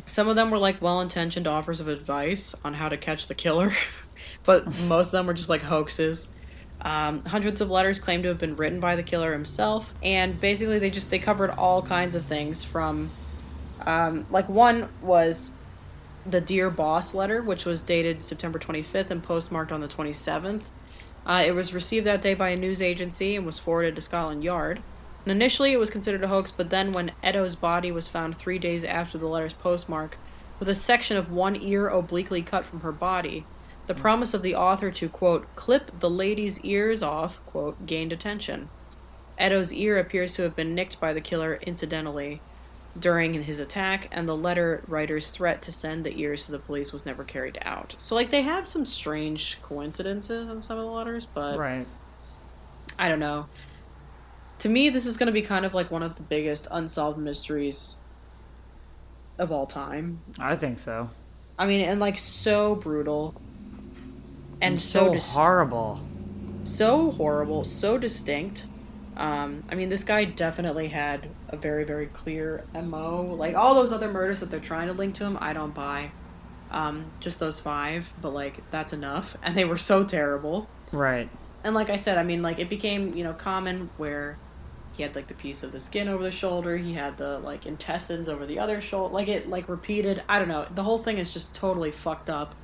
some 0.05 0.29
of 0.29 0.37
them 0.37 0.49
were 0.49 0.57
like 0.57 0.81
well-intentioned 0.81 1.45
offers 1.45 1.81
of 1.81 1.89
advice 1.89 2.55
on 2.63 2.73
how 2.73 2.87
to 2.87 2.95
catch 2.95 3.27
the 3.27 3.35
killer, 3.35 3.73
but 4.45 4.65
most 4.87 5.07
of 5.07 5.11
them 5.11 5.27
were 5.27 5.33
just 5.33 5.49
like 5.49 5.61
hoaxes. 5.61 6.29
Um, 6.83 7.21
hundreds 7.27 7.61
of 7.61 7.69
letters 7.69 7.99
claimed 7.99 8.23
to 8.23 8.29
have 8.29 8.39
been 8.39 8.55
written 8.55 8.79
by 8.79 8.95
the 8.95 9.03
killer 9.03 9.33
himself, 9.33 9.95
and 10.01 10.39
basically 10.39 10.79
they 10.79 10.89
just 10.91 11.09
they 11.11 11.19
covered 11.19 11.51
all 11.51 11.83
kinds 11.83 12.15
of 12.15 12.25
things 12.25 12.63
from, 12.63 13.13
um, 13.85 14.25
like 14.29 14.49
one 14.49 14.91
was 15.01 15.57
the 16.25 16.41
dear 16.41 16.69
boss 16.69 17.13
letter, 17.13 17.41
which 17.43 17.65
was 17.65 17.83
dated 17.83 18.23
September 18.23 18.59
25th 18.59 19.11
and 19.11 19.23
postmarked 19.23 19.71
on 19.71 19.81
the 19.81 19.87
27th. 19.87 20.71
Uh, 21.25 21.43
it 21.45 21.51
was 21.53 21.73
received 21.73 22.05
that 22.05 22.21
day 22.21 22.33
by 22.33 22.49
a 22.49 22.55
news 22.55 22.81
agency 22.81 23.35
and 23.35 23.45
was 23.45 23.59
forwarded 23.59 23.95
to 23.95 24.01
Scotland 24.01 24.43
Yard. 24.43 24.83
And 25.25 25.31
initially, 25.31 25.71
it 25.73 25.77
was 25.79 25.89
considered 25.91 26.23
a 26.23 26.27
hoax, 26.27 26.51
but 26.51 26.69
then 26.69 26.91
when 26.91 27.15
Eddowes' 27.23 27.55
body 27.55 27.91
was 27.91 28.07
found 28.07 28.37
three 28.37 28.59
days 28.59 28.83
after 28.83 29.17
the 29.17 29.27
letter's 29.27 29.53
postmark, 29.53 30.19
with 30.59 30.69
a 30.69 30.75
section 30.75 31.17
of 31.17 31.29
one 31.29 31.55
ear 31.55 31.87
obliquely 31.89 32.43
cut 32.43 32.65
from 32.65 32.81
her 32.81 32.91
body, 32.91 33.49
the 33.93 34.01
promise 34.01 34.33
of 34.33 34.41
the 34.41 34.55
author 34.55 34.91
to, 34.91 35.09
quote, 35.09 35.47
clip 35.55 35.89
the 35.93 36.09
lady's 36.09 36.59
ears 36.61 37.03
off, 37.03 37.43
quote, 37.45 37.85
gained 37.85 38.13
attention. 38.13 38.71
Eddowes' 39.37 39.73
ear 39.73 39.97
appears 39.99 40.35
to 40.35 40.43
have 40.43 40.55
been 40.55 40.75
nicked 40.75 40.99
by 40.99 41.13
the 41.13 41.21
killer 41.21 41.55
incidentally 41.57 42.43
during 42.99 43.33
his 43.33 43.59
attack, 43.59 44.07
and 44.11 44.27
the 44.29 44.37
letter 44.37 44.85
writer's 44.87 45.31
threat 45.31 45.61
to 45.63 45.71
send 45.71 46.05
the 46.05 46.19
ears 46.21 46.45
to 46.45 46.53
the 46.53 46.59
police 46.59 46.93
was 46.93 47.05
never 47.05 47.25
carried 47.25 47.59
out. 47.63 47.95
So, 47.99 48.15
like, 48.15 48.31
they 48.31 48.43
have 48.43 48.67
some 48.67 48.85
strange 48.85 49.61
coincidences 49.61 50.49
in 50.49 50.61
some 50.61 50.77
of 50.79 50.85
the 50.85 50.91
letters, 50.91 51.27
but 51.33 51.61
Right. 51.61 51.87
I 52.99 53.09
don't 53.09 53.19
know. 53.19 53.47
To 54.59 54.69
me, 54.69 54.89
this 54.89 55.05
is 55.05 55.17
going 55.17 55.27
to 55.27 55.33
be 55.33 55.41
kind 55.41 55.65
of 55.65 55.73
like 55.73 55.91
one 55.91 56.03
of 56.03 56.15
the 56.15 56.23
biggest 56.23 56.65
unsolved 56.71 57.19
mysteries 57.19 57.99
of 59.37 59.51
all 59.51 59.67
time. 59.67 60.23
I 60.39 60.55
think 60.55 60.79
so. 60.79 61.09
I 61.57 61.67
mean, 61.67 61.81
and 61.81 61.99
like 61.99 62.17
so 62.17 62.75
brutal, 62.75 63.35
and, 64.61 64.79
And 64.79 64.81
so 64.81 65.09
so 65.09 65.09
dis- 65.09 65.43
horrible. 65.43 66.09
so 66.63 67.11
horrible, 67.11 67.63
so 67.63 67.97
distinct. 67.97 68.69
Um, 69.17 69.63
I 69.69 69.75
mean, 69.75 69.89
this 69.89 70.03
guy 70.03 70.25
definitely 70.25 70.87
had 70.87 71.35
a 71.49 71.57
very, 71.57 71.83
very 71.83 72.07
clear 72.07 72.69
MO. 72.73 73.23
Like 73.35 73.55
all 73.55 73.75
those 73.75 73.91
other 73.93 74.11
murders 74.11 74.39
that 74.39 74.49
they're 74.49 74.59
trying 74.59 74.87
to 74.87 74.93
link 74.93 75.15
to 75.15 75.25
him, 75.25 75.37
I 75.41 75.53
don't 75.53 75.73
buy. 75.73 76.13
Um, 76.71 77.13
just 77.21 77.39
those 77.39 77.59
five, 77.59 78.13
but 78.17 78.31
like 78.33 78.65
that's 78.71 78.93
enough, 78.93 79.35
and 79.43 79.55
they 79.57 79.65
were 79.65 79.77
so 79.77 80.05
terrible. 80.05 80.71
Right. 80.91 81.31
And 81.63 81.75
like 81.75 81.89
I 81.89 81.97
said, 81.97 82.17
I 82.19 82.23
mean, 82.23 82.41
like 82.43 82.59
it 82.59 82.69
became 82.71 83.15
you 83.15 83.23
know 83.25 83.33
common 83.35 83.91
where 83.97 84.39
he 84.91 85.03
had 85.03 85.15
like 85.15 85.27
the 85.29 85.35
piece 85.35 85.63
of 85.63 85.71
the 85.73 85.79
skin 85.81 86.07
over 86.09 86.23
the 86.23 86.31
shoulder, 86.31 86.77
he 86.77 86.93
had 86.93 87.17
the 87.17 87.39
like 87.39 87.65
intestines 87.67 88.29
over 88.29 88.45
the 88.47 88.59
other 88.59 88.81
shoulder, 88.81 89.13
like 89.15 89.27
it 89.29 89.47
like 89.49 89.69
repeated. 89.69 90.23
I 90.29 90.39
don't 90.39 90.49
know. 90.49 90.67
The 90.71 90.83
whole 90.83 90.99
thing 90.99 91.17
is 91.19 91.33
just 91.33 91.55
totally 91.55 91.91
fucked 91.91 92.29
up. 92.31 92.55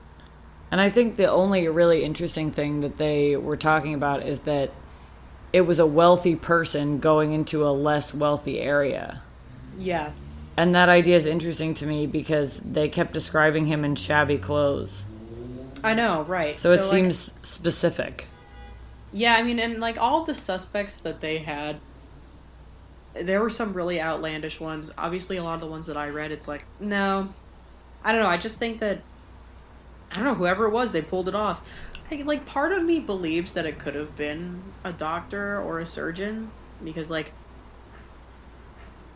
And 0.72 0.82
I 0.82 0.90
think 0.90 1.16
the 1.16 1.30
only 1.32 1.68
really 1.70 2.04
interesting 2.04 2.52
thing 2.52 2.82
that 2.82 2.98
they 2.98 3.36
were 3.38 3.58
talking 3.58 3.94
about 3.94 4.24
is 4.24 4.42
that 4.42 4.72
it 5.54 5.62
was 5.62 5.80
a 5.80 5.86
wealthy 5.86 6.36
person 6.36 7.00
going 7.00 7.32
into 7.32 7.66
a 7.66 7.72
less 7.72 8.14
wealthy 8.14 8.60
area. 8.60 9.22
Yeah, 9.78 10.12
And 10.58 10.74
that 10.74 10.90
idea 10.90 11.16
is 11.16 11.28
interesting 11.28 11.76
to 11.76 11.86
me 11.86 12.08
because 12.08 12.60
they 12.60 12.90
kept 12.90 13.14
describing 13.14 13.68
him 13.68 13.86
in 13.86 13.96
shabby 13.96 14.40
clothes. 14.40 15.06
I 15.84 15.94
know, 15.94 16.24
right? 16.24 16.58
So, 16.58 16.72
it 16.72 16.78
like, 16.78 16.86
seems 16.86 17.34
specific. 17.44 18.28
Yeah, 19.12 19.36
I 19.36 19.44
mean, 19.44 19.60
and 19.60 19.80
like 19.80 19.98
all 20.00 20.24
the 20.26 20.34
suspects 20.34 21.00
that 21.02 21.22
they 21.22 21.38
had, 21.38 21.80
there 23.14 23.42
were 23.42 23.52
some 23.52 23.74
really 23.74 24.02
outlandish 24.02 24.60
ones. 24.60 24.92
Obviously, 24.98 25.38
a 25.38 25.44
lot 25.44 25.56
of 25.56 25.62
the 25.62 25.68
ones 25.68 25.86
that 25.86 25.98
I 25.98 26.10
read, 26.10 26.32
it's 26.32 26.48
like, 26.48 26.66
no, 26.80 27.34
I 28.04 28.12
don't 28.12 28.22
know. 28.22 28.28
I 28.30 28.38
just 28.38 28.58
think 28.58 28.80
that, 28.80 29.02
I 30.12 30.16
don't 30.18 30.26
know, 30.26 30.36
whoever 30.36 30.66
it 30.66 30.72
was, 30.72 30.92
they 30.92 31.02
pulled 31.02 31.30
it 31.30 31.36
off. 31.36 31.68
I, 32.12 32.16
like, 32.24 32.46
part 32.46 32.72
of 32.72 32.84
me 32.84 33.00
believes 33.02 33.54
that 33.54 33.66
it 33.66 33.80
could 33.80 33.96
have 33.96 34.16
been 34.16 34.74
a 34.84 34.94
doctor 34.94 35.62
or 35.62 35.80
a 35.80 35.86
surgeon 35.86 36.54
because, 36.82 37.10
like, 37.10 37.38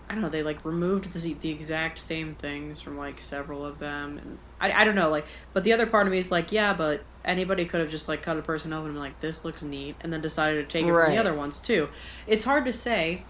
I 0.10 0.14
don't 0.14 0.22
know, 0.24 0.30
they 0.30 0.44
like 0.44 0.66
removed 0.66 1.12
the, 1.14 1.34
the 1.36 1.50
exact 1.50 1.98
same 1.98 2.36
things 2.36 2.82
from 2.82 2.98
like 2.98 3.22
several 3.22 3.64
of 3.66 3.78
them, 3.80 4.18
and 4.18 4.40
I, 4.60 4.82
I 4.82 4.84
don't 4.84 4.96
know, 4.96 5.10
like, 5.10 5.26
but 5.54 5.64
the 5.64 5.72
other 5.74 5.88
part 5.88 6.06
of 6.06 6.12
me 6.12 6.18
is 6.18 6.32
like, 6.32 6.52
yeah, 6.52 6.74
but 6.74 7.08
anybody 7.24 7.66
could 7.66 7.80
have 7.80 7.90
just 7.90 8.10
like 8.10 8.22
cut 8.22 8.38
a 8.38 8.42
person 8.42 8.74
open 8.74 8.88
and 8.88 8.96
been 8.96 9.02
like, 9.02 9.20
this 9.22 9.46
looks 9.46 9.64
neat, 9.64 9.98
and 10.02 10.12
then 10.12 10.20
decided 10.22 10.68
to 10.68 10.68
take 10.74 10.88
it 10.90 10.96
from 10.96 11.08
the 11.08 11.18
other 11.18 11.34
ones 11.34 11.60
too. 11.62 11.90
It's 12.28 12.44
hard 12.46 12.66
to 12.66 12.74
say. 12.74 13.30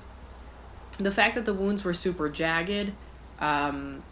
The 1.00 1.12
fact 1.12 1.36
that 1.36 1.46
the 1.46 1.54
wounds 1.54 1.84
were 1.84 1.94
super 1.94 2.30
jagged, 2.30 2.98
um, 3.40 4.06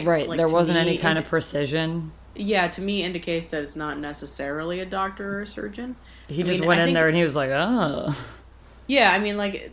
I- 0.00 0.04
Right. 0.04 0.28
like, 0.28 0.36
there 0.36 0.48
wasn't 0.48 0.78
any 0.78 0.96
kind 0.98 1.16
indi- 1.18 1.26
of 1.26 1.30
precision. 1.30 2.12
yeah, 2.34 2.68
to 2.68 2.80
me 2.80 3.02
indicates 3.02 3.48
that 3.48 3.62
it's 3.62 3.76
not 3.76 3.98
necessarily 3.98 4.80
a 4.80 4.86
doctor 4.86 5.38
or 5.38 5.40
a 5.42 5.46
surgeon. 5.46 5.96
He 6.28 6.42
I 6.42 6.46
just 6.46 6.60
mean, 6.60 6.68
went 6.68 6.80
I 6.80 6.82
in 6.84 6.86
think- 6.88 6.96
there 6.96 7.08
and 7.08 7.16
he 7.16 7.24
was 7.24 7.34
like, 7.36 7.50
oh. 7.52 8.14
Yeah, 8.86 9.12
I 9.12 9.18
mean, 9.18 9.36
like, 9.36 9.70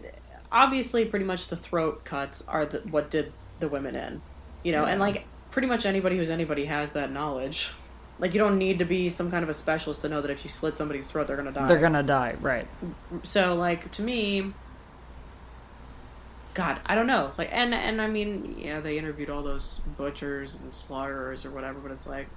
obviously, 0.52 1.06
pretty 1.06 1.26
much 1.26 1.48
the 1.48 1.56
throat 1.56 2.04
cuts 2.06 2.46
are 2.48 2.66
the, 2.66 2.80
what 2.92 3.10
did 3.12 3.32
the 3.60 3.68
women 3.70 3.96
in, 3.96 4.22
you 4.64 4.72
know, 4.72 4.86
and 4.86 5.00
like 5.00 5.26
pretty 5.52 5.68
much 5.70 5.86
anybody 5.86 6.18
who's 6.18 6.30
anybody 6.30 6.66
has 6.66 6.92
that 6.94 7.12
knowledge. 7.12 7.72
Like, 8.20 8.34
you 8.34 8.40
don't 8.40 8.58
need 8.58 8.80
to 8.80 8.86
be 8.86 9.10
some 9.10 9.30
kind 9.30 9.44
of 9.44 9.50
a 9.50 9.54
specialist 9.54 10.02
to 10.02 10.10
know 10.10 10.22
that 10.22 10.32
if 10.32 10.44
you 10.44 10.50
slit 10.50 10.76
somebody's 10.78 11.10
throat, 11.12 11.28
they're 11.28 11.36
gonna 11.38 11.52
die. 11.52 11.68
They're 11.68 11.80
gonna 11.80 12.04
die. 12.04 12.36
Right. 12.42 12.68
So, 13.24 13.56
like, 13.56 13.92
to 13.92 14.02
me, 14.02 14.54
God, 16.56 16.80
I 16.86 16.96
don't 16.96 17.06
know. 17.08 17.32
Like, 17.38 17.50
and 17.52 17.74
and 17.74 18.02
I 18.02 18.08
mean, 18.08 18.56
yeah, 18.58 18.80
they 18.80 18.98
interviewed 18.98 19.30
all 19.30 19.44
those 19.44 19.80
butchers 19.98 20.56
and 20.56 20.74
slaughterers 20.74 21.46
or 21.46 21.52
whatever, 21.52 21.80
but 21.80 21.92
it's 21.92 22.08
like. 22.08 22.28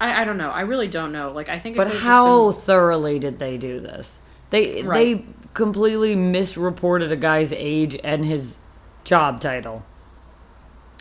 I, 0.00 0.22
I 0.22 0.24
don't 0.24 0.38
know. 0.38 0.50
I 0.50 0.60
really 0.62 0.86
don't 0.88 1.12
know. 1.12 1.30
Like 1.32 1.48
I 1.48 1.58
think. 1.58 1.76
But 1.76 1.92
how 1.92 2.50
been- 2.52 2.60
thoroughly 2.62 3.18
did 3.18 3.38
they 3.38 3.56
do 3.58 3.80
this? 3.80 4.18
They 4.50 4.82
Right. 4.82 5.18
they 5.18 5.24
completely 5.54 6.14
misreported 6.14 7.10
a 7.12 7.16
guy's 7.16 7.52
age 7.52 7.98
and 8.02 8.24
his 8.24 8.58
job 9.04 9.40
title. 9.40 9.84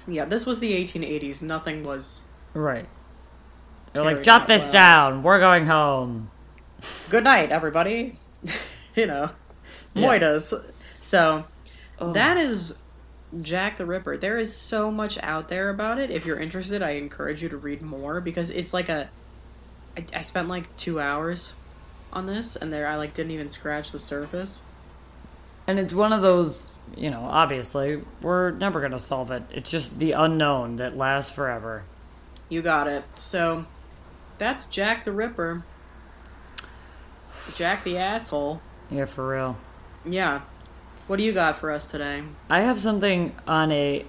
Yeah, 0.07 0.25
this 0.25 0.45
was 0.45 0.59
the 0.59 0.73
1880s. 0.73 1.41
Nothing 1.41 1.83
was 1.83 2.23
Right. 2.53 2.87
They're 3.93 4.03
like, 4.03 4.23
jot 4.23 4.47
this 4.47 4.63
well." 4.65 4.73
down. 4.73 5.23
We're 5.23 5.39
going 5.39 5.65
home. 5.65 6.29
good 7.09 7.23
night, 7.23 7.51
everybody. 7.51 8.17
you 8.95 9.05
know, 9.05 9.29
Yeah. 9.93 10.07
moitas. 10.07 10.53
So 11.07 11.45
Ugh. 11.99 12.13
that 12.15 12.35
is 12.35 12.77
Jack 13.41 13.77
the 13.77 13.85
Ripper. 13.85 14.17
There 14.17 14.37
is 14.37 14.53
so 14.53 14.91
much 14.91 15.17
out 15.23 15.47
there 15.47 15.69
about 15.69 15.99
it. 15.99 16.11
If 16.11 16.25
you're 16.25 16.39
interested, 16.39 16.81
I 16.81 16.91
encourage 16.91 17.41
you 17.41 17.47
to 17.49 17.57
read 17.57 17.81
more 17.81 18.19
because 18.19 18.49
it's 18.49 18.73
like 18.73 18.89
a. 18.89 19.09
I, 19.95 20.05
I 20.13 20.21
spent 20.21 20.49
like 20.49 20.75
two 20.75 20.99
hours 20.99 21.55
on 22.11 22.25
this, 22.25 22.57
and 22.57 22.73
there 22.73 22.87
I 22.87 22.97
like 22.97 23.13
didn't 23.13 23.31
even 23.31 23.47
scratch 23.47 23.93
the 23.93 23.99
surface. 23.99 24.61
And 25.65 25.79
it's 25.79 25.93
one 25.93 26.11
of 26.11 26.21
those, 26.21 26.71
you 26.95 27.09
know, 27.09 27.21
obviously, 27.21 28.01
we're 28.21 28.51
never 28.51 28.79
going 28.79 28.91
to 28.91 28.99
solve 28.99 29.31
it. 29.31 29.43
It's 29.51 29.71
just 29.71 29.99
the 29.99 30.11
unknown 30.11 30.75
that 30.77 30.97
lasts 30.97 31.31
forever. 31.31 31.83
You 32.49 32.61
got 32.61 32.87
it. 32.87 33.03
So 33.15 33.65
that's 34.37 34.65
Jack 34.65 35.05
the 35.05 35.13
Ripper. 35.13 35.63
Jack 37.55 37.85
the 37.85 37.97
asshole. 37.97 38.61
Yeah, 38.89 39.05
for 39.05 39.29
real. 39.29 39.57
Yeah. 40.05 40.41
What 41.07 41.17
do 41.17 41.23
you 41.23 41.31
got 41.33 41.57
for 41.57 41.71
us 41.71 41.89
today? 41.89 42.21
I 42.49 42.61
have 42.61 42.79
something 42.79 43.33
on 43.47 43.71
a 43.71 44.05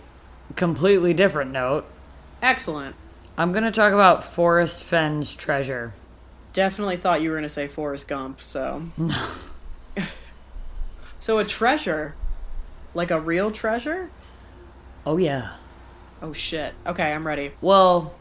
completely 0.57 1.15
different 1.15 1.53
note. 1.53 1.87
Excellent. 2.43 2.97
I'm 3.37 3.53
going 3.53 3.65
to 3.65 3.71
talk 3.71 3.93
about 3.93 4.25
Forrest 4.25 4.83
Fenn's 4.83 5.35
treasure. 5.35 5.93
Definitely 6.53 6.97
thought 6.97 7.23
you 7.23 7.31
were 7.31 7.37
going 7.37 7.45
to 7.45 7.49
say 7.49 7.69
Forrest 7.69 8.09
Gump, 8.09 8.41
so. 8.41 8.83
No. 8.97 9.29
So 11.21 11.39
a 11.39 11.45
treasure? 11.45 12.15
Like 12.95 13.11
a 13.11 13.21
real 13.21 13.51
treasure? 13.51 14.09
Oh, 15.05 15.17
yeah. 15.17 15.51
Oh 16.23 16.33
shit. 16.33 16.75
Okay, 16.87 17.13
I'm 17.13 17.27
ready. 17.27 17.53
Well, 17.61 18.15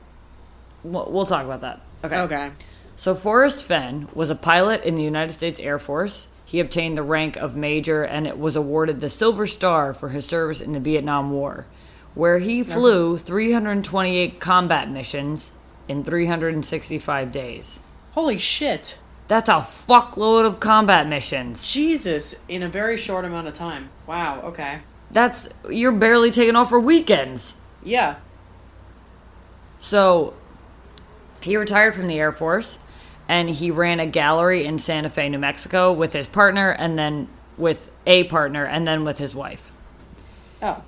we'll 0.84 1.10
we'll 1.12 1.26
talk 1.26 1.46
about 1.46 1.62
that. 1.62 1.82
Okay. 2.04 2.18
Okay. 2.18 2.52
So 2.96 3.16
Forrest 3.16 3.64
Fenn 3.64 4.08
was 4.14 4.30
a 4.30 4.36
pilot 4.36 4.84
in 4.84 4.96
the 4.96 5.04
United 5.04 5.34
States 5.34 5.60
Air 5.60 5.80
Force. 5.80 6.28
He 6.48 6.62
obtained 6.62 6.98
the 6.98 7.04
rank 7.04 7.36
of 7.36 7.58
major 7.58 8.04
and 8.04 8.26
it 8.26 8.40
was 8.40 8.56
awarded 8.56 9.02
the 9.02 9.10
Silver 9.10 9.46
Star 9.46 9.94
for 9.94 10.10
his 10.10 10.26
service 10.26 10.62
in 10.62 10.72
the 10.72 10.80
Vietnam 10.80 11.30
War, 11.30 11.66
where 12.14 12.40
he 12.40 12.62
uh-huh. 12.62 12.72
flew 12.72 13.18
328 13.18 14.40
combat 14.40 14.90
missions 14.90 15.52
in 15.90 16.06
365 16.06 17.34
days. 17.34 17.82
Holy 18.12 18.38
shit. 18.38 18.98
That's 19.28 19.50
a 19.50 19.56
fuckload 19.56 20.46
of 20.46 20.62
combat 20.62 21.06
missions. 21.06 21.70
Jesus, 21.70 22.34
in 22.48 22.64
a 22.64 22.70
very 22.70 22.96
short 22.96 23.26
amount 23.26 23.50
of 23.50 23.54
time. 23.54 23.90
Wow, 24.08 24.40
okay. 24.44 24.80
That's 25.12 25.50
you're 25.70 25.92
barely 25.92 26.32
taking 26.32 26.56
off 26.56 26.70
for 26.70 26.80
weekends. 26.80 27.56
Yeah. 27.84 28.16
So 29.80 30.34
he 31.42 31.58
retired 31.58 31.94
from 31.94 32.08
the 32.08 32.18
Air 32.18 32.32
Force 32.32 32.80
and 33.28 33.50
he 33.50 33.72
ran 33.72 34.00
a 34.00 34.06
gallery 34.06 34.66
in 34.66 34.78
Santa 34.80 35.10
Fe, 35.10 35.30
New 35.30 35.40
Mexico 35.40 35.92
with 35.92 36.14
his 36.14 36.28
partner 36.28 36.72
and 36.72 36.98
then 36.98 37.28
with 37.58 37.92
a 38.06 38.24
partner 38.26 38.64
and 38.64 38.88
then 38.88 39.04
with 39.04 39.18
his 39.18 39.36
wife. 39.36 39.72
Oh. 40.62 40.84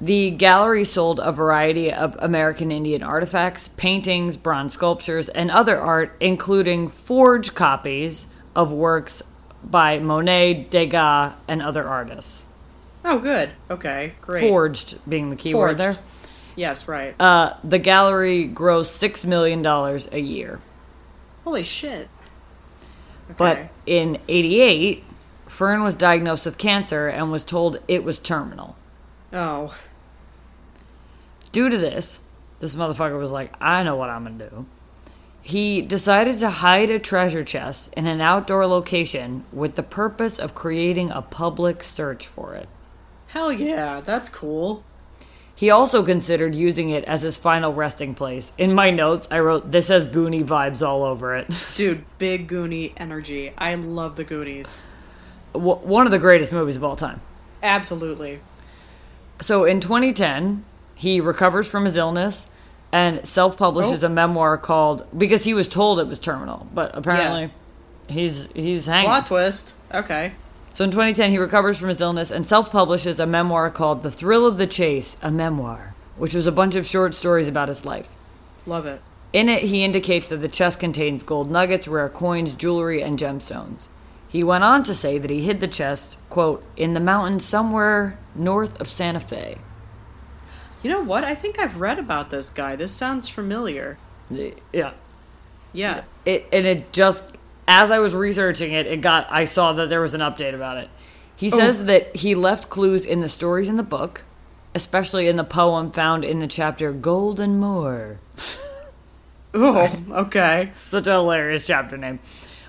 The 0.00 0.30
gallery 0.30 0.84
sold 0.84 1.20
a 1.20 1.32
variety 1.32 1.92
of 1.92 2.16
American 2.18 2.70
Indian 2.70 3.02
artifacts, 3.02 3.68
paintings, 3.68 4.36
bronze 4.36 4.74
sculptures, 4.74 5.28
and 5.30 5.50
other 5.50 5.80
art, 5.80 6.14
including 6.20 6.88
forged 6.88 7.54
copies 7.54 8.26
of 8.54 8.70
works 8.70 9.22
by 9.64 9.98
Monet, 9.98 10.66
Degas, 10.70 11.32
and 11.48 11.62
other 11.62 11.88
artists. 11.88 12.44
Oh, 13.04 13.18
good. 13.18 13.50
Okay, 13.70 14.14
great. 14.20 14.42
Forged 14.42 14.98
being 15.08 15.30
the 15.30 15.36
key 15.36 15.54
word 15.54 15.78
there. 15.78 15.96
Yes, 16.56 16.88
right. 16.88 17.14
Uh, 17.20 17.54
the 17.62 17.78
gallery 17.78 18.48
grossed 18.48 18.98
$6 18.98 19.24
million 19.24 19.64
a 19.64 20.18
year. 20.18 20.60
Holy 21.46 21.62
shit. 21.62 22.08
But 23.36 23.68
in 23.86 24.18
88, 24.26 25.04
Fenn 25.46 25.84
was 25.84 25.94
diagnosed 25.94 26.44
with 26.44 26.58
cancer 26.58 27.06
and 27.06 27.30
was 27.30 27.44
told 27.44 27.78
it 27.86 28.02
was 28.02 28.18
terminal. 28.18 28.74
Oh. 29.32 29.76
Due 31.52 31.68
to 31.68 31.78
this, 31.78 32.20
this 32.58 32.74
motherfucker 32.74 33.16
was 33.16 33.30
like, 33.30 33.54
I 33.60 33.84
know 33.84 33.94
what 33.94 34.10
I'm 34.10 34.24
going 34.24 34.38
to 34.40 34.50
do. 34.50 34.66
He 35.40 35.82
decided 35.82 36.40
to 36.40 36.50
hide 36.50 36.90
a 36.90 36.98
treasure 36.98 37.44
chest 37.44 37.94
in 37.96 38.08
an 38.08 38.20
outdoor 38.20 38.66
location 38.66 39.44
with 39.52 39.76
the 39.76 39.84
purpose 39.84 40.40
of 40.40 40.56
creating 40.56 41.12
a 41.12 41.22
public 41.22 41.84
search 41.84 42.26
for 42.26 42.56
it. 42.56 42.68
Hell 43.28 43.52
yeah, 43.52 44.00
that's 44.00 44.28
cool. 44.28 44.82
He 45.56 45.70
also 45.70 46.04
considered 46.04 46.54
using 46.54 46.90
it 46.90 47.04
as 47.04 47.22
his 47.22 47.36
final 47.38 47.72
resting 47.72 48.14
place. 48.14 48.52
In 48.58 48.74
my 48.74 48.90
notes, 48.90 49.26
I 49.30 49.40
wrote, 49.40 49.72
This 49.72 49.88
has 49.88 50.06
Goonie 50.06 50.44
vibes 50.44 50.86
all 50.86 51.02
over 51.02 51.34
it. 51.34 51.46
Dude, 51.76 52.04
big 52.18 52.46
Goonie 52.48 52.92
energy. 52.98 53.52
I 53.56 53.74
love 53.74 54.16
the 54.16 54.24
Goonies. 54.24 54.76
One 55.54 56.04
of 56.06 56.12
the 56.12 56.18
greatest 56.18 56.52
movies 56.52 56.76
of 56.76 56.84
all 56.84 56.94
time. 56.96 57.22
Absolutely. 57.62 58.40
So 59.40 59.64
in 59.64 59.80
2010, 59.80 60.62
he 60.94 61.20
recovers 61.22 61.66
from 61.66 61.86
his 61.86 61.96
illness 61.96 62.46
and 62.92 63.26
self-publishes 63.26 64.04
Oh. 64.04 64.06
a 64.06 64.10
memoir 64.10 64.58
called 64.58 65.06
because 65.16 65.44
he 65.44 65.54
was 65.54 65.68
told 65.68 65.98
it 66.00 66.06
was 66.06 66.18
terminal, 66.18 66.66
but 66.74 66.90
apparently 66.94 67.50
he's 68.08 68.46
he's 68.54 68.84
hanging. 68.86 69.06
Plot 69.08 69.26
twist. 69.26 69.74
Okay. 69.92 70.32
So 70.76 70.84
in 70.84 70.90
2010, 70.90 71.30
he 71.30 71.38
recovers 71.38 71.78
from 71.78 71.88
his 71.88 72.02
illness 72.02 72.30
and 72.30 72.46
self-publishes 72.46 73.18
a 73.18 73.24
memoir 73.24 73.70
called 73.70 74.02
"The 74.02 74.10
Thrill 74.10 74.46
of 74.46 74.58
the 74.58 74.66
Chase," 74.66 75.16
a 75.22 75.30
memoir, 75.30 75.94
which 76.18 76.34
was 76.34 76.46
a 76.46 76.52
bunch 76.52 76.74
of 76.74 76.86
short 76.86 77.14
stories 77.14 77.48
about 77.48 77.68
his 77.68 77.86
life. 77.86 78.10
Love 78.66 78.84
it. 78.84 79.00
In 79.32 79.48
it, 79.48 79.62
he 79.62 79.84
indicates 79.84 80.26
that 80.26 80.42
the 80.42 80.48
chest 80.48 80.78
contains 80.78 81.22
gold 81.22 81.50
nuggets, 81.50 81.88
rare 81.88 82.10
coins, 82.10 82.52
jewelry, 82.52 83.00
and 83.00 83.18
gemstones. 83.18 83.86
He 84.28 84.44
went 84.44 84.64
on 84.64 84.82
to 84.82 84.94
say 84.94 85.16
that 85.16 85.30
he 85.30 85.40
hid 85.40 85.60
the 85.60 85.66
chest, 85.66 86.18
quote, 86.28 86.62
in 86.76 86.92
the 86.92 87.00
mountains 87.00 87.46
somewhere 87.46 88.18
north 88.34 88.78
of 88.78 88.90
Santa 88.90 89.20
Fe. 89.20 89.56
You 90.82 90.90
know 90.90 91.00
what? 91.02 91.24
I 91.24 91.34
think 91.34 91.58
I've 91.58 91.80
read 91.80 91.98
about 91.98 92.28
this 92.28 92.50
guy. 92.50 92.76
This 92.76 92.92
sounds 92.92 93.30
familiar. 93.30 93.96
Yeah. 94.74 94.92
Yeah. 95.72 96.02
It, 96.26 96.46
and 96.52 96.66
it 96.66 96.92
just, 96.92 97.32
as 97.68 97.90
I 97.90 97.98
was 97.98 98.14
researching 98.14 98.72
it, 98.72 98.86
it 98.86 99.00
got, 99.00 99.26
I 99.30 99.44
saw 99.44 99.72
that 99.74 99.88
there 99.88 100.00
was 100.00 100.14
an 100.14 100.20
update 100.20 100.54
about 100.54 100.78
it. 100.78 100.88
He 101.34 101.52
oh. 101.52 101.58
says 101.58 101.84
that 101.86 102.16
he 102.16 102.34
left 102.34 102.70
clues 102.70 103.04
in 103.04 103.20
the 103.20 103.28
stories 103.28 103.68
in 103.68 103.76
the 103.76 103.82
book, 103.82 104.22
especially 104.74 105.28
in 105.28 105.36
the 105.36 105.44
poem 105.44 105.90
found 105.90 106.24
in 106.24 106.38
the 106.38 106.46
chapter 106.46 106.92
Gold 106.92 107.40
and 107.40 107.60
More. 107.60 108.20
Oh, 109.58 110.04
okay. 110.10 110.72
Such 110.90 111.06
a 111.06 111.12
hilarious 111.12 111.66
chapter 111.66 111.96
name. 111.96 112.18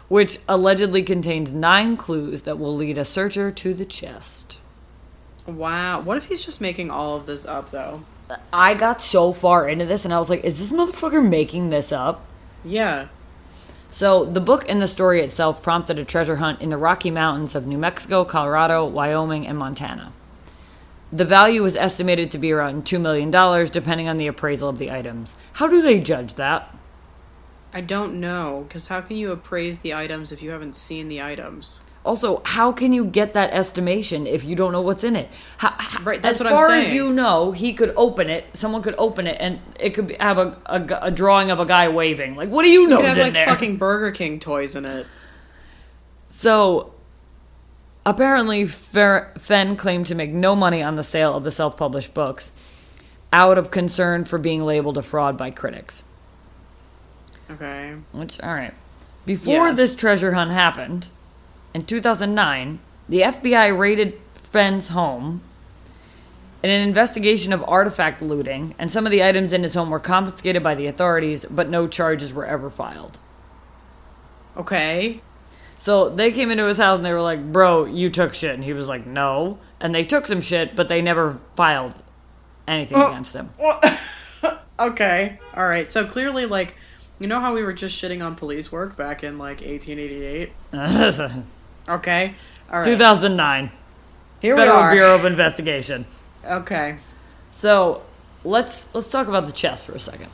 Which 0.07 0.39
allegedly 0.47 1.03
contains 1.03 1.51
nine 1.51 1.97
clues 1.97 2.43
that 2.43 2.57
will 2.57 2.73
lead 2.73 2.97
a 2.97 3.03
searcher 3.03 3.51
to 3.51 3.73
the 3.73 3.83
chest. 3.83 4.59
Wow. 5.45 5.99
What 5.99 6.15
if 6.15 6.25
he's 6.25 6.45
just 6.45 6.61
making 6.61 6.89
all 6.89 7.17
of 7.17 7.25
this 7.25 7.45
up, 7.45 7.71
though? 7.71 8.03
I 8.53 8.73
got 8.73 9.01
so 9.01 9.33
far 9.33 9.67
into 9.67 9.85
this 9.85 10.05
and 10.05 10.13
I 10.13 10.19
was 10.19 10.29
like, 10.29 10.45
is 10.45 10.59
this 10.59 10.71
motherfucker 10.71 11.27
making 11.27 11.69
this 11.69 11.91
up? 11.91 12.25
Yeah. 12.63 13.07
So, 13.91 14.25
the 14.25 14.41
book 14.41 14.65
and 14.67 14.81
the 14.81 14.87
story 14.87 15.21
itself 15.21 15.63
prompted 15.63 15.97
a 15.97 16.05
treasure 16.05 16.35
hunt 16.35 16.61
in 16.61 16.69
the 16.69 16.77
Rocky 16.77 17.09
Mountains 17.09 17.55
of 17.55 17.65
New 17.65 17.77
Mexico, 17.77 18.25
Colorado, 18.25 18.85
Wyoming, 18.85 19.47
and 19.47 19.57
Montana. 19.57 20.11
The 21.11 21.25
value 21.25 21.63
was 21.63 21.75
estimated 21.75 22.31
to 22.31 22.37
be 22.37 22.51
around 22.51 22.83
$2 22.83 22.99
million, 22.99 23.31
depending 23.71 24.09
on 24.09 24.17
the 24.17 24.27
appraisal 24.27 24.67
of 24.67 24.77
the 24.77 24.91
items. 24.91 25.35
How 25.53 25.67
do 25.67 25.81
they 25.81 26.01
judge 26.01 26.35
that? 26.35 26.75
I 27.73 27.81
don't 27.81 28.19
know, 28.19 28.65
because 28.67 28.87
how 28.87 29.01
can 29.01 29.17
you 29.17 29.31
appraise 29.31 29.79
the 29.79 29.93
items 29.93 30.31
if 30.31 30.41
you 30.41 30.51
haven't 30.51 30.75
seen 30.75 31.07
the 31.07 31.21
items? 31.21 31.79
Also, 32.07 32.41
how 32.45 32.71
can 32.71 32.93
you 32.93 33.03
get 33.05 33.33
that 33.33 33.51
estimation 33.53 34.25
if 34.25 34.43
you 34.43 34.55
don't 34.55 34.71
know 34.71 34.81
what's 34.81 35.03
in 35.03 35.15
it? 35.15 35.29
How, 35.57 35.73
how- 35.77 36.03
Right, 36.03 36.21
that's 36.21 36.39
as 36.39 36.43
what 36.43 36.53
I'm 36.53 36.57
far 36.57 36.71
as 36.71 36.91
you 36.91 37.11
know, 37.13 37.51
he 37.51 37.73
could 37.73 37.93
open 37.97 38.29
it. 38.29 38.45
Someone 38.55 38.81
could 38.81 38.95
open 38.97 39.27
it, 39.27 39.37
and 39.39 39.59
it 39.79 39.91
could 39.91 40.15
have 40.19 40.37
a, 40.37 40.57
a, 40.65 40.99
a 41.03 41.11
drawing 41.11 41.51
of 41.51 41.59
a 41.59 41.65
guy 41.65 41.89
waving. 41.89 42.35
Like, 42.35 42.49
what 42.49 42.63
do 42.63 42.69
you 42.69 42.87
know 42.87 42.99
It 42.99 43.05
is 43.05 43.09
had 43.09 43.17
in 43.17 43.23
like 43.25 43.33
there? 43.33 43.47
fucking 43.47 43.77
Burger 43.77 44.11
King 44.11 44.39
toys 44.39 44.75
in 44.75 44.85
it. 44.85 45.05
So, 46.29 46.93
apparently, 48.05 48.65
Fer- 48.65 49.31
Fenn 49.37 49.75
claimed 49.75 50.05
to 50.07 50.15
make 50.15 50.31
no 50.31 50.55
money 50.55 50.81
on 50.81 50.95
the 50.95 51.03
sale 51.03 51.35
of 51.35 51.43
the 51.43 51.51
self-published 51.51 52.13
books, 52.13 52.51
out 53.33 53.57
of 53.57 53.69
concern 53.71 54.23
for 54.23 54.37
being 54.37 54.63
labeled 54.63 54.97
a 54.97 55.01
fraud 55.01 55.37
by 55.37 55.51
critics. 55.51 56.03
Okay. 57.51 57.95
Which, 58.11 58.39
all 58.41 58.53
right. 58.53 58.73
Before 59.25 59.67
Yeah. 59.67 59.73
this 59.73 59.93
treasure 59.95 60.33
hunt 60.33 60.51
happened, 60.51 61.09
in 61.77 61.85
2009, 61.85 62.79
the 63.07 63.21
FBI 63.21 63.77
raided 63.77 64.19
Fenn's 64.33 64.87
home 64.87 65.41
in 66.63 66.71
an 66.71 66.87
investigation 66.87 67.53
of 67.53 67.63
artifact 67.67 68.19
looting, 68.19 68.73
and 68.79 68.89
some 68.91 69.05
of 69.05 69.11
the 69.11 69.23
items 69.23 69.53
in 69.53 69.61
his 69.61 69.75
home 69.75 69.91
were 69.91 69.99
confiscated 69.99 70.63
by 70.63 70.73
the 70.73 70.87
authorities, 70.87 71.45
but 71.51 71.69
no 71.69 71.87
charges 71.87 72.33
were 72.33 72.47
ever 72.47 72.71
filed. 72.71 73.19
Okay. 74.57 75.21
So 75.77 76.09
they 76.09 76.31
came 76.31 76.49
into 76.49 76.65
his 76.65 76.77
house 76.79 76.97
and 76.97 77.05
they 77.05 77.13
were 77.13 77.21
like, 77.21 77.51
Bro, 77.53 77.85
you 77.85 78.09
took 78.09 78.33
shit. 78.33 78.55
And 78.55 78.63
he 78.63 78.73
was 78.73 78.87
like, 78.87 79.05
No. 79.05 79.59
And 79.79 79.93
they 79.93 80.03
took 80.03 80.25
some 80.25 80.41
shit, 80.41 80.75
but 80.75 80.89
they 80.89 81.03
never 81.03 81.37
filed 81.55 81.93
anything 82.67 82.97
Oh. 82.97 83.09
against 83.09 83.35
him. 83.35 83.51
Well, 83.59 83.79
okay. 84.79 85.37
All 85.55 85.67
right. 85.67 85.91
So 85.91 86.07
clearly, 86.07 86.47
like, 86.47 86.73
you 87.19 87.27
know 87.27 87.39
how 87.39 87.53
we 87.53 87.61
were 87.61 87.73
just 87.73 88.01
shitting 88.01 88.25
on 88.25 88.33
police 88.33 88.71
work 88.71 88.97
back 88.97 89.23
in 89.23 89.37
like 89.37 89.61
1888? 89.61 90.51
Okay. 91.87 92.33
All 92.69 92.77
right. 92.77 92.85
2009. 92.85 93.71
Here 94.41 94.55
we 94.55 94.61
Federal 94.61 94.77
are. 94.77 94.91
Bureau 94.91 95.15
of 95.15 95.25
Investigation. 95.25 96.05
Okay. 96.45 96.97
So 97.51 98.03
let's 98.43 98.93
let's 98.93 99.09
talk 99.09 99.27
about 99.27 99.47
the 99.47 99.53
chest 99.53 99.85
for 99.85 99.93
a 99.93 99.99
second. 99.99 100.29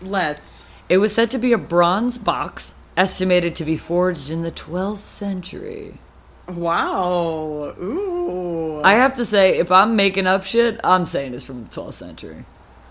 Let's. 0.00 0.66
It 0.88 0.98
was 0.98 1.14
said 1.14 1.30
to 1.32 1.38
be 1.38 1.52
a 1.52 1.58
bronze 1.58 2.18
box, 2.18 2.74
estimated 2.96 3.54
to 3.56 3.64
be 3.64 3.76
forged 3.76 4.30
in 4.30 4.42
the 4.42 4.50
12th 4.50 4.98
century. 4.98 5.98
Wow. 6.46 7.74
Ooh. 7.80 8.82
I 8.84 8.92
have 8.94 9.14
to 9.14 9.24
say, 9.24 9.56
if 9.58 9.70
I'm 9.70 9.96
making 9.96 10.26
up 10.26 10.44
shit, 10.44 10.78
I'm 10.84 11.06
saying 11.06 11.32
it's 11.32 11.42
from 11.44 11.64
the 11.64 11.70
12th 11.70 11.94
century. 11.94 12.44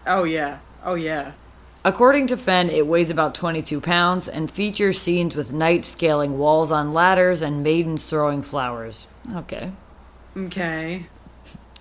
oh 0.07 0.23
yeah. 0.23 0.59
Oh 0.83 0.95
yeah. 0.95 1.33
According 1.85 2.27
to 2.27 2.37
Fenn, 2.37 2.69
it 2.69 2.87
weighs 2.87 3.09
about 3.09 3.35
22 3.35 3.81
pounds 3.81 4.29
and 4.29 4.49
features 4.49 4.99
scenes 4.99 5.35
with 5.35 5.51
knights 5.51 5.89
scaling 5.89 6.37
walls 6.37 6.71
on 6.71 6.93
ladders 6.93 7.41
and 7.41 7.61
maidens 7.61 8.03
throwing 8.03 8.41
flowers. 8.41 9.05
Okay. 9.35 9.71
Okay. 10.37 11.07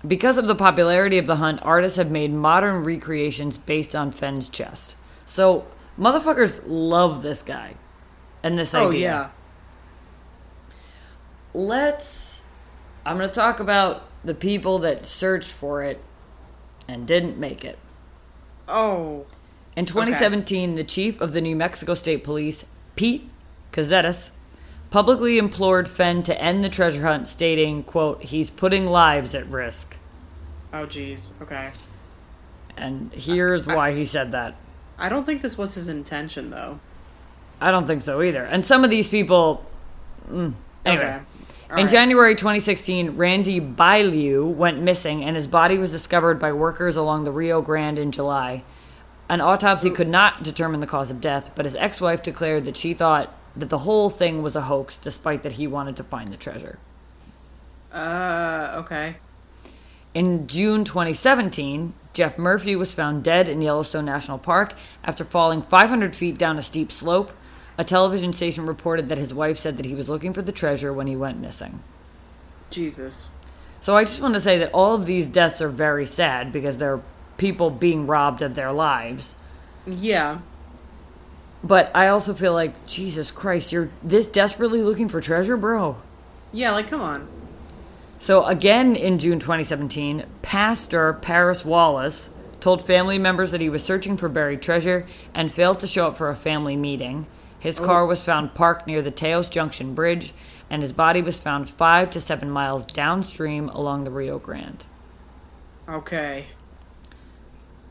Because 0.05 0.37
of 0.37 0.47
the 0.47 0.55
popularity 0.55 1.17
of 1.17 1.25
the 1.25 1.37
hunt, 1.37 1.61
artists 1.63 1.97
have 1.97 2.11
made 2.11 2.33
modern 2.33 2.83
recreations 2.83 3.57
based 3.57 3.95
on 3.95 4.11
Fenn's 4.11 4.49
chest. 4.49 4.97
So, 5.25 5.65
motherfuckers 5.97 6.61
love 6.67 7.23
this 7.23 7.41
guy 7.41 7.75
and 8.43 8.57
this 8.57 8.75
idea. 8.75 8.85
Oh 8.85 8.89
idea. 8.89 8.99
yeah. 8.99 9.29
Let's. 11.53 12.43
I'm 13.05 13.17
going 13.17 13.29
to 13.29 13.35
talk 13.35 13.61
about 13.61 14.03
the 14.25 14.33
people 14.33 14.79
that 14.79 15.05
searched 15.05 15.51
for 15.51 15.83
it 15.83 16.01
and 16.87 17.07
didn't 17.07 17.37
make 17.37 17.63
it. 17.63 17.79
Oh. 18.67 19.25
In 19.75 19.85
2017, 19.85 20.75
the 20.75 20.83
chief 20.83 21.19
of 21.19 21.33
the 21.33 21.41
New 21.41 21.55
Mexico 21.55 21.95
State 21.95 22.23
Police, 22.23 22.65
Pete 22.95 23.29
Kassetas, 23.71 24.31
publicly 24.91 25.39
implored 25.39 25.89
Fenn 25.89 26.21
to 26.23 26.39
end 26.39 26.63
the 26.63 26.69
treasure 26.69 27.01
hunt, 27.01 27.27
stating, 27.27 27.83
quote, 27.83 28.21
he's 28.23 28.51
putting 28.51 28.85
lives 28.85 29.33
at 29.33 29.47
risk. 29.47 29.97
Oh 30.71 30.85
jeez. 30.85 31.33
Okay. 31.41 31.71
And 32.77 33.11
here's 33.13 33.65
why 33.67 33.93
he 33.93 34.05
said 34.05 34.31
that. 34.31 34.55
I 34.97 35.09
don't 35.09 35.25
think 35.25 35.41
this 35.41 35.57
was 35.57 35.73
his 35.73 35.87
intention 35.87 36.49
though. 36.49 36.79
I 37.61 37.71
don't 37.71 37.87
think 37.87 38.01
so 38.01 38.21
either. 38.21 38.43
And 38.43 38.65
some 38.65 38.83
of 38.83 38.89
these 38.89 39.07
people. 39.07 39.65
Mm, 40.29 40.53
anyway. 40.85 41.03
Okay. 41.03 41.13
All 41.69 41.77
In 41.77 41.85
right. 41.85 41.89
January 41.89 42.35
2016, 42.35 43.15
Randy 43.15 43.59
Bilyeu 43.61 44.53
went 44.53 44.81
missing 44.81 45.23
and 45.23 45.35
his 45.35 45.47
body 45.47 45.77
was 45.77 45.91
discovered 45.91 46.39
by 46.39 46.51
workers 46.51 46.95
along 46.95 47.23
the 47.23 47.31
Rio 47.31 47.61
Grande 47.61 47.99
in 47.99 48.11
July. 48.11 48.63
An 49.33 49.41
autopsy 49.41 49.89
could 49.89 50.09
not 50.09 50.43
determine 50.43 50.79
the 50.79 50.85
cause 50.85 51.09
of 51.09 51.19
death, 51.19 51.49
but 51.55 51.65
his 51.65 51.75
ex 51.77 51.99
wife 51.99 52.21
declared 52.21 52.65
that 52.65 52.77
she 52.77 52.93
thought 52.93 53.35
that 53.55 53.69
the 53.69 53.79
whole 53.79 54.11
thing 54.11 54.43
was 54.43 54.55
a 54.55 54.61
hoax 54.61 54.95
despite 54.95 55.41
that 55.41 55.53
he 55.53 55.65
wanted 55.65 55.95
to 55.95 56.03
find 56.03 56.27
the 56.27 56.37
treasure. 56.37 56.77
Uh. 57.91 58.75
Okay. 58.85 59.15
In 60.13 60.45
June 60.45 60.83
2017, 60.83 61.95
Jeff 62.13 62.37
Murphy 62.37 62.75
was 62.75 62.93
found 62.93 63.23
dead 63.23 63.49
in 63.49 63.63
Yellowstone 63.63 64.05
National 64.05 64.37
Park 64.37 64.75
after 65.03 65.25
falling 65.25 65.63
500 65.63 66.15
feet 66.15 66.37
down 66.37 66.59
a 66.59 66.61
steep 66.61 66.91
slope. 66.91 67.31
A 67.75 67.83
television 67.83 68.33
station 68.33 68.67
reported 68.67 69.09
that 69.09 69.17
his 69.17 69.33
wife 69.33 69.57
said 69.57 69.77
that 69.77 69.87
he 69.87 69.95
was 69.95 70.07
looking 70.07 70.33
for 70.33 70.43
the 70.43 70.51
treasure 70.51 70.93
when 70.93 71.07
he 71.07 71.15
went 71.15 71.39
missing. 71.39 71.81
Jesus. 72.69 73.31
So 73.81 73.95
I 73.95 74.03
just 74.03 74.21
want 74.21 74.35
to 74.35 74.39
say 74.39 74.59
that 74.59 74.69
all 74.75 74.93
of 74.93 75.07
these 75.07 75.25
deaths 75.25 75.59
are 75.59 75.69
very 75.69 76.05
sad 76.05 76.53
because 76.53 76.77
they're 76.77 77.01
people 77.43 77.69
being 77.69 78.07
robbed 78.07 78.41
of 78.41 78.55
their 78.55 78.71
lives. 78.71 79.35
Yeah. 79.85 80.39
But 81.61 81.91
I 81.93 82.07
also 82.07 82.33
feel 82.33 82.53
like 82.53 82.87
Jesus 82.87 83.31
Christ, 83.31 83.73
you're 83.73 83.89
this 84.01 84.27
desperately 84.27 84.81
looking 84.81 85.09
for 85.09 85.19
treasure, 85.19 85.57
bro. 85.57 85.97
Yeah. 86.53 86.71
Like, 86.71 86.87
come 86.87 87.01
on. 87.01 87.27
So 88.19 88.45
again 88.45 88.95
in 88.95 89.19
June 89.19 89.41
2017, 89.41 90.25
Pastor 90.41 91.11
Paris 91.11 91.65
Wallace 91.65 92.29
told 92.61 92.87
family 92.87 93.17
members 93.17 93.51
that 93.51 93.59
he 93.59 93.67
was 93.67 93.83
searching 93.83 94.15
for 94.15 94.29
buried 94.29 94.61
treasure 94.61 95.05
and 95.33 95.51
failed 95.51 95.81
to 95.81 95.87
show 95.87 96.07
up 96.07 96.15
for 96.15 96.29
a 96.29 96.37
family 96.37 96.77
meeting. 96.77 97.27
His 97.59 97.77
oh. 97.77 97.85
car 97.85 98.05
was 98.05 98.21
found 98.21 98.53
parked 98.53 98.87
near 98.87 99.01
the 99.01 99.11
Taos 99.11 99.49
Junction 99.49 99.95
Bridge, 99.95 100.33
and 100.69 100.81
his 100.81 100.93
body 100.93 101.21
was 101.21 101.37
found 101.37 101.69
five 101.69 102.09
to 102.11 102.21
seven 102.21 102.49
miles 102.49 102.85
downstream 102.85 103.67
along 103.67 104.05
the 104.05 104.11
Rio 104.11 104.39
Grande. 104.39 104.85
Okay. 105.89 106.45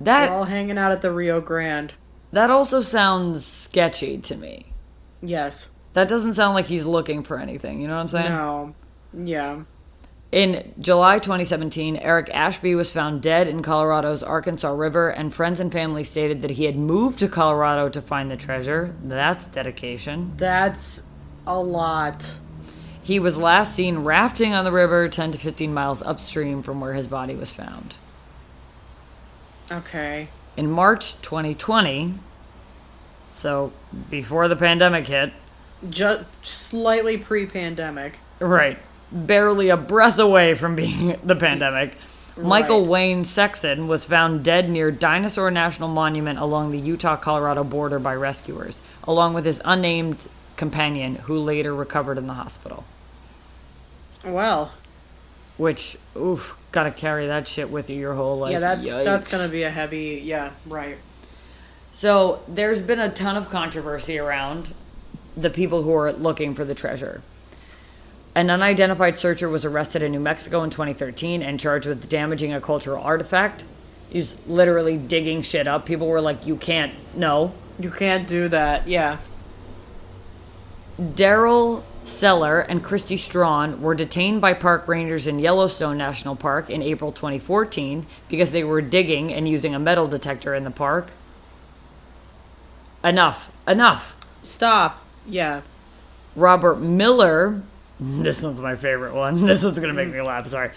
That 0.01 0.31
We're 0.31 0.37
all 0.37 0.45
hanging 0.45 0.79
out 0.79 0.93
at 0.93 1.03
the 1.03 1.13
Rio 1.13 1.41
Grande. 1.41 1.95
that 2.33 2.51
also 2.51 2.81
sounds 2.81 3.45
sketchy 3.45 4.19
to 4.19 4.37
me. 4.37 4.73
Yes. 5.21 5.71
That 5.93 6.09
doesn't 6.09 6.35
sound 6.35 6.55
like 6.55 6.67
he's 6.67 6.85
looking 6.85 7.23
for 7.23 7.39
anything. 7.39 7.81
You 7.81 7.89
know 7.89 7.95
what 7.97 8.03
I'm 8.03 8.09
saying? 8.09 8.29
No. 8.31 8.75
Yeah. 9.25 9.63
In 10.33 10.73
July 10.81 11.19
2017, 11.19 11.97
Eric 11.97 12.31
Ashby 12.33 12.75
was 12.75 12.91
found 12.91 13.21
dead 13.21 13.47
in 13.49 13.61
Colorado's 13.63 14.23
Arkansas 14.23 14.71
River, 14.73 15.11
and 15.11 15.33
friends 15.33 15.61
and 15.61 15.71
family 15.71 16.05
stated 16.05 16.41
that 16.41 16.53
he 16.53 16.65
had 16.65 16.75
moved 16.77 17.19
to 17.19 17.29
Colorado 17.29 17.91
to 17.91 18.01
find 18.01 18.31
the 18.31 18.37
treasure. 18.37 18.97
That's 19.05 19.45
dedication. 19.45 20.33
That's 20.39 21.03
a 21.47 21.61
lot. 21.63 22.39
He 23.03 23.19
was 23.19 23.37
last 23.37 23.75
seen 23.75 23.99
rafting 23.99 24.55
on 24.55 24.65
the 24.65 24.73
river 24.73 25.07
10 25.09 25.33
to 25.33 25.39
15 25.39 25.75
miles 25.75 26.01
upstream 26.01 26.63
from 26.63 26.81
where 26.81 26.95
his 26.95 27.07
body 27.07 27.35
was 27.35 27.51
found. 27.51 27.97
Okay. 29.71 30.29
In 30.57 30.71
March 30.71 31.21
2020, 31.23 32.15
so 33.31 33.73
before 34.11 34.49
the 34.49 34.57
pandemic 34.57 35.07
hit, 35.07 35.33
Just 35.89 36.25
slightly 36.43 37.17
pre-pandemic. 37.17 38.19
right, 38.41 38.79
barely 39.11 39.69
a 39.71 39.77
breath 39.77 40.19
away 40.19 40.55
from 40.55 40.77
being 40.77 41.19
the 41.25 41.37
pandemic, 41.37 41.97
Michael 42.37 42.81
Right. 42.83 42.89
Wayne 42.89 43.25
Sexton 43.25 43.89
was 43.89 44.05
found 44.05 44.43
dead 44.45 44.71
near 44.71 44.91
Dinosaur 44.91 45.51
National 45.51 45.89
Monument 45.89 46.39
along 46.39 46.71
the 46.73 46.79
Utah 46.79 47.17
Colorado 47.17 47.63
border 47.65 47.99
by 47.99 48.15
rescuers, 48.15 48.81
along 49.05 49.35
with 49.35 49.45
his 49.45 49.61
unnamed 49.65 50.25
companion, 50.57 51.17
who 51.17 51.39
later 51.39 51.75
recovered 51.75 52.17
in 52.19 52.27
the 52.27 52.33
hospital. 52.35 52.85
Well, 54.25 54.73
Which, 55.63 55.97
oof, 56.17 56.59
gotta 56.73 56.91
carry 56.91 57.29
that 57.29 57.47
shit 57.47 57.71
with 57.71 57.89
you 57.89 57.95
your 57.95 58.15
whole 58.15 58.37
life. 58.37 58.51
yeah, 58.51 58.59
that's 58.59 58.85
that's 58.85 59.29
gonna 59.29 59.49
be 59.49 59.63
a 59.63 59.71
heavy. 59.71 60.21
Yeah, 60.25 60.51
right. 60.67 60.99
So 61.93 62.43
there's 62.49 62.83
been 62.83 62.99
a 62.99 63.09
ton 63.09 63.37
of 63.37 63.49
controversy 63.49 64.19
around 64.19 64.75
the 65.37 65.51
people 65.51 65.83
who 65.83 65.95
are 65.95 66.13
looking 66.13 66.57
for 66.57 66.65
the 66.65 66.75
treasure. 66.75 67.23
An 68.35 68.51
unidentified 68.51 69.21
searcher 69.21 69.49
was 69.49 69.65
arrested 69.65 70.03
in 70.03 70.11
New 70.11 70.19
Mexico 70.19 70.65
in 70.65 70.71
2013 70.71 71.43
and 71.43 71.61
charged 71.61 71.87
with 71.87 72.09
damaging 72.09 72.53
a 72.53 72.61
cultural 72.61 73.01
artifact. 73.01 73.63
He 74.11 74.19
was 74.19 74.35
literally 74.49 74.97
digging 74.97 75.43
shit 75.43 75.69
up. 75.69 75.87
People 75.87 76.09
were 76.09 76.21
like, 76.21 76.45
"You 76.45 76.57
can't 76.57 76.93
no, 77.15 77.55
You 77.79 77.93
can't 77.93 78.27
do 78.27 78.49
that. 78.49 78.89
Yeah. 78.89 79.19
Daryl 81.01 81.85
Seller 82.05 82.61
and 82.61 82.83
Christy 82.83 83.17
Strawn 83.17 83.81
were 83.81 83.95
detained 83.95 84.41
by 84.41 84.55
park 84.55 84.89
rangers 84.89 85.27
in 85.27 85.39
Yellowstone 85.39 85.99
National 85.99 86.35
Park 86.35 86.69
in 86.69 86.83
April 86.83 87.13
2014 87.13 88.07
because 88.29 88.51
they 88.51 88.65
were 88.65 88.81
digging 88.81 89.33
and 89.33 89.49
using 89.49 89.75
a 89.75 89.79
metal 89.79 90.09
detector 90.09 90.55
in 90.55 90.65
the 90.65 90.71
park. 90.71 91.13
Enough. 93.05 93.53
Enough. 93.67 94.17
Stop. 94.43 95.05
Yeah. 95.27 95.63
Robert 96.35 96.77
Miller, 96.77 97.63
this 98.01 98.43
one's 98.43 98.61
my 98.61 98.75
favorite 98.75 99.15
one. 99.15 99.45
This 99.47 99.63
one's 99.63 99.79
going 99.79 99.89
to 99.89 99.95
make 99.95 100.09
me 100.09 100.19
mm-hmm. 100.19 100.27
laugh, 100.27 100.49
sorry. 100.49 100.71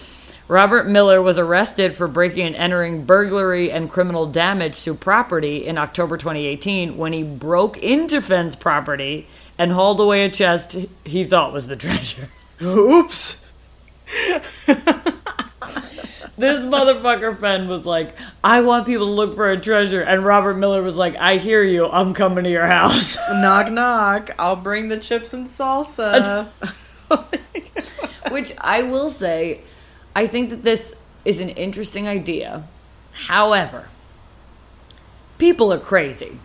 Robert 0.47 0.87
Miller 0.87 1.23
was 1.23 1.39
arrested 1.39 1.95
for 1.95 2.07
breaking 2.07 2.45
and 2.45 2.55
entering 2.55 3.03
burglary 3.03 3.71
and 3.71 3.89
criminal 3.89 4.27
damage 4.27 4.83
to 4.83 4.93
property 4.93 5.65
in 5.65 5.79
October 5.79 6.17
2018 6.17 6.97
when 6.97 7.13
he 7.13 7.23
broke 7.23 7.77
into 7.77 8.21
Fenn's 8.21 8.55
property 8.55 9.25
and 9.57 9.71
hauled 9.71 9.99
away 9.99 10.25
a 10.25 10.29
chest 10.29 10.77
he 11.03 11.23
thought 11.23 11.53
was 11.53 11.67
the 11.67 11.75
treasure. 11.75 12.29
Oops. 12.61 13.45
This 16.37 16.65
motherfucker 16.65 17.39
Fenn 17.39 17.69
was 17.69 17.85
like, 17.85 18.13
I 18.43 18.61
want 18.61 18.85
people 18.85 19.05
to 19.05 19.11
look 19.11 19.35
for 19.35 19.49
a 19.49 19.59
treasure. 19.59 20.01
And 20.01 20.25
Robert 20.25 20.55
Miller 20.55 20.81
was 20.81 20.97
like, 20.97 21.15
I 21.15 21.37
hear 21.37 21.63
you. 21.63 21.87
I'm 21.87 22.13
coming 22.13 22.43
to 22.43 22.49
your 22.49 22.67
house. 22.67 23.17
knock 23.29 23.71
knock. 23.71 24.31
I'll 24.37 24.57
bring 24.57 24.89
the 24.89 24.97
chips 24.97 25.33
and 25.33 25.47
salsa. 25.47 26.47
Which 28.31 28.51
I 28.59 28.81
will 28.83 29.09
say, 29.09 29.61
I 30.13 30.27
think 30.27 30.49
that 30.49 30.63
this 30.63 30.95
is 31.23 31.39
an 31.39 31.49
interesting 31.49 32.07
idea. 32.07 32.67
However, 33.13 33.87
people 35.37 35.71
are 35.71 35.79
crazy. 35.79 36.37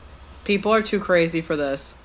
People 0.44 0.72
are 0.72 0.82
too 0.82 1.00
crazy 1.00 1.40
for 1.40 1.56
this. 1.56 1.96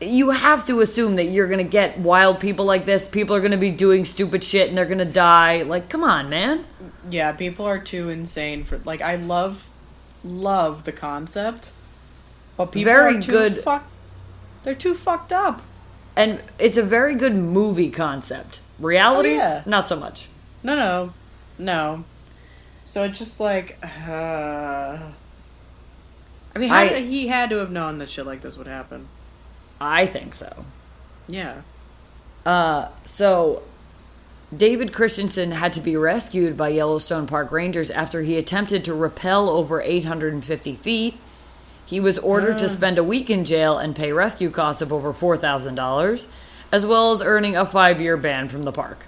You 0.00 0.30
have 0.30 0.62
to 0.66 0.80
assume 0.80 1.16
that 1.16 1.24
you're 1.24 1.48
going 1.48 1.58
to 1.58 1.64
get 1.68 1.98
wild 1.98 2.38
people 2.38 2.64
like 2.64 2.86
this. 2.86 3.06
People 3.08 3.34
are 3.34 3.40
going 3.40 3.50
to 3.50 3.56
be 3.56 3.72
doing 3.72 4.04
stupid 4.04 4.44
shit 4.44 4.68
and 4.68 4.78
they're 4.78 4.86
going 4.86 4.98
to 4.98 5.04
die. 5.04 5.62
Like, 5.62 5.88
come 5.88 6.04
on, 6.04 6.28
man. 6.30 6.64
Yeah, 7.10 7.32
people 7.32 7.66
are 7.66 7.80
too 7.80 8.08
insane 8.08 8.62
for 8.64 8.78
like 8.84 9.00
I 9.00 9.16
love 9.16 9.66
love 10.22 10.84
the 10.84 10.92
concept. 10.92 11.72
But 12.56 12.66
people 12.66 12.92
Very 12.92 13.16
are 13.16 13.20
too 13.20 13.32
good- 13.32 13.58
fuck 13.64 13.84
They're 14.62 14.74
too 14.74 14.94
fucked 14.94 15.32
up. 15.32 15.62
And 16.16 16.40
it's 16.58 16.76
a 16.76 16.82
very 16.82 17.14
good 17.14 17.34
movie 17.34 17.90
concept. 17.90 18.60
Reality, 18.80 19.30
Oh, 19.30 19.36
yeah. 19.36 19.62
not 19.66 19.88
so 19.88 19.96
much. 19.96 20.28
No, 20.62 20.74
no. 20.76 21.12
No. 21.58 22.04
So 22.84 23.02
it's 23.04 23.18
just 23.18 23.40
like 23.40 23.78
uh 23.82 24.98
I 26.54 26.58
mean, 26.58 26.68
how 26.68 26.76
I- 26.78 27.00
he 27.00 27.26
had 27.26 27.50
to 27.50 27.56
have 27.56 27.70
known 27.72 27.98
that 27.98 28.10
shit 28.10 28.26
like 28.26 28.40
this 28.40 28.56
would 28.58 28.66
happen. 28.68 29.08
I 29.80 30.06
think 30.06 30.34
so. 30.34 30.64
Yeah. 31.28 31.62
Uh, 32.44 32.88
so 33.04 33.62
David 34.56 34.92
Christensen 34.92 35.52
had 35.52 35.72
to 35.74 35.80
be 35.80 35.96
rescued 35.96 36.56
by 36.56 36.70
Yellowstone 36.70 37.26
Park 37.26 37.52
Rangers 37.52 37.90
after 37.90 38.22
he 38.22 38.36
attempted 38.36 38.84
to 38.86 38.94
rappel 38.94 39.50
over 39.50 39.82
850 39.82 40.76
feet. 40.76 41.18
He 41.84 42.00
was 42.00 42.18
ordered 42.18 42.58
to 42.58 42.68
spend 42.68 42.98
a 42.98 43.04
week 43.04 43.30
in 43.30 43.44
jail 43.44 43.78
and 43.78 43.96
pay 43.96 44.12
rescue 44.12 44.50
costs 44.50 44.82
of 44.82 44.92
over 44.92 45.12
$4,000, 45.12 46.26
as 46.70 46.84
well 46.84 47.12
as 47.12 47.22
earning 47.22 47.56
a 47.56 47.64
five 47.64 48.00
year 48.00 48.16
ban 48.16 48.48
from 48.48 48.64
the 48.64 48.72
park. 48.72 49.06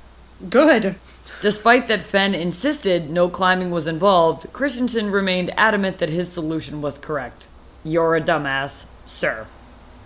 Good. 0.48 0.96
Despite 1.42 1.88
that 1.88 2.02
Fenn 2.02 2.34
insisted 2.34 3.10
no 3.10 3.28
climbing 3.28 3.70
was 3.70 3.86
involved, 3.86 4.52
Christensen 4.52 5.10
remained 5.10 5.52
adamant 5.58 5.98
that 5.98 6.08
his 6.08 6.30
solution 6.30 6.80
was 6.82 6.98
correct. 6.98 7.46
You're 7.82 8.16
a 8.16 8.20
dumbass, 8.20 8.84
sir. 9.06 9.46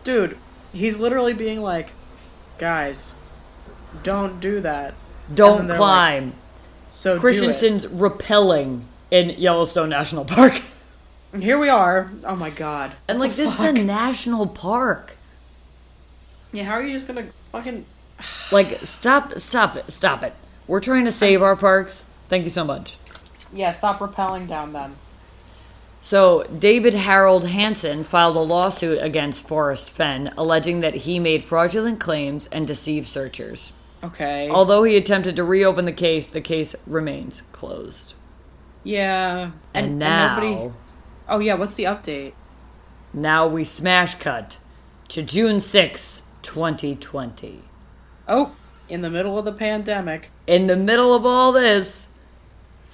Dude, 0.04 0.36
he's 0.74 0.98
literally 0.98 1.32
being 1.32 1.62
like, 1.62 1.90
guys, 2.58 3.14
don't 4.02 4.40
do 4.40 4.60
that. 4.60 4.94
Don't 5.32 5.58
then 5.58 5.68
they're 5.68 5.76
climb. 5.76 6.34
So 6.90 7.14
do 7.14 7.20
Christensen's 7.20 7.86
rappelling 7.86 8.82
in 9.10 9.30
Yellowstone 9.30 9.88
National 9.88 10.24
Park. 10.24 10.60
Here 11.38 11.58
we 11.58 11.68
are. 11.68 12.10
Oh 12.24 12.36
my 12.36 12.50
god. 12.50 12.92
And 13.08 13.18
like 13.18 13.34
this 13.34 13.58
is 13.58 13.64
a 13.64 13.72
national 13.72 14.46
park. 14.46 15.16
Yeah, 16.52 16.64
how 16.64 16.72
are 16.72 16.82
you 16.82 16.92
just 16.92 17.08
gonna 17.08 17.26
fucking 17.50 17.84
Like 18.52 18.84
stop 18.84 19.34
stop 19.38 19.76
it. 19.76 19.90
Stop 19.90 20.22
it. 20.22 20.34
We're 20.66 20.80
trying 20.80 21.04
to 21.04 21.12
save 21.12 21.42
our 21.42 21.56
parks. 21.56 22.06
Thank 22.28 22.44
you 22.44 22.50
so 22.50 22.64
much. 22.64 22.98
Yeah, 23.52 23.70
stop 23.70 23.98
rappelling 23.98 24.48
down 24.48 24.72
them. 24.72 24.96
So, 26.04 26.42
David 26.42 26.92
Harold 26.92 27.48
Hansen 27.48 28.04
filed 28.04 28.36
a 28.36 28.40
lawsuit 28.40 29.02
against 29.02 29.48
Forrest 29.48 29.88
Fenn 29.88 30.34
alleging 30.36 30.80
that 30.80 30.94
he 30.94 31.18
made 31.18 31.42
fraudulent 31.42 31.98
claims 31.98 32.46
and 32.52 32.66
deceived 32.66 33.08
searchers. 33.08 33.72
Okay. 34.02 34.50
Although 34.50 34.82
he 34.82 34.98
attempted 34.98 35.34
to 35.36 35.44
reopen 35.44 35.86
the 35.86 35.94
case, 35.94 36.26
the 36.26 36.42
case 36.42 36.76
remains 36.86 37.42
closed. 37.52 38.12
yeah. 38.82 39.52
And, 39.72 39.98
now 39.98 40.38
nobody 40.38 40.74
Oh 41.26 41.38
yeah, 41.38 41.54
what's 41.54 41.72
the 41.72 41.84
update? 41.84 42.34
now 43.14 43.46
we 43.46 43.64
smash 43.64 44.16
cut 44.16 44.58
to 45.08 45.22
June 45.22 45.58
sixth, 45.58 46.20
2020. 46.42 47.62
Oh, 48.28 48.54
in 48.90 49.00
the 49.00 49.08
middle 49.08 49.38
of 49.38 49.46
the 49.46 49.52
pandemic. 49.54 50.28
In 50.46 50.66
the 50.66 50.76
middle 50.76 51.14
of 51.14 51.24
all 51.24 51.50
this, 51.52 52.06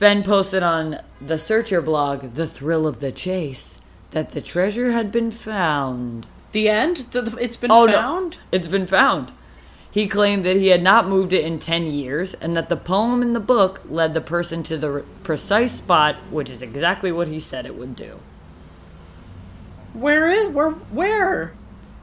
Fenn 0.00 0.22
posted 0.22 0.62
on 0.62 0.98
the 1.20 1.36
Searcher 1.36 1.82
blog, 1.82 2.32
The 2.32 2.46
Thrill 2.46 2.86
of 2.86 3.00
the 3.00 3.12
Chase, 3.12 3.78
that 4.12 4.30
the 4.30 4.40
treasure 4.40 4.92
had 4.92 5.12
been 5.12 5.30
found. 5.30 6.26
The 6.52 6.70
end? 6.70 6.96
The, 7.12 7.20
the- 7.20 7.36
it's 7.36 7.58
been 7.58 7.70
Oh, 7.70 7.84
no. 7.84 7.92
found? 7.92 8.38
It's 8.50 8.66
been 8.66 8.86
found. 8.86 9.34
He 9.90 10.06
claimed 10.06 10.42
that 10.46 10.56
he 10.56 10.68
had 10.68 10.82
not 10.82 11.06
moved 11.06 11.34
it 11.34 11.44
in 11.44 11.58
10 11.58 11.84
years 11.84 12.32
and 12.32 12.54
that 12.54 12.70
the 12.70 12.78
poem 12.78 13.20
in 13.20 13.34
the 13.34 13.40
book 13.40 13.82
led 13.90 14.14
the 14.14 14.22
person 14.22 14.62
to 14.62 14.78
the 14.78 15.04
precise 15.22 15.72
spot, 15.72 16.16
which 16.30 16.48
is 16.48 16.62
exactly 16.62 17.12
what 17.12 17.28
he 17.28 17.38
said 17.38 17.66
it 17.66 17.76
would 17.76 17.94
do. 17.94 18.20
Where 19.92 20.30
is 20.30 20.48
where 20.48 20.70
where? 20.70 21.52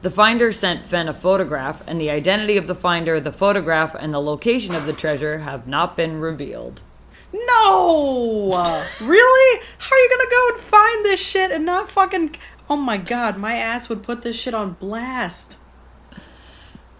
The 0.02 0.10
finder 0.12 0.52
sent 0.52 0.86
Fenn 0.86 1.08
a 1.08 1.14
photograph, 1.14 1.82
and 1.88 2.00
the 2.00 2.10
identity 2.10 2.56
of 2.58 2.68
the 2.68 2.76
finder, 2.76 3.18
the 3.18 3.32
photograph, 3.32 3.96
and 3.98 4.14
the 4.14 4.20
location 4.20 4.76
of 4.76 4.86
the 4.86 4.92
treasure 4.92 5.38
have 5.38 5.66
not 5.66 5.96
been 5.96 6.20
revealed. 6.20 6.80
No! 7.32 8.84
really? 9.00 9.62
How 9.78 9.94
are 9.94 9.98
you 9.98 10.08
gonna 10.10 10.30
go 10.30 10.48
and 10.54 10.64
find 10.64 11.04
this 11.04 11.20
shit 11.20 11.50
and 11.50 11.64
not 11.64 11.90
fucking 11.90 12.36
Oh 12.70 12.76
my 12.76 12.98
god, 12.98 13.38
my 13.38 13.56
ass 13.56 13.88
would 13.88 14.02
put 14.02 14.20
this 14.20 14.38
shit 14.38 14.52
on 14.52 14.74
blast. 14.74 15.56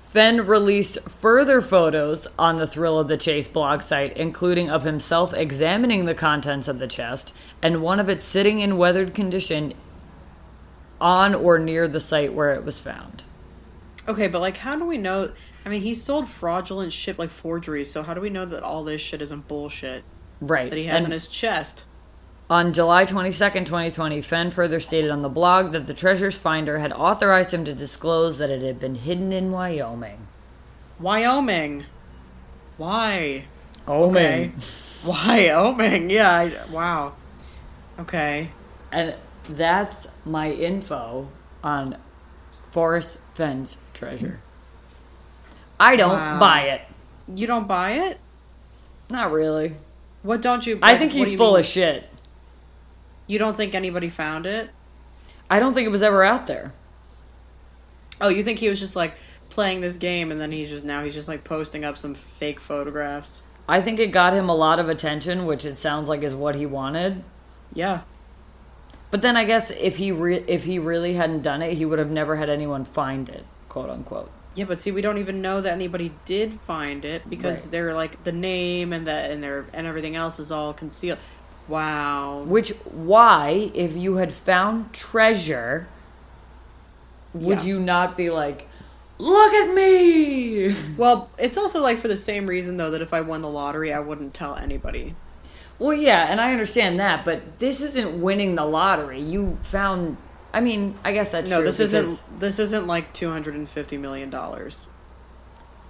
Fenn 0.05 0.47
released 0.47 0.99
further 1.11 1.61
photos 1.61 2.26
on 2.39 2.57
the 2.57 2.66
Thrill 2.66 2.99
of 2.99 3.09
the 3.09 3.18
Chase 3.18 3.49
blog 3.49 3.83
site, 3.83 4.16
including 4.16 4.70
of 4.70 4.85
himself 4.85 5.35
examining 5.35 6.07
the 6.07 6.14
contents 6.14 6.68
of 6.68 6.79
the 6.79 6.87
chest 6.87 7.35
and 7.61 7.83
one 7.83 8.01
of 8.01 8.09
it 8.09 8.20
sitting 8.20 8.61
in 8.61 8.79
weathered 8.79 9.12
condition 9.12 9.74
on 10.99 11.35
or 11.35 11.59
near 11.59 11.87
the 11.87 12.01
site 12.01 12.33
where 12.33 12.55
it 12.55 12.64
was 12.64 12.81
found. 12.81 13.24
Okay, 14.09 14.29
but 14.29 14.41
like, 14.41 14.57
how 14.57 14.74
do 14.74 14.87
we 14.87 14.97
know? 14.97 15.31
I 15.66 15.68
mean, 15.68 15.83
he 15.83 15.93
sold 15.93 16.31
fraudulent 16.31 16.95
shit 16.95 17.18
like 17.18 17.29
forgeries. 17.29 17.91
So 17.91 18.03
how 18.03 18.14
do 18.14 18.22
we 18.22 18.31
know 18.31 18.47
that 18.47 18.62
all 18.62 18.85
this 18.85 19.03
shit 19.03 19.20
isn't 19.20 19.47
bullshit 19.49 20.03
Right. 20.41 20.70
that 20.70 20.76
he 20.76 20.84
has 20.86 20.97
And 20.97 21.07
in 21.07 21.11
his 21.12 21.28
chest? 21.28 21.84
On 22.51 22.72
July 22.72 23.05
22nd, 23.05 23.66
2020, 23.66 24.22
Fenn 24.22 24.51
further 24.51 24.80
stated 24.80 25.11
on 25.11 25.20
the 25.22 25.28
blog 25.28 25.72
that 25.72 25.84
the 25.86 25.93
treasure's 25.93 26.39
finder 26.39 26.78
had 26.78 26.93
authorized 26.93 27.53
him 27.53 27.64
to 27.64 27.74
disclose 27.74 28.39
that 28.39 28.49
it 28.49 28.62
had 28.62 28.80
been 28.80 28.95
hidden 28.95 29.32
in 29.32 29.51
Wyoming. 29.53 30.26
Wyoming. 30.99 31.84
Why? 32.78 33.45
Wyoming. 33.86 34.55
Wyoming. 35.07 36.11
Yeah. 36.11 36.30
I, 36.30 36.70
wow. 36.70 37.12
Okay. 37.99 38.51
And 38.93 39.14
that's 39.51 40.09
my 40.24 40.51
info 40.51 41.28
on 41.62 41.97
Forrest 42.70 43.18
Fenn's 43.34 43.76
treasure. 43.93 44.41
I 45.78 45.97
don't 45.97 46.12
Wow. 46.12 46.39
buy 46.41 46.62
it. 46.62 46.80
You 47.34 47.47
don't 47.47 47.68
buy 47.68 47.93
it? 47.93 48.18
Not 49.11 49.32
really. 49.32 49.74
What 50.23 50.43
don't 50.43 50.66
you? 50.66 50.79
I 50.83 50.97
think 50.97 51.12
he's 51.12 51.35
full 51.35 51.53
mean? 51.53 51.61
of 51.61 51.66
shit. 51.66 52.09
You 53.27 53.39
don't 53.39 53.57
think 53.57 53.75
anybody 53.75 54.09
found 54.09 54.47
it? 54.47 54.71
I 55.51 55.61
don't 55.61 55.75
think 55.75 55.87
it 55.87 55.91
was 55.91 56.03
ever 56.03 56.25
out 56.25 56.47
there. 56.47 56.73
Oh, 58.21 58.29
you 58.29 58.43
think 58.43 58.59
he 58.59 58.69
was 58.69 58.81
just 58.81 58.97
like 58.97 59.14
playing 59.51 59.81
this 59.81 59.97
game 59.97 60.31
and 60.33 60.41
then 60.41 60.51
he's 60.51 60.69
just 60.69 60.85
now 60.85 61.05
he's 61.05 61.14
just 61.14 61.29
like 61.29 61.45
posting 61.45 61.85
up 61.85 61.97
some 61.97 62.14
fake 62.14 62.61
photographs? 62.61 63.43
I 63.69 63.81
think 63.83 64.01
it 64.01 64.09
got 64.09 64.33
him 64.33 64.49
a 64.49 64.55
lot 64.55 64.79
of 64.79 64.89
attention, 64.89 65.45
which 65.45 65.64
it 65.64 65.77
sounds 65.77 66.09
like 66.09 66.23
is 66.23 66.35
what 66.35 66.55
he 66.55 66.64
wanted. 66.66 67.23
Yeah. 67.75 68.03
But 69.11 69.23
then 69.23 69.37
I 69.37 69.45
guess 69.45 69.71
if 69.71 69.97
he 69.97 70.11
re- 70.11 70.45
if 70.47 70.64
he 70.64 70.79
really 70.79 71.14
hadn't 71.14 71.43
done 71.43 71.62
it, 71.62 71.77
he 71.77 71.85
would 71.85 71.99
have 71.99 72.11
never 72.11 72.37
had 72.37 72.51
anyone 72.51 72.85
find 72.85 73.29
it, 73.29 73.45
quote 73.69 73.91
unquote. 73.91 74.31
Yeah, 74.59 74.65
but 74.65 74.81
see, 74.81 74.91
we 74.91 75.03
don't 75.03 75.19
even 75.19 75.41
know 75.41 75.61
that 75.61 75.73
anybody 75.73 76.13
did 76.25 76.59
find 76.63 77.05
it 77.05 77.31
because 77.31 77.63
Right. 77.67 77.71
they're 77.71 77.95
like 77.95 78.25
the 78.25 78.33
name 78.33 78.93
and 78.93 79.07
the 79.07 79.13
and 79.13 79.41
their 79.41 79.67
and 79.73 79.87
everything 79.87 80.17
else 80.17 80.41
is 80.41 80.51
all 80.51 80.75
concealed. 80.75 81.19
Wow. 81.69 82.43
Which 82.45 82.71
why, 82.91 83.71
if 83.73 83.97
you 83.97 84.17
had 84.17 84.33
found 84.33 84.93
treasure, 84.93 85.87
would 87.33 87.63
Yeah. 87.63 87.69
you 87.69 87.79
not 87.81 88.17
be 88.17 88.31
like, 88.31 88.67
"Look 89.19 89.53
at 89.55 89.73
me"? 89.73 90.75
Well, 90.97 91.31
it's 91.39 91.57
also 91.57 91.81
like 91.81 92.01
for 92.01 92.09
the 92.09 92.17
same 92.17 92.49
reason 92.49 92.79
though 92.79 92.91
that 92.91 93.01
if 93.01 93.15
I 93.15 93.21
won 93.21 93.43
the 93.43 93.49
lottery, 93.49 93.93
I 93.93 94.01
wouldn't 94.01 94.35
tell 94.35 94.57
anybody. 94.57 95.15
Well, 95.79 95.95
yeah, 95.95 96.27
and 96.29 96.41
I 96.41 96.51
understand 96.51 96.99
that, 96.99 97.25
but 97.25 97.61
this 97.61 97.81
isn't 97.81 98.21
winning 98.21 98.57
the 98.57 98.65
lottery. 98.65 99.21
You 99.21 99.57
found. 99.63 100.17
I 100.53 100.61
mean, 100.61 100.96
I 101.05 101.12
guess 101.12 101.30
that's 101.30 101.51
No, 101.51 101.62
this 101.62 101.80
isn't 101.80 102.22
this 102.40 102.59
isn't 102.59 102.86
like 102.86 103.12
two 103.12 103.30
hundred 103.30 103.55
and 103.55 103.68
fifty 103.68 103.96
million 103.99 104.30
dollars. 104.30 104.88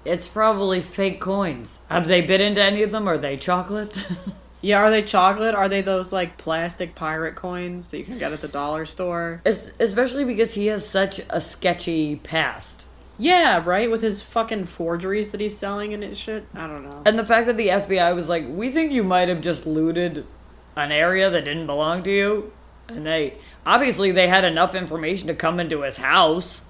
It's 0.04 0.26
probably 0.26 0.80
fake 0.80 1.20
coins. 1.20 1.78
Have 1.88 2.06
they 2.06 2.20
bit 2.22 2.40
into 2.40 2.62
any 2.62 2.82
of 2.82 2.90
them? 2.90 3.08
Are 3.08 3.18
they 3.18 3.36
chocolate? 3.36 3.96
Yeah, 4.60 4.78
are 4.78 4.90
they 4.90 5.02
chocolate? 5.02 5.54
Are 5.54 5.68
they 5.68 5.82
those 5.82 6.12
like 6.12 6.36
plastic 6.36 6.96
pirate 6.96 7.36
coins 7.36 7.90
that 7.90 7.98
you 7.98 8.04
can 8.04 8.18
get 8.18 8.32
at 8.32 8.40
the 8.40 8.48
dollar 8.48 8.86
store? 8.86 9.40
Es- 9.46 9.70
Especially 9.78 10.24
because 10.24 10.54
he 10.54 10.66
has 10.66 10.84
such 10.84 11.20
a 11.30 11.40
sketchy 11.40 12.16
past. 12.16 12.84
Yeah, 13.18 13.62
right. 13.64 13.88
With 13.88 14.02
his 14.02 14.20
fucking 14.20 14.66
forgeries 14.66 15.30
that 15.30 15.40
he's 15.40 15.56
selling 15.56 15.94
and 15.94 16.16
shit. 16.16 16.44
I 16.54 16.66
don't 16.66 16.90
know. 16.90 17.02
And 17.06 17.16
the 17.16 17.24
fact 17.24 17.46
that 17.46 17.56
the 17.56 17.68
FBI 17.68 18.12
was 18.16 18.28
like, 18.28 18.46
we 18.48 18.70
think 18.70 18.90
you 18.90 19.04
might 19.04 19.28
have 19.28 19.40
just 19.40 19.64
looted 19.64 20.26
an 20.74 20.90
area 20.90 21.30
that 21.30 21.44
didn't 21.44 21.66
belong 21.66 22.02
to 22.02 22.10
you. 22.10 22.52
And 22.88 23.04
they, 23.06 23.34
obviously, 23.66 24.12
they 24.12 24.28
had 24.28 24.44
enough 24.44 24.74
information 24.74 25.28
to 25.28 25.34
come 25.34 25.60
into 25.60 25.82
his 25.82 25.96
house, 25.98 26.62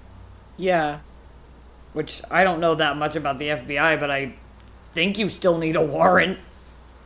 Yeah, 0.57 0.99
which 1.93 2.21
I 2.29 2.43
don't 2.43 2.59
know 2.59 2.75
that 2.75 2.97
much 2.97 3.15
about 3.15 3.39
the 3.39 3.47
FBI, 3.49 3.99
but 3.99 4.11
I 4.11 4.35
think 4.93 5.17
you 5.17 5.29
still 5.29 5.57
need 5.57 5.75
a 5.75 5.81
warrant. 5.85 6.37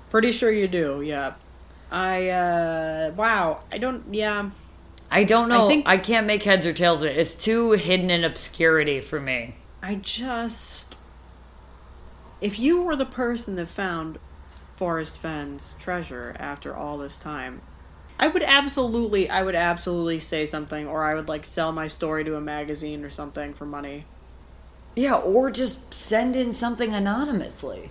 pretty 0.09 0.31
sure 0.31 0.51
you 0.51 0.67
do. 0.67 1.01
Yeah. 1.01 1.35
I 1.91 2.29
uh 2.29 3.11
wow. 3.15 3.59
I 3.71 3.77
don't. 3.77 4.13
Yeah. 4.13 4.49
I 5.11 5.25
don't 5.25 5.47
know. 5.47 5.67
I, 5.67 5.69
think- 5.69 6.03
can't 6.03 6.25
make 6.25 6.41
heads 6.41 6.65
or 6.65 6.73
tails 6.73 7.01
of 7.01 7.07
it. 7.07 7.17
It's 7.17 7.35
too 7.35 7.73
hidden 7.73 8.09
in 8.09 8.23
obscurity 8.23 8.99
for 8.99 9.19
me. 9.19 9.55
I 9.83 9.95
just. 9.95 10.97
If 12.41 12.59
you 12.59 12.81
were 12.81 12.95
the 12.95 13.05
person 13.05 13.55
that 13.57 13.67
found 13.67 14.17
Forrest 14.75 15.19
Fenn's 15.19 15.75
treasure 15.79 16.35
after 16.39 16.75
all 16.75 16.97
this 16.97 17.19
time, 17.19 17.61
I 18.23 18.27
would 18.27 18.43
absolutely, 18.43 19.29
I 19.29 19.43
would 19.43 19.53
absolutely 19.53 20.21
say 20.21 20.45
something, 20.45 20.87
or 20.87 21.03
I 21.03 21.13
would 21.13 21.27
like 21.27 21.45
sell 21.45 21.73
my 21.73 21.89
story 21.89 22.23
to 22.23 22.37
a 22.37 22.41
magazine 22.41 23.03
or 23.03 23.09
something 23.09 23.53
for 23.53 23.65
money. 23.65 24.05
Yeah, 24.95 25.15
or 25.15 25.51
just 25.51 25.93
send 25.93 26.37
in 26.37 26.53
something 26.53 26.93
anonymously. 26.93 27.89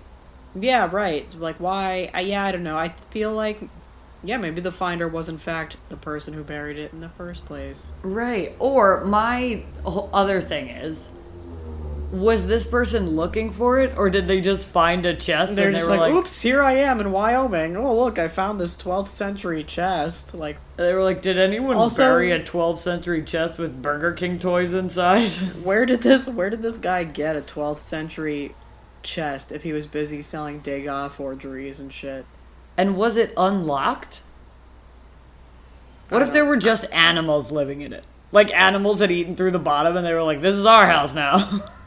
Yeah, 0.59 0.89
right. 0.91 1.35
Like, 1.35 1.57
why? 1.57 2.11
I, 2.15 2.21
yeah, 2.21 2.45
I 2.45 2.51
don't 2.51 2.63
know. 2.63 2.79
I 2.79 2.95
feel 3.11 3.31
like, 3.31 3.61
yeah, 4.25 4.39
maybe 4.39 4.63
the 4.63 4.73
finder 4.73 5.07
was 5.07 5.29
in 5.29 5.37
fact 5.37 5.77
the 5.91 5.99
person 5.99 6.33
who 6.33 6.43
buried 6.43 6.79
it 6.79 6.95
in 6.95 7.01
the 7.01 7.11
first 7.11 7.45
place. 7.45 7.93
Right. 8.01 8.57
Or 8.59 9.05
my 9.05 9.63
other 9.85 10.41
thing 10.41 10.71
is, 10.71 11.11
was 12.13 12.47
this 12.47 12.65
person 12.67 13.17
looking 13.17 13.51
for 13.53 13.81
it, 13.81 13.97
or 13.97 14.11
did 14.11 14.29
they 14.29 14.41
just 14.41 14.67
find 14.67 15.07
a 15.07 15.17
chest 15.17 15.57
They're 15.57 15.69
and 15.69 15.75
they 15.75 15.79
just 15.79 15.91
were 15.91 15.97
like, 15.97 16.13
like, 16.13 16.21
oops, 16.25 16.41
here 16.43 16.63
I 16.63 16.75
am 16.75 17.01
in 17.01 17.11
Wyoming. 17.11 17.77
Oh, 17.77 17.99
look, 17.99 18.19
I 18.19 18.29
found 18.29 18.61
this 18.61 18.77
12th 18.77 19.09
century 19.09 19.65
chest. 19.65 20.35
Like, 20.35 20.59
they 20.77 20.93
were 20.93 21.03
like, 21.03 21.23
did 21.23 21.39
anyone 21.39 21.77
Also- 21.77 22.05
bury 22.05 22.33
a 22.33 22.39
12th 22.41 22.79
century 22.79 23.25
chest 23.25 23.59
with 23.59 23.81
Burger 23.81 24.13
King 24.13 24.39
toys 24.39 24.75
inside? 24.75 25.31
where 25.65 25.87
did 25.87 26.03
this, 26.03 26.29
where 26.29 26.51
did 26.51 26.61
this 26.61 26.79
guy 26.79 27.03
get 27.05 27.35
a 27.35 27.41
12th 27.41 27.81
century 27.81 28.55
chest 29.03 29.51
if 29.51 29.63
he 29.63 29.73
was 29.73 29.87
busy 29.87 30.21
selling 30.23 30.61
Degas 30.61 31.15
forgeries 31.15 31.81
and 31.81 31.93
shit? 31.93 32.25
and 32.77 32.97
was 32.97 33.17
it 33.17 33.33
unlocked? 33.37 34.23
What 36.09 36.23
if 36.23 36.33
there 36.33 36.45
were 36.45 36.57
just 36.57 36.85
animals 36.93 37.51
living 37.51 37.81
in 37.81 37.93
it? 37.93 38.05
Like 38.33 38.51
animals 38.53 39.01
had 39.01 39.11
eaten 39.11 39.37
through 39.37 39.51
the 39.51 39.59
bottom, 39.59 39.97
and 39.97 40.07
they 40.07 40.15
were 40.15 40.23
like, 40.23 40.41
"This 40.43 40.57
is 40.57 40.67
our 40.67 40.87
house 40.87 41.15
now." 41.15 41.61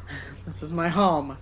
This 0.46 0.62
is 0.64 0.72
my 0.72 0.88
home. 0.90 1.38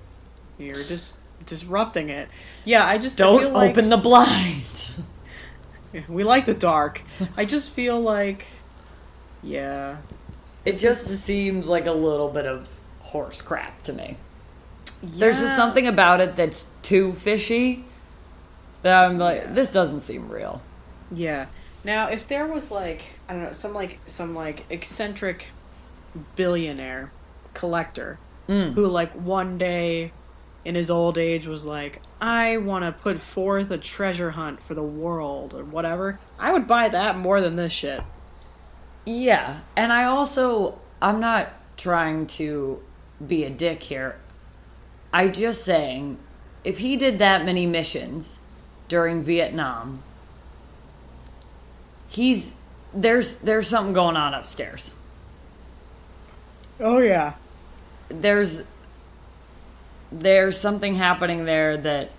You're 0.58 0.84
just 0.84 1.16
disrupting 1.46 2.10
it. 2.10 2.30
Yeah, 2.66 2.86
I 2.86 2.98
just 2.98 3.20
I 3.20 3.26
feel 3.26 3.40
Don't 3.40 3.54
like- 3.54 3.72
open 3.72 3.90
the 3.90 3.98
blinds. 3.98 4.96
We 6.08 6.24
like 6.24 6.46
the 6.46 6.56
dark. 6.56 7.04
I 7.38 7.46
just 7.46 7.70
feel 7.70 8.00
like, 8.02 8.48
yeah, 9.44 9.98
It 10.66 10.72
just 10.74 11.06
is- 11.08 11.22
seems 11.22 11.68
like 11.68 11.86
a 11.86 11.92
little 11.92 12.30
bit 12.30 12.48
of 12.48 12.68
horse 13.02 13.44
crap 13.44 13.84
to 13.84 13.94
me. 13.94 14.18
There's 15.04 15.40
just 15.40 15.56
something 15.56 15.86
about 15.86 16.20
it 16.20 16.36
that's 16.36 16.66
too 16.82 17.14
fishy 17.14 17.86
that 18.82 19.04
I'm 19.06 19.20
like, 19.20 19.42
Yeah. 19.44 19.54
this 19.54 19.72
doesn't 19.72 20.00
seem 20.00 20.30
real. 20.30 20.64
Yeah. 21.12 21.46
Now, 21.84 22.08
if 22.08 22.28
there 22.28 22.48
was 22.48 22.72
like 22.72 23.04
I 23.30 23.34
don't 23.34 23.44
know 23.44 23.52
some 23.54 23.76
like 23.76 24.00
some 24.08 24.34
like 24.34 24.66
eccentric 24.72 25.50
billionaire 26.36 27.12
collector 27.54 28.18
Mm. 28.48 28.74
who 28.74 28.86
like 28.88 29.14
one 29.14 29.58
day 29.58 30.12
in 30.66 30.76
his 30.76 30.90
old 30.90 31.18
age 31.18 31.48
was 31.48 31.66
like, 31.66 32.02
I 32.22 32.58
want 32.58 32.86
to 32.86 32.92
put 32.92 33.20
forth 33.20 33.72
a 33.72 33.78
treasure 33.78 34.32
hunt 34.32 34.62
for 34.62 34.74
the 34.74 34.84
world 34.84 35.54
or 35.54 35.64
whatever, 35.64 36.20
I 36.40 36.52
would 36.52 36.68
buy 36.68 36.90
that 36.90 37.18
more 37.18 37.42
than 37.42 37.56
this 37.56 37.72
shit. 37.72 38.02
Yeah, 39.06 39.62
and 39.76 39.92
I 39.92 40.06
also 40.06 40.80
I'm 41.02 41.20
not 41.20 41.50
trying 41.78 42.28
to 42.28 42.82
be 43.26 43.44
a 43.44 43.50
dick 43.50 43.84
here. 43.84 44.18
I 45.12 45.28
just 45.28 45.64
saying 45.64 46.18
if 46.64 46.80
he 46.80 46.96
did 46.96 47.20
that 47.20 47.46
many 47.46 47.66
missions 47.66 48.40
during 48.88 49.24
Vietnam, 49.24 50.02
he's 52.08 52.54
there's 52.94 53.36
there's 53.38 53.68
something 53.68 53.94
going 53.94 54.16
on 54.16 54.34
upstairs. 54.34 54.92
Oh 56.80 57.00
yeah. 57.00 57.34
There's 58.22 58.64
there's 60.12 60.60
something 60.60 60.94
happening 60.96 61.46
there 61.46 61.76
that 61.78 62.12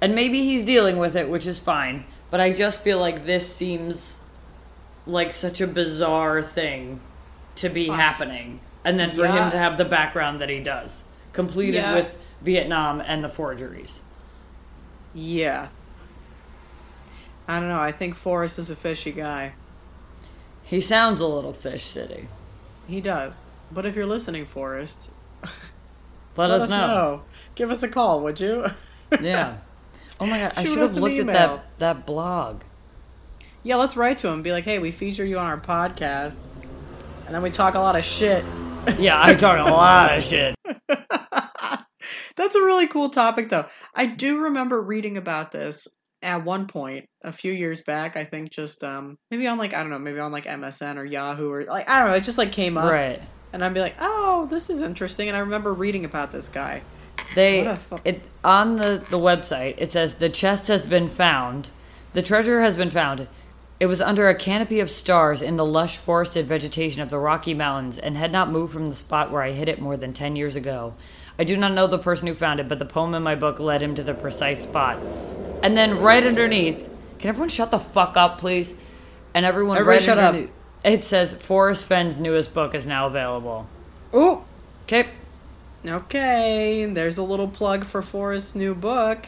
and 0.00 0.14
maybe 0.14 0.42
he's 0.42 0.62
dealing 0.62 0.96
with 0.98 1.16
it, 1.16 1.28
which 1.28 1.46
is 1.46 1.58
fine, 1.60 2.04
but 2.30 2.40
I 2.40 2.52
just 2.52 2.82
feel 2.82 2.98
like 2.98 3.26
this 3.26 3.54
seems 3.54 4.18
like 5.06 5.32
such 5.32 5.60
a 5.60 5.66
bizarre 5.66 6.42
thing 6.42 7.00
to 7.56 7.68
be 7.68 7.90
Ah. 7.90 7.94
happening. 7.96 8.60
And 8.84 8.98
then 8.98 9.12
for 9.12 9.22
Yeah. 9.24 9.44
him 9.44 9.50
to 9.50 9.58
have 9.58 9.76
the 9.78 9.84
background 9.84 10.40
that 10.40 10.48
he 10.48 10.60
does, 10.60 11.02
completed 11.32 11.78
Yeah. 11.78 11.94
with 11.94 12.18
Vietnam 12.42 13.00
and 13.00 13.22
the 13.22 13.28
forgeries. 13.28 14.02
Yeah. 15.14 15.68
I 17.46 17.60
don't 17.60 17.68
know. 17.68 17.80
I 17.80 17.92
think 17.92 18.14
Forrest 18.16 18.58
is 18.58 18.70
a 18.70 18.76
fishy 18.76 19.12
guy. 19.12 19.52
He 20.62 20.80
sounds 20.80 21.20
a 21.20 21.26
little 21.26 21.52
fish 21.52 21.84
city. 21.84 22.28
He 22.86 23.00
does. 23.02 23.40
But 23.74 23.86
if 23.86 23.96
you're 23.96 24.06
listening, 24.06 24.46
Forrest, 24.46 25.10
Let, 26.36 26.50
us, 26.50 26.70
know. 26.70 27.22
Give 27.54 27.70
us 27.70 27.82
a 27.82 27.88
call, 27.88 28.22
would 28.22 28.40
you? 28.40 28.66
Yeah. 29.20 29.58
Oh 30.20 30.26
my 30.26 30.38
god, 30.38 30.52
I 30.56 30.64
should 30.64 30.78
us 30.78 30.94
have 30.94 31.02
looked 31.02 31.16
at 31.16 31.22
email. 31.22 31.34
that 31.34 31.78
that 31.78 32.06
blog. 32.06 32.62
Yeah, 33.64 33.76
let's 33.76 33.96
write 33.96 34.18
to 34.18 34.28
him. 34.28 34.42
Be 34.42 34.52
like, 34.52 34.62
hey, 34.62 34.78
we 34.78 34.92
feature 34.92 35.24
you 35.24 35.38
on 35.38 35.46
our 35.46 35.60
podcast, 35.60 36.38
and 37.26 37.34
then 37.34 37.42
we 37.42 37.50
talk 37.50 37.74
a 37.74 37.80
lot 37.80 37.96
of 37.96 38.04
shit. 38.04 38.44
Yeah, 38.96 39.20
I 39.20 39.34
talk 39.34 39.58
a 39.58 39.70
lot 39.72 40.16
of 40.16 40.22
shit. 40.22 40.54
That's 42.36 42.54
a 42.54 42.62
really 42.62 42.86
cool 42.86 43.08
topic, 43.08 43.48
though. 43.48 43.66
I 43.92 44.06
do 44.06 44.38
remember 44.42 44.80
reading 44.80 45.16
about 45.16 45.50
this 45.50 45.88
at 46.22 46.44
one 46.44 46.66
point 46.66 47.06
a 47.22 47.32
few 47.32 47.52
years 47.52 47.82
back. 47.82 48.16
I 48.16 48.24
think 48.24 48.50
just 48.50 48.84
um 48.84 49.18
maybe 49.32 49.48
on 49.48 49.58
like 49.58 49.74
I 49.74 49.82
don't 49.82 49.90
know, 49.90 49.98
maybe 49.98 50.20
on 50.20 50.30
like 50.32 50.44
MSN 50.44 50.96
or 50.96 51.04
Yahoo 51.04 51.50
or 51.50 51.64
like 51.64 51.88
I 51.88 51.98
don't 51.98 52.10
know. 52.10 52.14
It 52.14 52.22
just 52.24 52.38
like 52.38 52.52
came 52.52 52.78
up, 52.78 52.90
Right. 52.90 53.20
And 53.54 53.64
I'd 53.64 53.72
be 53.72 53.80
like, 53.80 53.94
oh, 54.00 54.46
this 54.50 54.68
is 54.68 54.82
interesting. 54.82 55.28
And 55.28 55.36
I 55.36 55.40
remember 55.40 55.72
reading 55.72 56.04
about 56.04 56.32
this 56.32 56.48
guy. 56.48 56.82
They 57.36 57.76
fu- 57.88 58.00
it 58.04 58.20
on 58.42 58.76
the 58.76 59.02
the 59.08 59.18
website. 59.18 59.76
It 59.78 59.92
says 59.92 60.14
the 60.14 60.28
chest 60.28 60.66
has 60.68 60.86
been 60.86 61.08
found. 61.08 61.70
The 62.12 62.22
treasure 62.22 62.60
has 62.60 62.74
been 62.74 62.90
found. 62.90 63.28
It 63.78 63.86
was 63.86 64.00
under 64.00 64.28
a 64.28 64.34
canopy 64.34 64.80
of 64.80 64.90
stars 64.90 65.40
in 65.40 65.56
the 65.56 65.64
lush 65.64 65.96
forested 65.96 66.46
vegetation 66.46 67.00
of 67.00 67.10
the 67.10 67.18
Rocky 67.18 67.54
Mountains 67.54 67.96
and 67.98 68.16
had 68.16 68.32
not 68.32 68.50
moved 68.50 68.72
from 68.72 68.86
the 68.86 68.94
spot 68.96 69.30
where 69.30 69.42
I 69.42 69.52
hid 69.52 69.68
it 69.68 69.80
more 69.80 69.96
than 69.96 70.12
10 70.12 70.36
years 70.36 70.56
ago. 70.56 70.94
I 71.38 71.44
do 71.44 71.56
not 71.56 71.72
know 71.72 71.86
the 71.86 71.98
person 71.98 72.28
who 72.28 72.34
found 72.34 72.60
it, 72.60 72.68
but 72.68 72.78
the 72.78 72.84
poem 72.84 73.14
in 73.14 73.22
my 73.22 73.34
book 73.34 73.58
led 73.58 73.82
him 73.82 73.94
to 73.96 74.02
the 74.04 74.14
precise 74.14 74.62
spot. 74.62 74.98
And 75.62 75.76
then 75.76 76.00
right 76.00 76.24
underneath, 76.24 76.88
can 77.18 77.28
everyone 77.28 77.48
shut 77.48 77.72
the 77.72 77.80
fuck 77.80 78.16
up, 78.16 78.38
please? 78.38 78.74
And 79.34 79.44
everyone 79.44 79.76
Everybody 79.76 79.98
right 79.98 80.04
shut 80.04 80.18
up. 80.18 80.50
It 80.84 81.02
says 81.02 81.32
Forrest 81.34 81.86
Fenn's 81.86 82.18
newest 82.18 82.54
book 82.54 82.74
is 82.74 82.86
now 82.86 83.06
available. 83.06 83.66
Oh, 84.12 84.44
Okay. 84.84 85.08
okay. 85.86 86.84
There's 86.84 87.18
a 87.18 87.22
little 87.22 87.48
plug 87.48 87.84
for 87.84 88.02
Forrest's 88.02 88.54
new 88.54 88.74
book. 88.74 89.26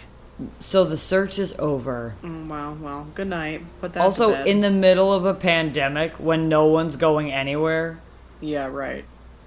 So 0.61 0.85
the 0.85 0.99
search 0.99 1.39
is 1.39 1.55
over. 1.59 2.15
Mm, 2.23 2.45
oh, 2.45 2.49
wow, 2.51 2.77
well, 2.81 3.07
good 3.15 3.29
night. 3.29 3.63
Put 3.81 3.95
that 3.95 4.03
also, 4.03 4.35
in 4.45 4.61
the 4.61 4.71
middle 4.71 5.13
of 5.13 5.25
a 5.25 5.33
pandemic 5.33 6.13
when 6.17 6.49
no 6.51 6.67
one's 6.67 6.97
going 6.97 7.33
anywhere, 7.33 8.01
yeah, 8.41 8.67
right. 8.67 9.05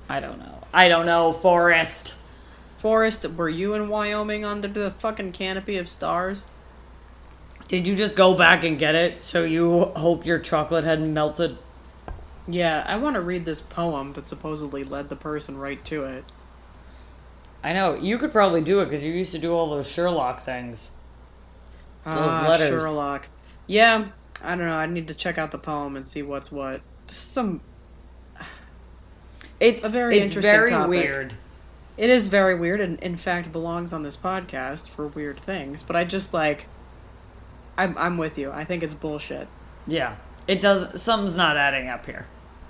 I 0.10 0.20
don't 0.20 0.40
know. 0.40 0.64
I 0.74 0.88
don't 0.88 1.06
know, 1.06 1.32
Forrest. 1.32 2.16
Forrest, 2.80 3.24
were 3.34 3.50
you 3.50 3.76
in 3.76 3.88
Wyoming 3.88 4.46
under 4.46 4.68
the 4.68 4.92
fucking 4.92 5.34
canopy 5.34 5.78
of 5.78 5.88
stars? 5.88 6.48
Did 7.68 7.88
you 7.88 7.96
just 7.96 8.16
go 8.16 8.34
back 8.34 8.64
and 8.64 8.80
get 8.80 8.96
it 8.96 9.22
so 9.22 9.44
you 9.44 9.92
hope 9.96 10.26
your 10.26 10.40
chocolate 10.40 10.86
hadn't 10.86 11.14
melted? 11.14 11.56
Yeah, 12.48 12.84
I 12.88 12.98
want 12.98 13.16
to 13.16 13.22
read 13.22 13.46
this 13.46 13.62
poem 13.62 14.14
that 14.14 14.28
supposedly 14.28 14.84
led 14.84 15.10
the 15.10 15.16
person 15.16 15.58
right 15.58 15.84
to 15.86 16.06
it. 16.06 16.24
I 17.64 17.74
know. 17.74 17.94
You 17.96 18.18
could 18.18 18.32
probably 18.32 18.62
do 18.62 18.80
it 18.82 18.86
because 18.86 19.04
you 19.04 19.12
used 19.12 19.32
to 19.34 19.38
do 19.40 19.52
all 19.54 19.70
those 19.70 19.90
Sherlock 19.92 20.40
things. 20.40 20.90
Those 22.06 22.16
Ah, 22.16 22.46
letters. 22.48 22.70
Sherlock. 22.70 23.28
Yeah, 23.68 24.06
I 24.44 24.56
don't 24.56 24.66
know. 24.66 24.74
I 24.74 24.86
need 24.86 25.08
to 25.10 25.14
check 25.14 25.38
out 25.38 25.52
the 25.52 25.58
poem 25.58 25.96
and 25.96 26.08
see 26.08 26.22
what's 26.24 26.52
what. 26.52 26.82
Some. 27.08 27.62
It's 29.60 29.84
A 29.84 29.90
very 29.90 30.18
it's 30.18 30.32
interesting 30.32 30.52
very 30.52 30.70
topic. 30.72 30.90
weird. 30.90 31.34
It 31.98 32.10
is 32.10 32.28
very 32.28 32.56
weird, 32.56 32.80
and 32.80 32.98
in 33.02 33.18
fact 33.18 33.52
belongs 33.52 33.92
on 33.92 34.04
this 34.04 34.16
podcast 34.16 34.90
for 34.90 35.08
weird 35.08 35.38
things. 35.42 35.84
But 35.84 35.96
I 35.98 36.06
just 36.06 36.34
like. 36.34 36.66
I'm 37.78 37.98
I'm 37.98 38.18
with 38.18 38.38
you. 38.38 38.52
I 38.52 38.64
think 38.64 38.84
it's 38.84 38.94
bullshit. 38.94 39.48
Yeah. 39.86 40.16
It 40.48 40.62
does 40.62 41.02
something's 41.02 41.36
not 41.36 41.58
adding 41.58 41.90
up 41.90 42.06
here. 42.06 42.26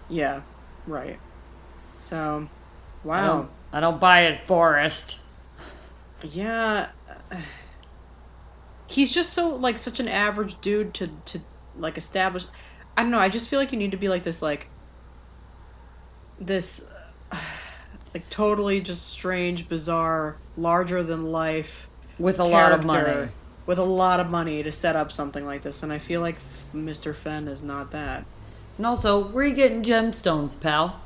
Yeah, 0.09 0.41
right. 0.87 1.19
So, 1.99 2.47
I 3.03 3.07
wow. 3.07 3.27
don't, 3.27 3.49
I 3.73 3.79
don't 3.79 3.99
buy 3.99 4.21
it, 4.21 4.43
Forrest. 4.43 5.19
Yeah. 6.23 6.89
He's 8.87 9.11
just 9.11 9.33
so 9.33 9.55
like 9.55 9.77
such 9.77 9.99
an 9.99 10.07
average 10.07 10.59
dude 10.61 10.95
to 10.95 11.07
to 11.07 11.39
like 11.77 11.95
establish 11.97 12.45
I 12.99 13.01
don't 13.01 13.11
know, 13.11 13.19
I 13.19 13.29
just 13.29 13.47
feel 13.47 13.59
like 13.59 13.71
you 13.71 13.77
need 13.77 13.91
to 13.91 13.97
be 13.97 14.09
like 14.09 14.23
this 14.23 14.41
like 14.41 14.67
this 16.37 16.85
like 18.13 18.27
totally 18.29 18.81
just 18.81 19.07
strange, 19.07 19.69
bizarre, 19.69 20.35
larger 20.57 21.01
than 21.01 21.31
life 21.31 21.89
With 22.17 22.41
a 22.41 22.43
lot 22.43 22.73
of 22.73 22.83
money. 22.83 23.29
With 23.69 23.77
a 23.77 23.83
lot 23.83 24.19
of 24.19 24.31
money 24.31 24.63
to 24.63 24.71
set 24.71 24.95
up 24.95 25.11
something 25.11 25.45
like 25.45 25.61
this 25.61 25.83
and 25.83 25.93
I 25.93 25.99
feel 25.99 26.21
like 26.21 26.37
Mr. 26.73 27.13
Fenn 27.13 27.47
is 27.47 27.61
not 27.61 27.91
that. 27.91 28.25
And 28.77 28.85
also, 28.87 29.27
where 29.27 29.45
are 29.45 29.47
you 29.47 29.53
getting 29.53 29.83
gemstones, 29.83 30.59
pal? 30.59 30.99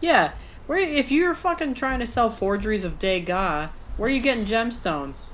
Yeah, 0.00 0.30
where 0.68 0.78
if 0.78 1.10
you're 1.10 1.34
fucking 1.34 1.74
trying 1.74 1.98
to 1.98 2.06
sell 2.06 2.30
forgeries 2.30 2.84
of 2.84 3.00
Degas, 3.00 3.68
where 3.96 4.08
are 4.08 4.12
you 4.12 4.20
getting 4.20 4.44
gemstones? 4.44 5.30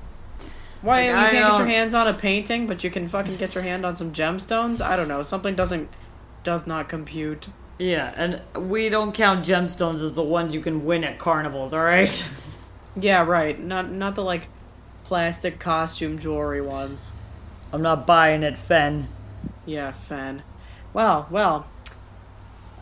Why 0.81 1.11
Like, 1.13 1.33
you 1.33 1.39
can't 1.39 1.53
get 1.53 1.59
your 1.59 1.67
hands 1.67 1.93
on 1.93 2.09
a 2.09 2.15
painting, 2.15 2.67
but 2.67 2.83
you 2.83 2.91
can 2.91 3.09
fucking 3.09 3.37
get 3.37 3.55
your 3.55 3.63
hand 3.63 3.85
on 3.85 3.95
some 3.95 4.15
gemstones? 4.15 4.81
I 4.83 4.97
don't 4.97 5.09
know. 5.09 5.23
Something 5.23 5.55
doesn't 5.55 5.91
does 6.45 6.67
not 6.67 6.89
compute. 6.89 7.47
Yeah, 7.79 8.15
and 8.17 8.41
we 8.71 8.89
don't 8.89 9.13
count 9.13 9.45
gemstones 9.45 10.03
as 10.03 10.15
the 10.15 10.23
ones 10.23 10.55
you 10.55 10.63
can 10.63 10.87
win 10.87 11.05
at 11.05 11.19
carnivals, 11.19 11.75
alright? 11.75 12.25
Yeah, 13.01 13.25
right. 13.25 13.57
Not 13.63 13.93
not 13.93 14.17
the 14.17 14.25
like 14.25 14.49
plastic 15.09 15.59
costume 15.59 16.19
jewelry 16.19 16.61
ones. 16.61 17.13
I'm 17.73 17.81
not 17.83 18.07
buying 18.07 18.43
it, 18.43 18.59
Fenn. 18.59 19.09
Yeah, 19.65 19.93
Fenn. 19.93 20.43
Well, 20.93 21.27
well. 21.31 21.67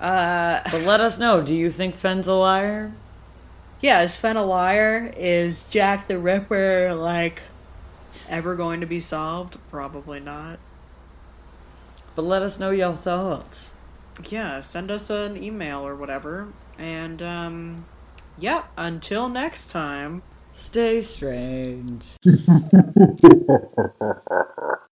Uh, 0.01 0.61
But 0.71 0.83
let 0.83 1.01
us 1.01 1.19
know, 1.19 1.41
do 1.43 1.55
you 1.55 1.71
think 1.71 1.95
Fenn's 1.95 2.27
a 2.27 2.35
liar? 2.35 2.93
yeah. 3.81 4.01
Is 4.03 4.17
Fenn 4.17 4.37
a 4.37 4.45
liar? 4.45 5.13
Is 5.17 5.65
Jack 5.65 6.07
the 6.09 6.19
Ripper 6.19 6.95
like 6.95 7.43
ever 8.29 8.57
going 8.57 8.81
to 8.81 8.87
be 8.87 8.99
solved? 9.01 9.57
Probably 9.71 10.19
not. 10.19 10.59
But 12.17 12.23
let 12.23 12.43
us 12.43 12.59
know 12.59 12.71
your 12.71 12.95
thoughts. 12.97 13.73
yeah, 14.31 14.61
send 14.63 14.91
us 14.91 15.11
an 15.11 15.37
email 15.41 15.87
or 15.87 15.95
whatever. 15.95 16.49
And 16.79 17.23
um 17.23 17.87
yeah, 18.39 18.65
until 18.77 19.29
next 19.29 19.71
time. 19.71 20.23
Stay 20.59 21.03
strange. 21.03 22.07